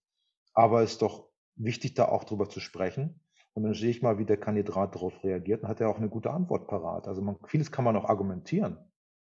Aber 0.53 0.83
es 0.83 0.93
ist 0.93 1.01
doch 1.01 1.29
wichtig, 1.57 1.93
da 1.93 2.05
auch 2.05 2.23
drüber 2.23 2.49
zu 2.49 2.59
sprechen 2.59 3.19
und 3.53 3.63
dann 3.63 3.73
sehe 3.73 3.89
ich 3.89 4.03
mal, 4.03 4.19
wie 4.19 4.25
der 4.25 4.37
Kandidat 4.37 4.93
darauf 4.93 5.23
reagiert 5.23 5.63
und 5.63 5.67
hat 5.67 5.81
er 5.81 5.89
auch 5.89 5.97
eine 5.97 6.09
gute 6.09 6.29
Antwort 6.29 6.67
parat. 6.67 7.07
Also 7.07 7.23
man, 7.23 7.37
vieles 7.47 7.71
kann 7.71 7.85
man 7.85 7.95
auch 7.95 8.05
argumentieren. 8.05 8.77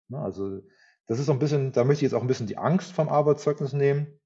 Ne? 0.08 0.18
Also 0.18 0.60
das 1.06 1.18
ist 1.18 1.26
so 1.26 1.32
ein 1.32 1.38
bisschen, 1.38 1.72
da 1.72 1.84
möchte 1.84 2.04
ich 2.04 2.10
jetzt 2.10 2.14
auch 2.14 2.20
ein 2.20 2.26
bisschen 2.26 2.46
die 2.46 2.58
Angst 2.58 2.92
vom 2.92 3.08
Arbeitszeugnis 3.08 3.72
nehmen. 3.72 4.20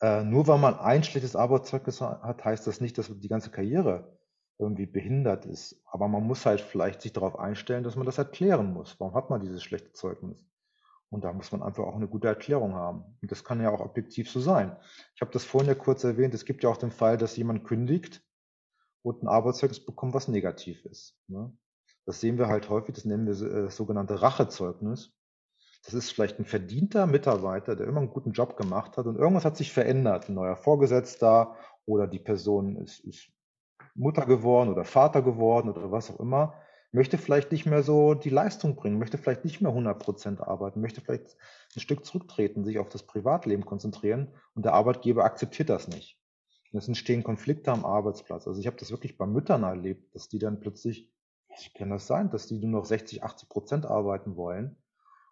Äh, 0.00 0.24
nur 0.24 0.48
weil 0.48 0.58
man 0.58 0.74
ein 0.74 1.04
schlechtes 1.04 1.36
Arbeitszeugnis 1.36 2.00
hat, 2.00 2.44
heißt 2.44 2.66
das 2.66 2.80
nicht, 2.80 2.98
dass 2.98 3.16
die 3.16 3.28
ganze 3.28 3.50
Karriere 3.50 4.18
irgendwie 4.58 4.86
behindert 4.86 5.46
ist. 5.46 5.80
Aber 5.86 6.08
man 6.08 6.24
muss 6.24 6.44
halt 6.44 6.60
vielleicht 6.60 7.02
sich 7.02 7.12
darauf 7.12 7.38
einstellen, 7.38 7.84
dass 7.84 7.94
man 7.94 8.06
das 8.06 8.18
erklären 8.18 8.72
muss. 8.72 8.98
Warum 8.98 9.14
hat 9.14 9.30
man 9.30 9.40
dieses 9.40 9.62
schlechte 9.62 9.92
Zeugnis? 9.92 10.44
Und 11.12 11.24
da 11.24 11.32
muss 11.34 11.52
man 11.52 11.62
einfach 11.62 11.84
auch 11.84 11.94
eine 11.94 12.08
gute 12.08 12.26
Erklärung 12.26 12.74
haben. 12.74 13.04
Und 13.20 13.30
das 13.30 13.44
kann 13.44 13.60
ja 13.60 13.70
auch 13.70 13.80
objektiv 13.80 14.30
so 14.30 14.40
sein. 14.40 14.74
Ich 15.14 15.20
habe 15.20 15.30
das 15.30 15.44
vorhin 15.44 15.68
ja 15.68 15.74
kurz 15.74 16.04
erwähnt. 16.04 16.32
Es 16.32 16.46
gibt 16.46 16.62
ja 16.62 16.70
auch 16.70 16.78
den 16.78 16.90
Fall, 16.90 17.18
dass 17.18 17.36
jemand 17.36 17.64
kündigt 17.64 18.24
und 19.02 19.22
ein 19.22 19.28
Arbeitszeugnis 19.28 19.84
bekommen, 19.84 20.14
was 20.14 20.28
negativ 20.28 20.86
ist. 20.86 21.18
Ne? 21.28 21.54
Das 22.06 22.20
sehen 22.20 22.38
wir 22.38 22.48
halt 22.48 22.70
häufig, 22.70 22.94
das 22.94 23.04
nennen 23.04 23.26
wir 23.26 23.34
äh, 23.34 23.64
das 23.64 23.76
sogenannte 23.76 24.22
Rachezeugnis. 24.22 25.12
Das 25.84 25.92
ist 25.92 26.10
vielleicht 26.12 26.38
ein 26.38 26.46
verdienter 26.46 27.06
Mitarbeiter, 27.06 27.76
der 27.76 27.88
immer 27.88 28.00
einen 28.00 28.10
guten 28.10 28.32
Job 28.32 28.56
gemacht 28.56 28.96
hat 28.96 29.04
und 29.04 29.16
irgendwas 29.16 29.44
hat 29.44 29.58
sich 29.58 29.70
verändert. 29.70 30.30
Ein 30.30 30.34
neuer 30.34 30.56
Vorgesetzter 30.56 31.56
oder 31.84 32.06
die 32.06 32.20
Person 32.20 32.76
ist, 32.76 33.00
ist 33.00 33.30
Mutter 33.94 34.24
geworden 34.24 34.70
oder 34.70 34.84
Vater 34.84 35.20
geworden 35.20 35.68
oder 35.68 35.90
was 35.92 36.10
auch 36.10 36.20
immer, 36.20 36.54
möchte 36.92 37.16
vielleicht 37.16 37.50
nicht 37.50 37.66
mehr 37.66 37.82
so 37.82 38.14
die 38.14 38.30
Leistung 38.30 38.76
bringen, 38.76 38.98
möchte 38.98 39.16
vielleicht 39.18 39.44
nicht 39.44 39.62
mehr 39.62 39.70
100 39.70 39.98
Prozent 39.98 40.40
arbeiten, 40.40 40.80
möchte 40.80 41.00
vielleicht 41.00 41.36
ein 41.74 41.80
Stück 41.80 42.04
zurücktreten, 42.04 42.64
sich 42.64 42.78
auf 42.78 42.90
das 42.90 43.02
Privatleben 43.02 43.64
konzentrieren 43.64 44.28
und 44.54 44.66
der 44.66 44.74
Arbeitgeber 44.74 45.24
akzeptiert 45.24 45.70
das 45.70 45.88
nicht. 45.88 46.18
Und 46.70 46.78
es 46.78 46.88
entstehen 46.88 47.24
Konflikte 47.24 47.72
am 47.72 47.86
Arbeitsplatz. 47.86 48.46
Also 48.46 48.60
ich 48.60 48.66
habe 48.66 48.76
das 48.76 48.90
wirklich 48.90 49.16
bei 49.16 49.26
Müttern 49.26 49.62
erlebt, 49.62 50.14
dass 50.14 50.28
die 50.28 50.38
dann 50.38 50.60
plötzlich, 50.60 51.10
wie 51.48 51.78
kann 51.78 51.90
das 51.90 52.06
sein, 52.06 52.30
dass 52.30 52.46
die 52.46 52.58
nur 52.58 52.80
noch 52.80 52.84
60, 52.84 53.22
80 53.24 53.48
Prozent 53.48 53.86
arbeiten 53.86 54.36
wollen. 54.36 54.76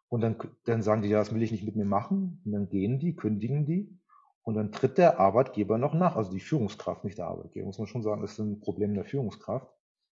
Und 0.09 0.23
dann, 0.23 0.37
dann 0.64 0.83
sagen 0.83 1.03
die, 1.03 1.09
ja, 1.09 1.18
das 1.18 1.33
will 1.33 1.42
ich 1.42 1.53
nicht 1.53 1.64
mit 1.64 1.77
mir 1.77 1.85
machen. 1.85 2.42
Und 2.44 2.53
dann 2.53 2.68
gehen 2.68 2.99
die, 2.99 3.14
kündigen 3.14 3.64
die. 3.64 3.99
Und 4.42 4.55
dann 4.55 4.73
tritt 4.73 4.99
der 4.99 5.20
Arbeitgeber 5.20 5.79
noch 5.79 5.94
nach, 5.94 6.16
also 6.16 6.31
die 6.31 6.40
Führungskraft, 6.40 7.05
nicht 7.05 7.18
der 7.18 7.29
Arbeitgeber, 7.29 7.66
muss 7.66 7.79
man 7.79 7.87
schon 7.87 8.03
sagen, 8.03 8.23
das 8.23 8.33
ist 8.33 8.38
ein 8.38 8.61
Problem 8.61 8.94
der 8.94 9.05
Führungskraft 9.05 9.70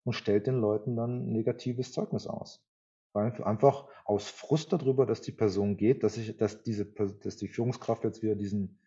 und 0.06 0.12
stellt 0.12 0.46
den 0.46 0.60
Leuten 0.60 0.96
dann 0.96 1.32
negatives 1.32 1.92
Zeugnis 1.92 2.28
aus. 2.28 2.64
Weil 3.12 3.32
einfach 3.42 3.88
aus 4.04 4.30
Frust 4.30 4.72
darüber, 4.72 5.04
dass 5.04 5.20
die 5.20 5.32
Person 5.32 5.76
geht, 5.76 6.04
dass 6.04 6.16
ich, 6.16 6.36
dass 6.36 6.62
diese, 6.62 6.86
dass 6.86 7.36
die 7.36 7.48
Führungskraft 7.48 8.04
jetzt 8.04 8.22
wieder 8.22 8.36
diesen 8.36 8.78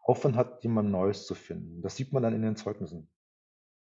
Aufwand 0.00 0.36
hat, 0.36 0.64
jemand 0.64 0.90
Neues 0.90 1.26
zu 1.26 1.34
finden. 1.34 1.80
Das 1.80 1.96
sieht 1.96 2.12
man 2.12 2.24
dann 2.24 2.34
in 2.34 2.42
den 2.42 2.56
Zeugnissen. 2.56 3.08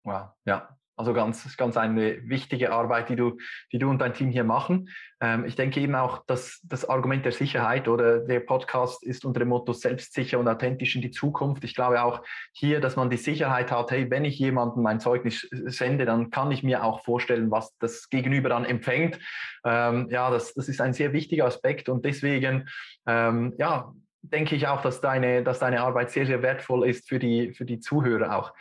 Wow, 0.03 0.29
ja. 0.45 0.77
Also 0.97 1.13
ganz, 1.13 1.57
ganz 1.57 1.75
eine 1.75 2.29
wichtige 2.29 2.71
Arbeit, 2.71 3.09
die 3.09 3.17
du, 3.17 3.37
die 3.73 3.79
du 3.79 3.89
und 3.89 3.99
dein 3.99 4.13
Team 4.13 4.29
hier 4.29 4.45
machen. 4.45 4.89
Ähm, 5.19 5.43
ich 5.45 5.55
denke 5.55 5.81
eben 5.81 5.93
auch, 5.93 6.25
dass 6.25 6.61
das 6.63 6.87
Argument 6.87 7.25
der 7.25 7.33
Sicherheit 7.33 7.89
oder 7.89 8.19
der 8.19 8.39
Podcast 8.39 9.03
ist 9.03 9.25
unter 9.25 9.39
dem 9.39 9.49
Motto 9.49 9.73
selbstsicher 9.73 10.39
und 10.39 10.47
authentisch 10.47 10.95
in 10.95 11.01
die 11.01 11.11
Zukunft. 11.11 11.65
Ich 11.65 11.75
glaube 11.75 12.01
auch 12.01 12.21
hier, 12.53 12.79
dass 12.79 12.95
man 12.95 13.09
die 13.09 13.17
Sicherheit 13.17 13.71
hat, 13.71 13.91
hey, 13.91 14.09
wenn 14.09 14.23
ich 14.23 14.39
jemandem 14.39 14.83
mein 14.83 15.01
Zeugnis 15.01 15.47
sende, 15.51 16.05
dann 16.05 16.29
kann 16.29 16.51
ich 16.51 16.63
mir 16.63 16.83
auch 16.83 17.03
vorstellen, 17.03 17.51
was 17.51 17.75
das 17.79 18.09
Gegenüber 18.09 18.47
dann 18.47 18.63
empfängt. 18.63 19.19
Ähm, 19.65 20.07
ja, 20.09 20.29
das, 20.31 20.53
das 20.53 20.69
ist 20.69 20.79
ein 20.79 20.93
sehr 20.93 21.11
wichtiger 21.11 21.45
Aspekt 21.45 21.89
und 21.89 22.05
deswegen, 22.05 22.69
ähm, 23.05 23.53
ja, 23.57 23.93
denke 24.21 24.55
ich 24.55 24.67
auch, 24.67 24.81
dass 24.81 25.01
deine, 25.01 25.43
dass 25.43 25.59
deine 25.59 25.81
Arbeit 25.81 26.11
sehr, 26.11 26.25
sehr 26.25 26.41
wertvoll 26.41 26.87
ist 26.87 27.07
für 27.07 27.19
die, 27.19 27.53
für 27.53 27.65
die 27.65 27.79
Zuhörer 27.79 28.37
auch. 28.37 28.53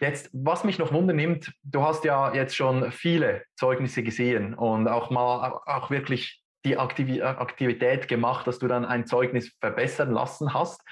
Jetzt, 0.00 0.30
was 0.32 0.64
mich 0.64 0.78
noch 0.78 0.92
wundernimmt, 0.92 1.52
du 1.62 1.82
hast 1.82 2.04
ja 2.04 2.32
jetzt 2.34 2.54
schon 2.54 2.92
viele 2.92 3.42
Zeugnisse 3.56 4.02
gesehen 4.02 4.54
und 4.54 4.88
auch 4.88 5.10
mal 5.10 5.60
auch 5.66 5.90
wirklich 5.90 6.42
die 6.64 6.76
Aktivität 6.76 8.08
gemacht, 8.08 8.46
dass 8.46 8.58
du 8.58 8.68
dann 8.68 8.84
ein 8.84 9.06
Zeugnis 9.06 9.54
verbessern 9.60 10.12
lassen 10.12 10.54
hast. 10.54 10.82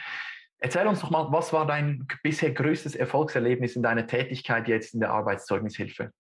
Erzähl 0.58 0.86
uns 0.86 1.00
doch 1.00 1.10
mal, 1.10 1.30
was 1.30 1.52
war 1.52 1.66
dein 1.66 2.06
bisher 2.22 2.50
größtes 2.50 2.94
Erfolgserlebnis 2.94 3.76
in 3.76 3.82
deiner 3.82 4.06
Tätigkeit 4.06 4.68
jetzt 4.68 4.94
in 4.94 5.00
der 5.00 5.10
Arbeitszeugnishilfe? 5.10 6.10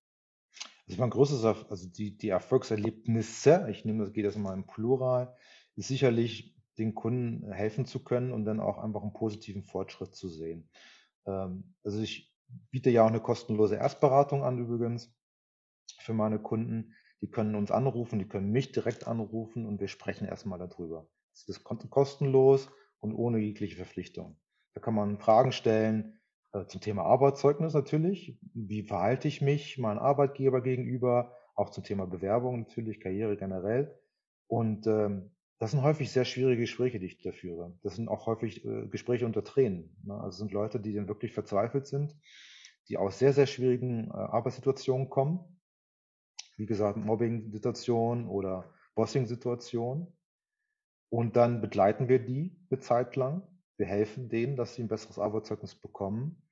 Also 0.88 1.00
mein 1.00 1.10
größtes, 1.10 1.44
also 1.44 1.88
die, 1.88 2.16
die 2.16 2.28
Erfolgserlebnisse, 2.28 3.66
ich 3.70 3.84
nehme 3.84 4.04
das, 4.04 4.12
geht 4.12 4.26
das 4.26 4.36
immer 4.36 4.52
im 4.52 4.66
Plural, 4.66 5.34
ist 5.74 5.88
sicherlich 5.88 6.54
den 6.78 6.94
Kunden 6.94 7.50
helfen 7.50 7.86
zu 7.86 8.04
können 8.04 8.32
und 8.32 8.44
dann 8.44 8.60
auch 8.60 8.78
einfach 8.78 9.02
einen 9.02 9.14
positiven 9.14 9.64
Fortschritt 9.64 10.14
zu 10.14 10.28
sehen. 10.28 10.68
Ähm, 11.26 11.74
also 11.82 12.00
ich 12.00 12.35
biete 12.70 12.90
ja 12.90 13.04
auch 13.04 13.08
eine 13.08 13.20
kostenlose 13.20 13.76
Erstberatung 13.76 14.44
an 14.44 14.58
übrigens 14.58 15.14
für 16.00 16.14
meine 16.14 16.38
Kunden. 16.38 16.94
Die 17.22 17.30
können 17.30 17.54
uns 17.54 17.70
anrufen, 17.70 18.18
die 18.18 18.28
können 18.28 18.50
mich 18.50 18.72
direkt 18.72 19.06
anrufen 19.06 19.66
und 19.66 19.80
wir 19.80 19.88
sprechen 19.88 20.26
erstmal 20.26 20.58
darüber. 20.58 21.08
Das 21.32 21.48
ist 21.48 21.64
kostenlos 21.64 22.68
und 23.00 23.14
ohne 23.14 23.38
jegliche 23.38 23.76
Verpflichtung. 23.76 24.38
Da 24.74 24.80
kann 24.80 24.94
man 24.94 25.18
Fragen 25.18 25.52
stellen 25.52 26.20
äh, 26.52 26.66
zum 26.66 26.80
Thema 26.80 27.04
Arbeitszeugnis 27.04 27.74
natürlich. 27.74 28.38
Wie 28.54 28.82
verhalte 28.82 29.28
ich 29.28 29.40
mich 29.40 29.78
meinem 29.78 29.98
Arbeitgeber 29.98 30.62
gegenüber? 30.62 31.34
Auch 31.54 31.70
zum 31.70 31.84
Thema 31.84 32.06
Bewerbung 32.06 32.60
natürlich, 32.60 33.00
Karriere 33.00 33.36
generell. 33.36 33.98
Und 34.46 34.86
ähm, 34.86 35.35
das 35.58 35.70
sind 35.70 35.82
häufig 35.82 36.10
sehr 36.10 36.24
schwierige 36.24 36.62
Gespräche, 36.62 36.98
die 36.98 37.06
ich 37.06 37.22
da 37.22 37.32
führe. 37.32 37.78
Das 37.82 37.96
sind 37.96 38.08
auch 38.08 38.26
häufig 38.26 38.64
äh, 38.64 38.86
Gespräche 38.88 39.24
unter 39.24 39.42
Tränen. 39.42 39.96
Ne? 40.04 40.14
Also 40.14 40.38
sind 40.38 40.52
Leute, 40.52 40.80
die 40.80 40.92
dann 40.92 41.08
wirklich 41.08 41.32
verzweifelt 41.32 41.86
sind, 41.86 42.14
die 42.88 42.98
aus 42.98 43.18
sehr, 43.18 43.32
sehr 43.32 43.46
schwierigen 43.46 44.08
äh, 44.08 44.12
Arbeitssituationen 44.12 45.08
kommen. 45.08 45.40
Wie 46.56 46.66
gesagt, 46.66 46.98
Mobbing-Situationen 46.98 48.28
oder 48.28 48.70
Bossing-Situationen. 48.94 50.12
Und 51.08 51.36
dann 51.36 51.60
begleiten 51.60 52.08
wir 52.08 52.18
die 52.18 52.58
eine 52.70 52.80
Zeit 52.80 53.16
lang. 53.16 53.42
Wir 53.78 53.86
helfen 53.86 54.28
denen, 54.28 54.56
dass 54.56 54.74
sie 54.74 54.82
ein 54.82 54.88
besseres 54.88 55.18
Arbeitszeugnis 55.18 55.74
bekommen. 55.74 56.42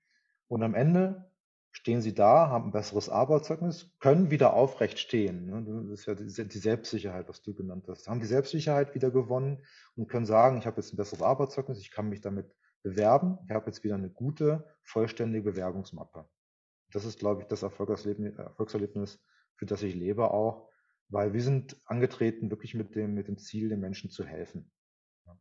Und 0.48 0.62
am 0.62 0.74
Ende 0.74 1.30
stehen 1.74 2.00
sie 2.00 2.14
da, 2.14 2.48
haben 2.48 2.66
ein 2.66 2.72
besseres 2.72 3.08
Arbeitszeugnis, 3.08 3.90
können 3.98 4.30
wieder 4.30 4.54
aufrecht 4.54 4.98
stehen. 5.00 5.46
Ne? 5.46 5.88
Das 5.90 6.00
ist 6.00 6.38
ja 6.38 6.44
die 6.44 6.58
Selbstsicherheit, 6.58 7.28
was 7.28 7.42
du 7.42 7.52
genannt 7.52 7.86
hast. 7.88 8.08
Haben 8.08 8.20
die 8.20 8.26
Selbstsicherheit 8.26 8.94
wieder 8.94 9.10
gewonnen 9.10 9.58
und 9.96 10.08
können 10.08 10.24
sagen, 10.24 10.56
ich 10.56 10.66
habe 10.66 10.80
jetzt 10.80 10.94
ein 10.94 10.96
besseres 10.96 11.20
Arbeitszeugnis, 11.20 11.80
ich 11.80 11.90
kann 11.90 12.08
mich 12.08 12.20
damit 12.20 12.46
bewerben, 12.84 13.38
ich 13.44 13.50
habe 13.50 13.66
jetzt 13.66 13.82
wieder 13.82 13.96
eine 13.96 14.08
gute, 14.08 14.64
vollständige 14.82 15.50
Bewerbungsmappe. 15.50 16.28
Das 16.92 17.04
ist, 17.04 17.18
glaube 17.18 17.42
ich, 17.42 17.48
das 17.48 17.64
Erfolgserlebnis, 17.64 19.20
für 19.56 19.66
das 19.66 19.82
ich 19.82 19.96
lebe 19.96 20.30
auch, 20.30 20.68
weil 21.08 21.32
wir 21.32 21.42
sind 21.42 21.76
angetreten, 21.86 22.50
wirklich 22.50 22.74
mit 22.74 22.94
dem, 22.94 23.14
mit 23.14 23.26
dem 23.26 23.36
Ziel, 23.36 23.68
den 23.68 23.80
Menschen 23.80 24.10
zu 24.10 24.24
helfen. 24.24 24.70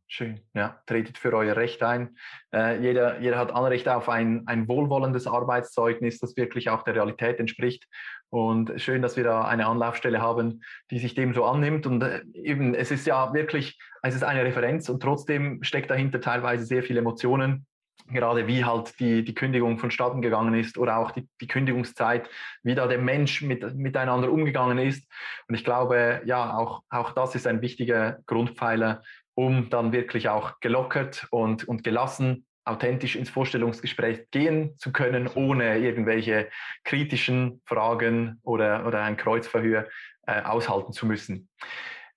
Schön, 0.06 0.40
ja, 0.54 0.80
tretet 0.86 1.18
für 1.18 1.32
euer 1.32 1.56
Recht 1.56 1.82
ein. 1.82 2.16
Äh, 2.54 2.80
jeder, 2.80 3.20
jeder 3.20 3.36
hat 3.36 3.52
Anrecht 3.52 3.88
auf 3.88 4.08
ein, 4.08 4.46
ein 4.46 4.68
wohlwollendes 4.68 5.26
Arbeitszeugnis, 5.26 6.18
das 6.20 6.36
wirklich 6.36 6.70
auch 6.70 6.82
der 6.82 6.94
Realität 6.94 7.40
entspricht. 7.40 7.86
Und 8.30 8.80
schön, 8.80 9.02
dass 9.02 9.16
wir 9.16 9.24
da 9.24 9.42
eine 9.42 9.66
Anlaufstelle 9.66 10.20
haben, 10.20 10.62
die 10.90 10.98
sich 10.98 11.14
dem 11.14 11.34
so 11.34 11.44
annimmt. 11.44 11.86
Und 11.86 12.02
äh, 12.02 12.22
eben, 12.34 12.74
es 12.74 12.90
ist 12.90 13.06
ja 13.06 13.34
wirklich, 13.34 13.78
es 14.02 14.14
ist 14.14 14.22
eine 14.22 14.44
Referenz 14.44 14.88
und 14.88 15.02
trotzdem 15.02 15.62
steckt 15.62 15.90
dahinter 15.90 16.20
teilweise 16.20 16.64
sehr 16.64 16.82
viele 16.82 17.00
Emotionen 17.00 17.66
gerade 18.08 18.46
wie 18.46 18.64
halt 18.64 18.98
die, 19.00 19.24
die 19.24 19.34
Kündigung 19.34 19.78
vonstatten 19.78 20.20
gegangen 20.20 20.54
ist 20.54 20.76
oder 20.76 20.98
auch 20.98 21.10
die, 21.10 21.28
die 21.40 21.46
Kündigungszeit, 21.46 22.28
wie 22.62 22.74
da 22.74 22.86
der 22.86 22.98
Mensch 22.98 23.40
mit, 23.42 23.74
miteinander 23.74 24.30
umgegangen 24.30 24.78
ist. 24.78 25.10
Und 25.48 25.54
ich 25.54 25.64
glaube, 25.64 26.20
ja, 26.26 26.56
auch, 26.56 26.82
auch 26.90 27.12
das 27.12 27.34
ist 27.34 27.46
ein 27.46 27.62
wichtiger 27.62 28.18
Grundpfeiler 28.26 29.02
um 29.34 29.70
dann 29.70 29.92
wirklich 29.92 30.28
auch 30.28 30.60
gelockert 30.60 31.26
und, 31.30 31.66
und 31.66 31.84
gelassen 31.84 32.46
authentisch 32.64 33.16
ins 33.16 33.30
Vorstellungsgespräch 33.30 34.30
gehen 34.30 34.76
zu 34.78 34.90
können, 34.90 35.28
ohne 35.34 35.78
irgendwelche 35.78 36.48
kritischen 36.82 37.60
Fragen 37.66 38.40
oder, 38.42 38.86
oder 38.86 39.02
ein 39.02 39.16
Kreuzverhör 39.16 39.86
äh, 40.26 40.42
aushalten 40.42 40.92
zu 40.92 41.06
müssen. 41.06 41.48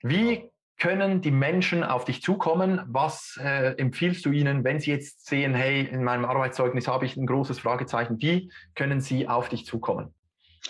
Wie 0.02 0.50
können 0.80 1.22
die 1.22 1.32
Menschen 1.32 1.84
auf 1.84 2.06
dich 2.06 2.22
zukommen? 2.22 2.82
Was 2.88 3.38
äh, 3.44 3.74
empfiehlst 3.78 4.26
du 4.26 4.32
ihnen, 4.32 4.64
wenn 4.64 4.80
sie 4.80 4.92
jetzt 4.92 5.26
sehen, 5.26 5.54
hey, 5.54 5.82
in 5.82 6.04
meinem 6.04 6.24
Arbeitszeugnis 6.24 6.88
habe 6.88 7.06
ich 7.06 7.18
ein 7.18 7.26
großes 7.26 7.60
Fragezeichen, 7.60 8.22
wie 8.22 8.52
können 8.76 9.02
sie 9.02 9.28
auf 9.28 9.50
dich 9.50 9.66
zukommen? 9.66 10.14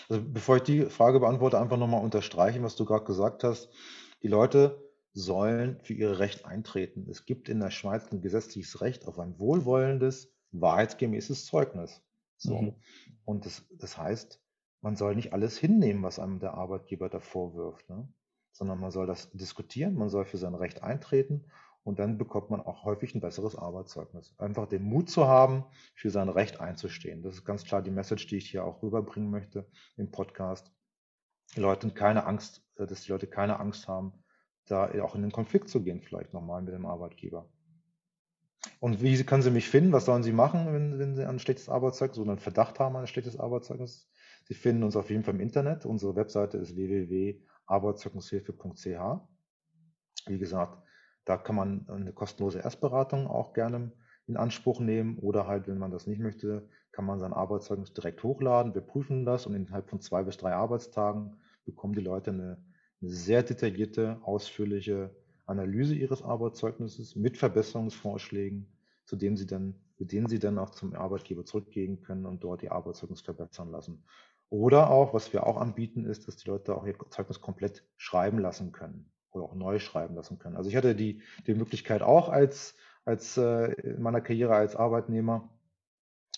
Also 0.10 0.24
bevor 0.26 0.58
ich 0.58 0.64
die 0.64 0.86
Frage 0.86 1.20
beantworte, 1.20 1.60
einfach 1.60 1.78
nochmal 1.78 2.04
unterstreichen, 2.04 2.64
was 2.64 2.76
du 2.76 2.86
gerade 2.86 3.06
gesagt 3.06 3.44
hast. 3.44 3.70
Die 4.24 4.28
Leute 4.28 4.82
sollen 5.18 5.80
für 5.82 5.94
ihre 5.94 6.20
Recht 6.20 6.46
eintreten. 6.46 7.08
Es 7.10 7.26
gibt 7.26 7.50
in 7.50 7.60
der 7.60 7.72
Schweiz 7.72 8.12
ein 8.12 8.22
gesetzliches 8.22 8.82
Recht 8.82 9.08
auf 9.08 9.18
ein 9.18 9.40
wohlwollendes, 9.40 10.32
wahrheitsgemäßes 10.52 11.48
Zeugnis. 11.48 12.04
So. 12.38 12.62
Mhm. 12.62 12.76
Und 13.26 13.48
das, 13.48 13.66
das 13.72 13.98
heißt, 13.98 14.40
man 14.82 14.96
soll 14.96 15.16
nicht 15.16 15.34
alles 15.34 15.58
hinnehmen, 15.58 16.04
was 16.04 16.20
einem 16.20 16.40
der 16.40 16.54
Arbeitgeber 16.54 17.10
da 17.10 17.20
vorwirft, 17.20 17.90
ne? 17.90 18.08
sondern 18.52 18.80
man 18.80 18.92
soll 18.92 19.08
das 19.08 19.32
diskutieren, 19.32 19.96
man 19.96 20.10
soll 20.10 20.26
für 20.26 20.38
sein 20.38 20.54
Recht 20.54 20.84
eintreten 20.84 21.46
und 21.84 21.98
dann 21.98 22.20
bekommt 22.20 22.52
man 22.52 22.62
auch 22.62 22.84
häufig 22.84 23.16
ein 23.16 23.22
besseres 23.22 23.56
Arbeitszeugnis. 23.56 24.36
Einfach 24.38 24.68
den 24.68 24.84
Mut 24.84 25.10
zu 25.10 25.26
haben, 25.26 25.66
für 25.96 26.12
sein 26.12 26.30
Recht 26.30 26.60
einzustehen. 26.60 27.24
Das 27.24 27.34
ist 27.34 27.44
ganz 27.44 27.64
klar 27.64 27.82
die 27.82 27.92
Message, 27.92 28.28
die 28.28 28.38
ich 28.38 28.52
hier 28.52 28.64
auch 28.64 28.84
rüberbringen 28.84 29.32
möchte 29.32 29.68
im 29.96 30.12
Podcast. 30.12 30.72
Die 31.56 31.62
Leute 31.62 31.90
keine 31.90 32.28
Angst, 32.28 32.64
äh, 32.76 32.86
dass 32.86 33.02
die 33.02 33.12
Leute 33.12 33.26
keine 33.26 33.60
Angst 33.60 33.88
haben, 33.88 34.14
da 34.68 34.92
auch 35.02 35.16
in 35.16 35.22
den 35.22 35.32
Konflikt 35.32 35.70
zu 35.70 35.84
gehen, 35.84 36.02
vielleicht 36.02 36.34
nochmal 36.34 36.62
mit 36.62 36.74
dem 36.74 36.86
Arbeitgeber. 36.86 37.50
Und 38.80 39.02
wie 39.02 39.24
können 39.24 39.42
Sie 39.42 39.52
mich 39.52 39.70
finden? 39.70 39.92
Was 39.92 40.06
sollen 40.06 40.24
Sie 40.24 40.34
machen, 40.34 40.74
wenn, 40.74 41.00
wenn 41.00 41.16
Sie 41.16 41.28
ein 41.28 41.40
schlechtes 41.40 41.70
Arbeitszeugnis 41.70 42.20
oder 42.20 42.32
einen 42.32 42.40
Verdacht 42.40 42.80
haben, 42.80 42.96
ein 42.96 43.08
schlechtes 43.08 43.40
Arbeitszeugnis? 43.40 44.08
Sie 44.46 44.54
finden 44.54 44.84
uns 44.84 44.96
auf 44.96 45.10
jeden 45.10 45.24
Fall 45.24 45.34
im 45.34 45.42
Internet. 45.42 45.86
Unsere 45.86 46.16
Webseite 46.16 46.58
ist 46.58 46.76
www.arbeitszeugnishilfe.ch. 46.76 49.22
Wie 50.28 50.40
gesagt, 50.40 50.84
da 51.26 51.38
kann 51.38 51.56
man 51.56 51.88
eine 51.90 52.14
kostenlose 52.14 52.60
Erstberatung 52.60 53.28
auch 53.28 53.54
gerne 53.54 53.92
in 54.28 54.38
Anspruch 54.38 54.80
nehmen 54.80 55.18
oder 55.20 55.48
halt, 55.48 55.68
wenn 55.68 55.78
man 55.78 55.92
das 55.92 56.06
nicht 56.06 56.20
möchte, 56.20 56.68
kann 56.92 57.06
man 57.06 57.20
sein 57.20 57.34
Arbeitszeugnis 57.34 57.94
direkt 57.94 58.24
hochladen. 58.24 58.76
Wir 58.76 58.82
prüfen 58.82 59.26
das 59.26 59.46
und 59.46 59.54
innerhalb 59.54 59.90
von 59.90 60.02
zwei 60.02 60.24
bis 60.24 60.38
drei 60.38 60.54
Arbeitstagen 60.54 61.38
bekommen 61.66 61.94
die 61.94 62.02
Leute 62.02 62.32
eine 62.32 62.64
sehr 63.02 63.44
detaillierte, 63.44 64.20
ausführliche 64.24 65.16
Analyse 65.46 65.96
ihres 65.96 66.22
Arbeitszeugnisses 66.22 67.16
mit 67.16 67.38
Verbesserungsvorschlägen, 67.38 68.68
zu 69.06 69.16
denen 69.16 69.38
sie 69.38 69.48
dann, 69.48 69.76
mit 69.98 70.12
denen 70.12 70.28
sie 70.28 70.40
dann 70.40 70.58
auch 70.58 70.72
zum 70.72 70.94
Arbeitgeber 70.94 71.46
zurückgehen 71.46 72.02
können 72.02 72.26
und 72.26 72.44
dort 72.44 72.64
ihr 72.64 72.72
Arbeitszeugnis 72.72 73.22
verbessern 73.22 73.72
lassen. 73.72 74.04
Oder 74.50 74.90
auch, 74.90 75.14
was 75.14 75.34
wir 75.34 75.46
auch 75.46 75.58
anbieten, 75.58 76.06
ist, 76.06 76.28
dass 76.28 76.38
die 76.38 76.50
Leute 76.50 76.76
auch 76.76 76.86
ihr 76.86 76.96
Zeugnis 77.10 77.42
komplett 77.42 77.84
schreiben 77.98 78.40
lassen 78.40 78.72
können 78.72 79.12
oder 79.32 79.46
auch 79.46 79.56
neu 79.56 79.80
schreiben 79.80 80.16
lassen 80.16 80.40
können. 80.40 80.56
Also 80.56 80.70
ich 80.70 80.76
hatte 80.76 80.96
die, 80.96 81.22
die 81.46 81.54
Möglichkeit 81.54 82.02
auch 82.02 82.30
als, 82.30 82.76
als 83.06 83.38
äh, 83.38 83.74
in 83.74 84.02
meiner 84.02 84.22
Karriere 84.22 84.56
als 84.56 84.76
Arbeitnehmer, 84.76 85.50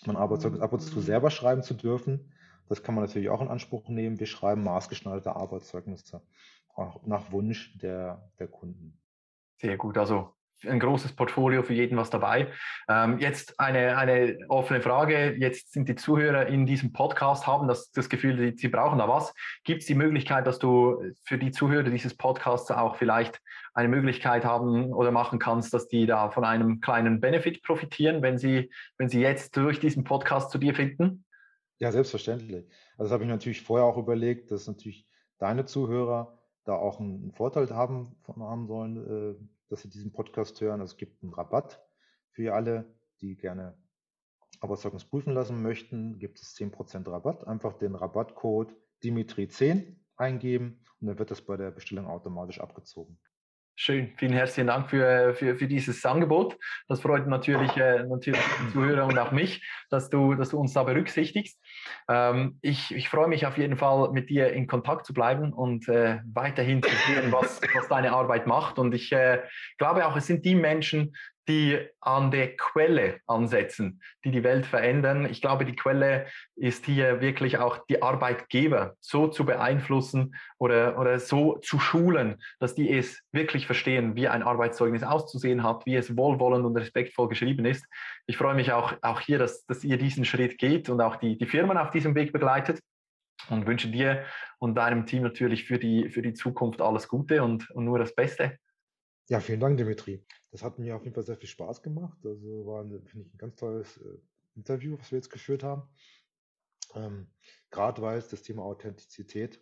mein 0.06 0.16
Arbeitszeugnis 0.16 0.62
ab 0.62 0.72
und 0.72 0.80
zu 0.80 1.00
selber 1.00 1.30
schreiben 1.30 1.62
zu 1.62 1.74
dürfen. 1.74 2.32
Das 2.70 2.84
kann 2.84 2.94
man 2.94 3.02
natürlich 3.04 3.30
auch 3.30 3.42
in 3.42 3.48
Anspruch 3.48 3.88
nehmen. 3.88 4.20
Wir 4.20 4.28
schreiben 4.28 4.62
maßgeschneiderte 4.62 5.34
Arbeitszeugnisse, 5.34 6.22
auch 6.72 7.04
nach 7.04 7.32
Wunsch 7.32 7.76
der, 7.78 8.30
der 8.38 8.46
Kunden. 8.46 8.96
Sehr 9.56 9.76
gut, 9.76 9.98
also 9.98 10.36
ein 10.64 10.78
großes 10.78 11.14
Portfolio 11.16 11.64
für 11.64 11.74
jeden 11.74 11.96
was 11.96 12.10
dabei. 12.10 12.46
Ähm, 12.88 13.18
jetzt 13.18 13.58
eine, 13.58 13.96
eine 13.96 14.38
offene 14.48 14.80
Frage. 14.80 15.34
Jetzt 15.36 15.72
sind 15.72 15.88
die 15.88 15.96
Zuhörer 15.96 16.46
in 16.46 16.64
diesem 16.64 16.92
Podcast, 16.92 17.48
haben 17.48 17.66
das, 17.66 17.90
das 17.90 18.08
Gefühl, 18.08 18.56
sie 18.56 18.68
brauchen 18.68 19.00
da 19.00 19.08
was. 19.08 19.34
Gibt 19.64 19.80
es 19.80 19.86
die 19.86 19.96
Möglichkeit, 19.96 20.46
dass 20.46 20.60
du 20.60 21.02
für 21.24 21.38
die 21.38 21.50
Zuhörer 21.50 21.90
dieses 21.90 22.16
Podcasts 22.16 22.70
auch 22.70 22.94
vielleicht 22.94 23.40
eine 23.74 23.88
Möglichkeit 23.88 24.44
haben 24.44 24.92
oder 24.92 25.10
machen 25.10 25.40
kannst, 25.40 25.74
dass 25.74 25.88
die 25.88 26.06
da 26.06 26.30
von 26.30 26.44
einem 26.44 26.80
kleinen 26.80 27.20
Benefit 27.20 27.64
profitieren, 27.64 28.22
wenn 28.22 28.38
sie, 28.38 28.70
wenn 28.96 29.08
sie 29.08 29.20
jetzt 29.20 29.56
durch 29.56 29.80
diesen 29.80 30.04
Podcast 30.04 30.52
zu 30.52 30.58
dir 30.58 30.76
finden? 30.76 31.24
Ja, 31.80 31.90
selbstverständlich. 31.92 32.68
Also 32.92 33.04
das 33.04 33.12
habe 33.12 33.24
ich 33.24 33.30
natürlich 33.30 33.62
vorher 33.62 33.86
auch 33.86 33.96
überlegt, 33.96 34.50
dass 34.50 34.66
natürlich 34.66 35.08
deine 35.38 35.64
Zuhörer 35.64 36.38
da 36.64 36.76
auch 36.76 37.00
einen 37.00 37.32
Vorteil 37.32 37.70
haben, 37.70 38.16
haben 38.28 38.66
sollen, 38.66 38.96
äh, 38.96 39.34
dass 39.68 39.80
sie 39.80 39.88
diesen 39.88 40.12
Podcast 40.12 40.60
hören. 40.60 40.82
Es 40.82 40.98
gibt 40.98 41.22
einen 41.22 41.32
Rabatt 41.32 41.82
für 42.32 42.54
alle, 42.54 42.94
die 43.22 43.34
gerne 43.34 43.78
Arbeitszeugnis 44.60 45.06
prüfen 45.06 45.32
lassen 45.32 45.62
möchten. 45.62 46.18
Gibt 46.18 46.38
es 46.40 46.54
10% 46.54 47.10
Rabatt. 47.10 47.46
Einfach 47.46 47.72
den 47.78 47.94
Rabattcode 47.94 48.76
Dimitri10 49.02 49.96
eingeben 50.16 50.84
und 51.00 51.06
dann 51.06 51.18
wird 51.18 51.30
das 51.30 51.40
bei 51.40 51.56
der 51.56 51.70
Bestellung 51.70 52.06
automatisch 52.06 52.60
abgezogen. 52.60 53.18
Schön, 53.76 54.12
vielen 54.18 54.32
herzlichen 54.32 54.66
Dank 54.66 54.90
für, 54.90 55.34
für, 55.34 55.56
für 55.56 55.66
dieses 55.66 56.04
Angebot. 56.04 56.58
Das 56.88 57.00
freut 57.00 57.26
natürlich, 57.26 57.74
äh, 57.78 58.02
natürlich 58.04 58.40
die 58.62 58.72
Zuhörer 58.72 59.06
und 59.06 59.18
auch 59.18 59.32
mich, 59.32 59.66
dass 59.88 60.10
du, 60.10 60.34
dass 60.34 60.50
du 60.50 60.58
uns 60.58 60.74
da 60.74 60.82
berücksichtigst. 60.82 61.58
Ähm, 62.08 62.58
ich, 62.60 62.94
ich 62.94 63.08
freue 63.08 63.28
mich 63.28 63.46
auf 63.46 63.56
jeden 63.56 63.78
Fall, 63.78 64.10
mit 64.12 64.28
dir 64.28 64.52
in 64.52 64.66
Kontakt 64.66 65.06
zu 65.06 65.14
bleiben 65.14 65.52
und 65.54 65.88
äh, 65.88 66.18
weiterhin 66.30 66.82
zu 66.82 66.90
sehen, 67.06 67.32
was, 67.32 67.60
was 67.74 67.88
deine 67.88 68.12
Arbeit 68.12 68.46
macht. 68.46 68.78
Und 68.78 68.94
ich 68.94 69.12
äh, 69.12 69.40
glaube 69.78 70.06
auch, 70.06 70.16
es 70.16 70.26
sind 70.26 70.44
die 70.44 70.54
Menschen, 70.54 71.14
die 71.50 71.84
an 72.00 72.30
der 72.30 72.56
Quelle 72.56 73.18
ansetzen, 73.26 74.00
die 74.24 74.30
die 74.30 74.44
Welt 74.44 74.64
verändern. 74.64 75.26
Ich 75.28 75.42
glaube, 75.42 75.64
die 75.64 75.74
Quelle 75.74 76.26
ist 76.54 76.86
hier 76.86 77.20
wirklich 77.20 77.58
auch 77.58 77.84
die 77.88 78.02
Arbeitgeber 78.02 78.94
so 79.00 79.26
zu 79.26 79.44
beeinflussen 79.44 80.36
oder, 80.58 80.98
oder 80.98 81.18
so 81.18 81.58
zu 81.58 81.80
schulen, 81.80 82.40
dass 82.60 82.76
die 82.76 82.96
es 82.96 83.22
wirklich 83.32 83.66
verstehen, 83.66 84.14
wie 84.14 84.28
ein 84.28 84.44
Arbeitszeugnis 84.44 85.02
auszusehen 85.02 85.64
hat, 85.64 85.84
wie 85.86 85.96
es 85.96 86.16
wohlwollend 86.16 86.64
und 86.64 86.76
respektvoll 86.76 87.28
geschrieben 87.28 87.64
ist. 87.64 87.84
Ich 88.26 88.36
freue 88.36 88.54
mich 88.54 88.72
auch, 88.72 88.94
auch 89.02 89.20
hier, 89.20 89.38
dass, 89.38 89.66
dass 89.66 89.82
ihr 89.82 89.98
diesen 89.98 90.24
Schritt 90.24 90.56
geht 90.56 90.88
und 90.88 91.00
auch 91.00 91.16
die, 91.16 91.36
die 91.36 91.46
Firmen 91.46 91.76
auf 91.76 91.90
diesem 91.90 92.14
Weg 92.14 92.32
begleitet 92.32 92.78
und 93.48 93.66
wünsche 93.66 93.88
dir 93.88 94.24
und 94.60 94.76
deinem 94.76 95.04
Team 95.04 95.24
natürlich 95.24 95.64
für 95.64 95.78
die, 95.78 96.10
für 96.10 96.22
die 96.22 96.34
Zukunft 96.34 96.80
alles 96.80 97.08
Gute 97.08 97.42
und, 97.42 97.68
und 97.70 97.84
nur 97.84 97.98
das 97.98 98.14
Beste. 98.14 98.58
Ja, 99.28 99.40
vielen 99.40 99.60
Dank, 99.60 99.76
Dimitri. 99.76 100.24
Das 100.50 100.62
hat 100.62 100.78
mir 100.78 100.96
auf 100.96 101.04
jeden 101.04 101.14
Fall 101.14 101.24
sehr 101.24 101.36
viel 101.36 101.48
Spaß 101.48 101.82
gemacht. 101.82 102.18
Also 102.24 102.66
war, 102.66 102.82
finde 102.82 103.26
ich, 103.26 103.34
ein 103.34 103.38
ganz 103.38 103.56
tolles 103.56 103.98
äh, 103.98 104.18
Interview, 104.56 104.98
was 104.98 105.10
wir 105.10 105.18
jetzt 105.18 105.30
geführt 105.30 105.62
haben. 105.62 105.88
Ähm, 106.94 107.30
Gerade 107.70 108.02
weil 108.02 108.18
es 108.18 108.28
das 108.28 108.42
Thema 108.42 108.64
Authentizität 108.64 109.60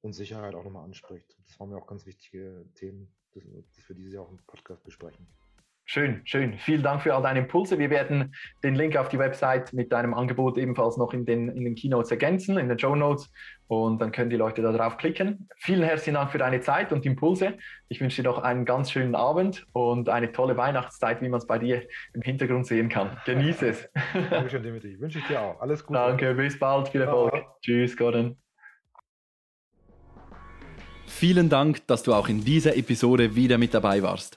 und 0.00 0.14
Sicherheit 0.14 0.54
auch 0.54 0.64
nochmal 0.64 0.84
anspricht. 0.84 1.36
Das 1.46 1.60
waren 1.60 1.68
mir 1.68 1.76
auch 1.76 1.86
ganz 1.86 2.06
wichtige 2.06 2.66
Themen, 2.74 3.14
dass, 3.32 3.44
dass 3.44 3.88
wir 3.88 3.96
diese 3.96 4.14
Jahr 4.14 4.24
auch 4.24 4.30
im 4.30 4.38
Podcast 4.46 4.82
besprechen. 4.84 5.28
Schön, 5.84 6.22
schön. 6.24 6.58
Vielen 6.58 6.82
Dank 6.82 7.02
für 7.02 7.14
all 7.14 7.22
deine 7.22 7.40
Impulse. 7.40 7.78
Wir 7.78 7.90
werden 7.90 8.34
den 8.62 8.76
Link 8.76 8.96
auf 8.96 9.08
die 9.08 9.18
Website 9.18 9.72
mit 9.72 9.92
deinem 9.92 10.14
Angebot 10.14 10.56
ebenfalls 10.56 10.96
noch 10.96 11.12
in 11.12 11.26
den, 11.26 11.48
in 11.48 11.64
den 11.64 11.74
Keynotes 11.74 12.10
ergänzen, 12.10 12.56
in 12.56 12.68
den 12.68 12.78
Show 12.78 12.94
Notes. 12.94 13.30
Und 13.66 14.00
dann 14.00 14.12
können 14.12 14.30
die 14.30 14.36
Leute 14.36 14.62
da 14.62 14.70
drauf 14.70 14.96
klicken. 14.96 15.48
Vielen 15.56 15.82
herzlichen 15.82 16.14
Dank 16.14 16.30
für 16.30 16.38
deine 16.38 16.60
Zeit 16.60 16.92
und 16.92 17.04
Impulse. 17.04 17.58
Ich 17.88 18.00
wünsche 18.00 18.22
dir 18.22 18.28
noch 18.28 18.38
einen 18.38 18.64
ganz 18.64 18.90
schönen 18.90 19.14
Abend 19.14 19.66
und 19.72 20.08
eine 20.08 20.30
tolle 20.30 20.56
Weihnachtszeit, 20.56 21.20
wie 21.20 21.28
man 21.28 21.38
es 21.38 21.46
bei 21.46 21.58
dir 21.58 21.82
im 22.14 22.22
Hintergrund 22.22 22.66
sehen 22.66 22.88
kann. 22.88 23.18
Genieße 23.26 23.68
es. 23.68 23.88
Dankeschön, 24.30 24.62
Dimitri. 24.62 25.00
Wünsche 25.00 25.18
ich 25.18 25.26
dir 25.26 25.40
auch. 25.40 25.60
Alles 25.60 25.84
Gute. 25.84 25.98
Danke, 25.98 26.34
bis 26.34 26.58
bald. 26.58 26.88
Viel 26.90 27.02
Erfolg. 27.02 27.34
Ja. 27.34 27.56
Tschüss, 27.60 27.96
Gordon. 27.96 28.36
Vielen 31.06 31.48
Dank, 31.48 31.86
dass 31.86 32.02
du 32.02 32.14
auch 32.14 32.28
in 32.28 32.44
dieser 32.44 32.76
Episode 32.76 33.34
wieder 33.34 33.58
mit 33.58 33.74
dabei 33.74 34.02
warst. 34.02 34.36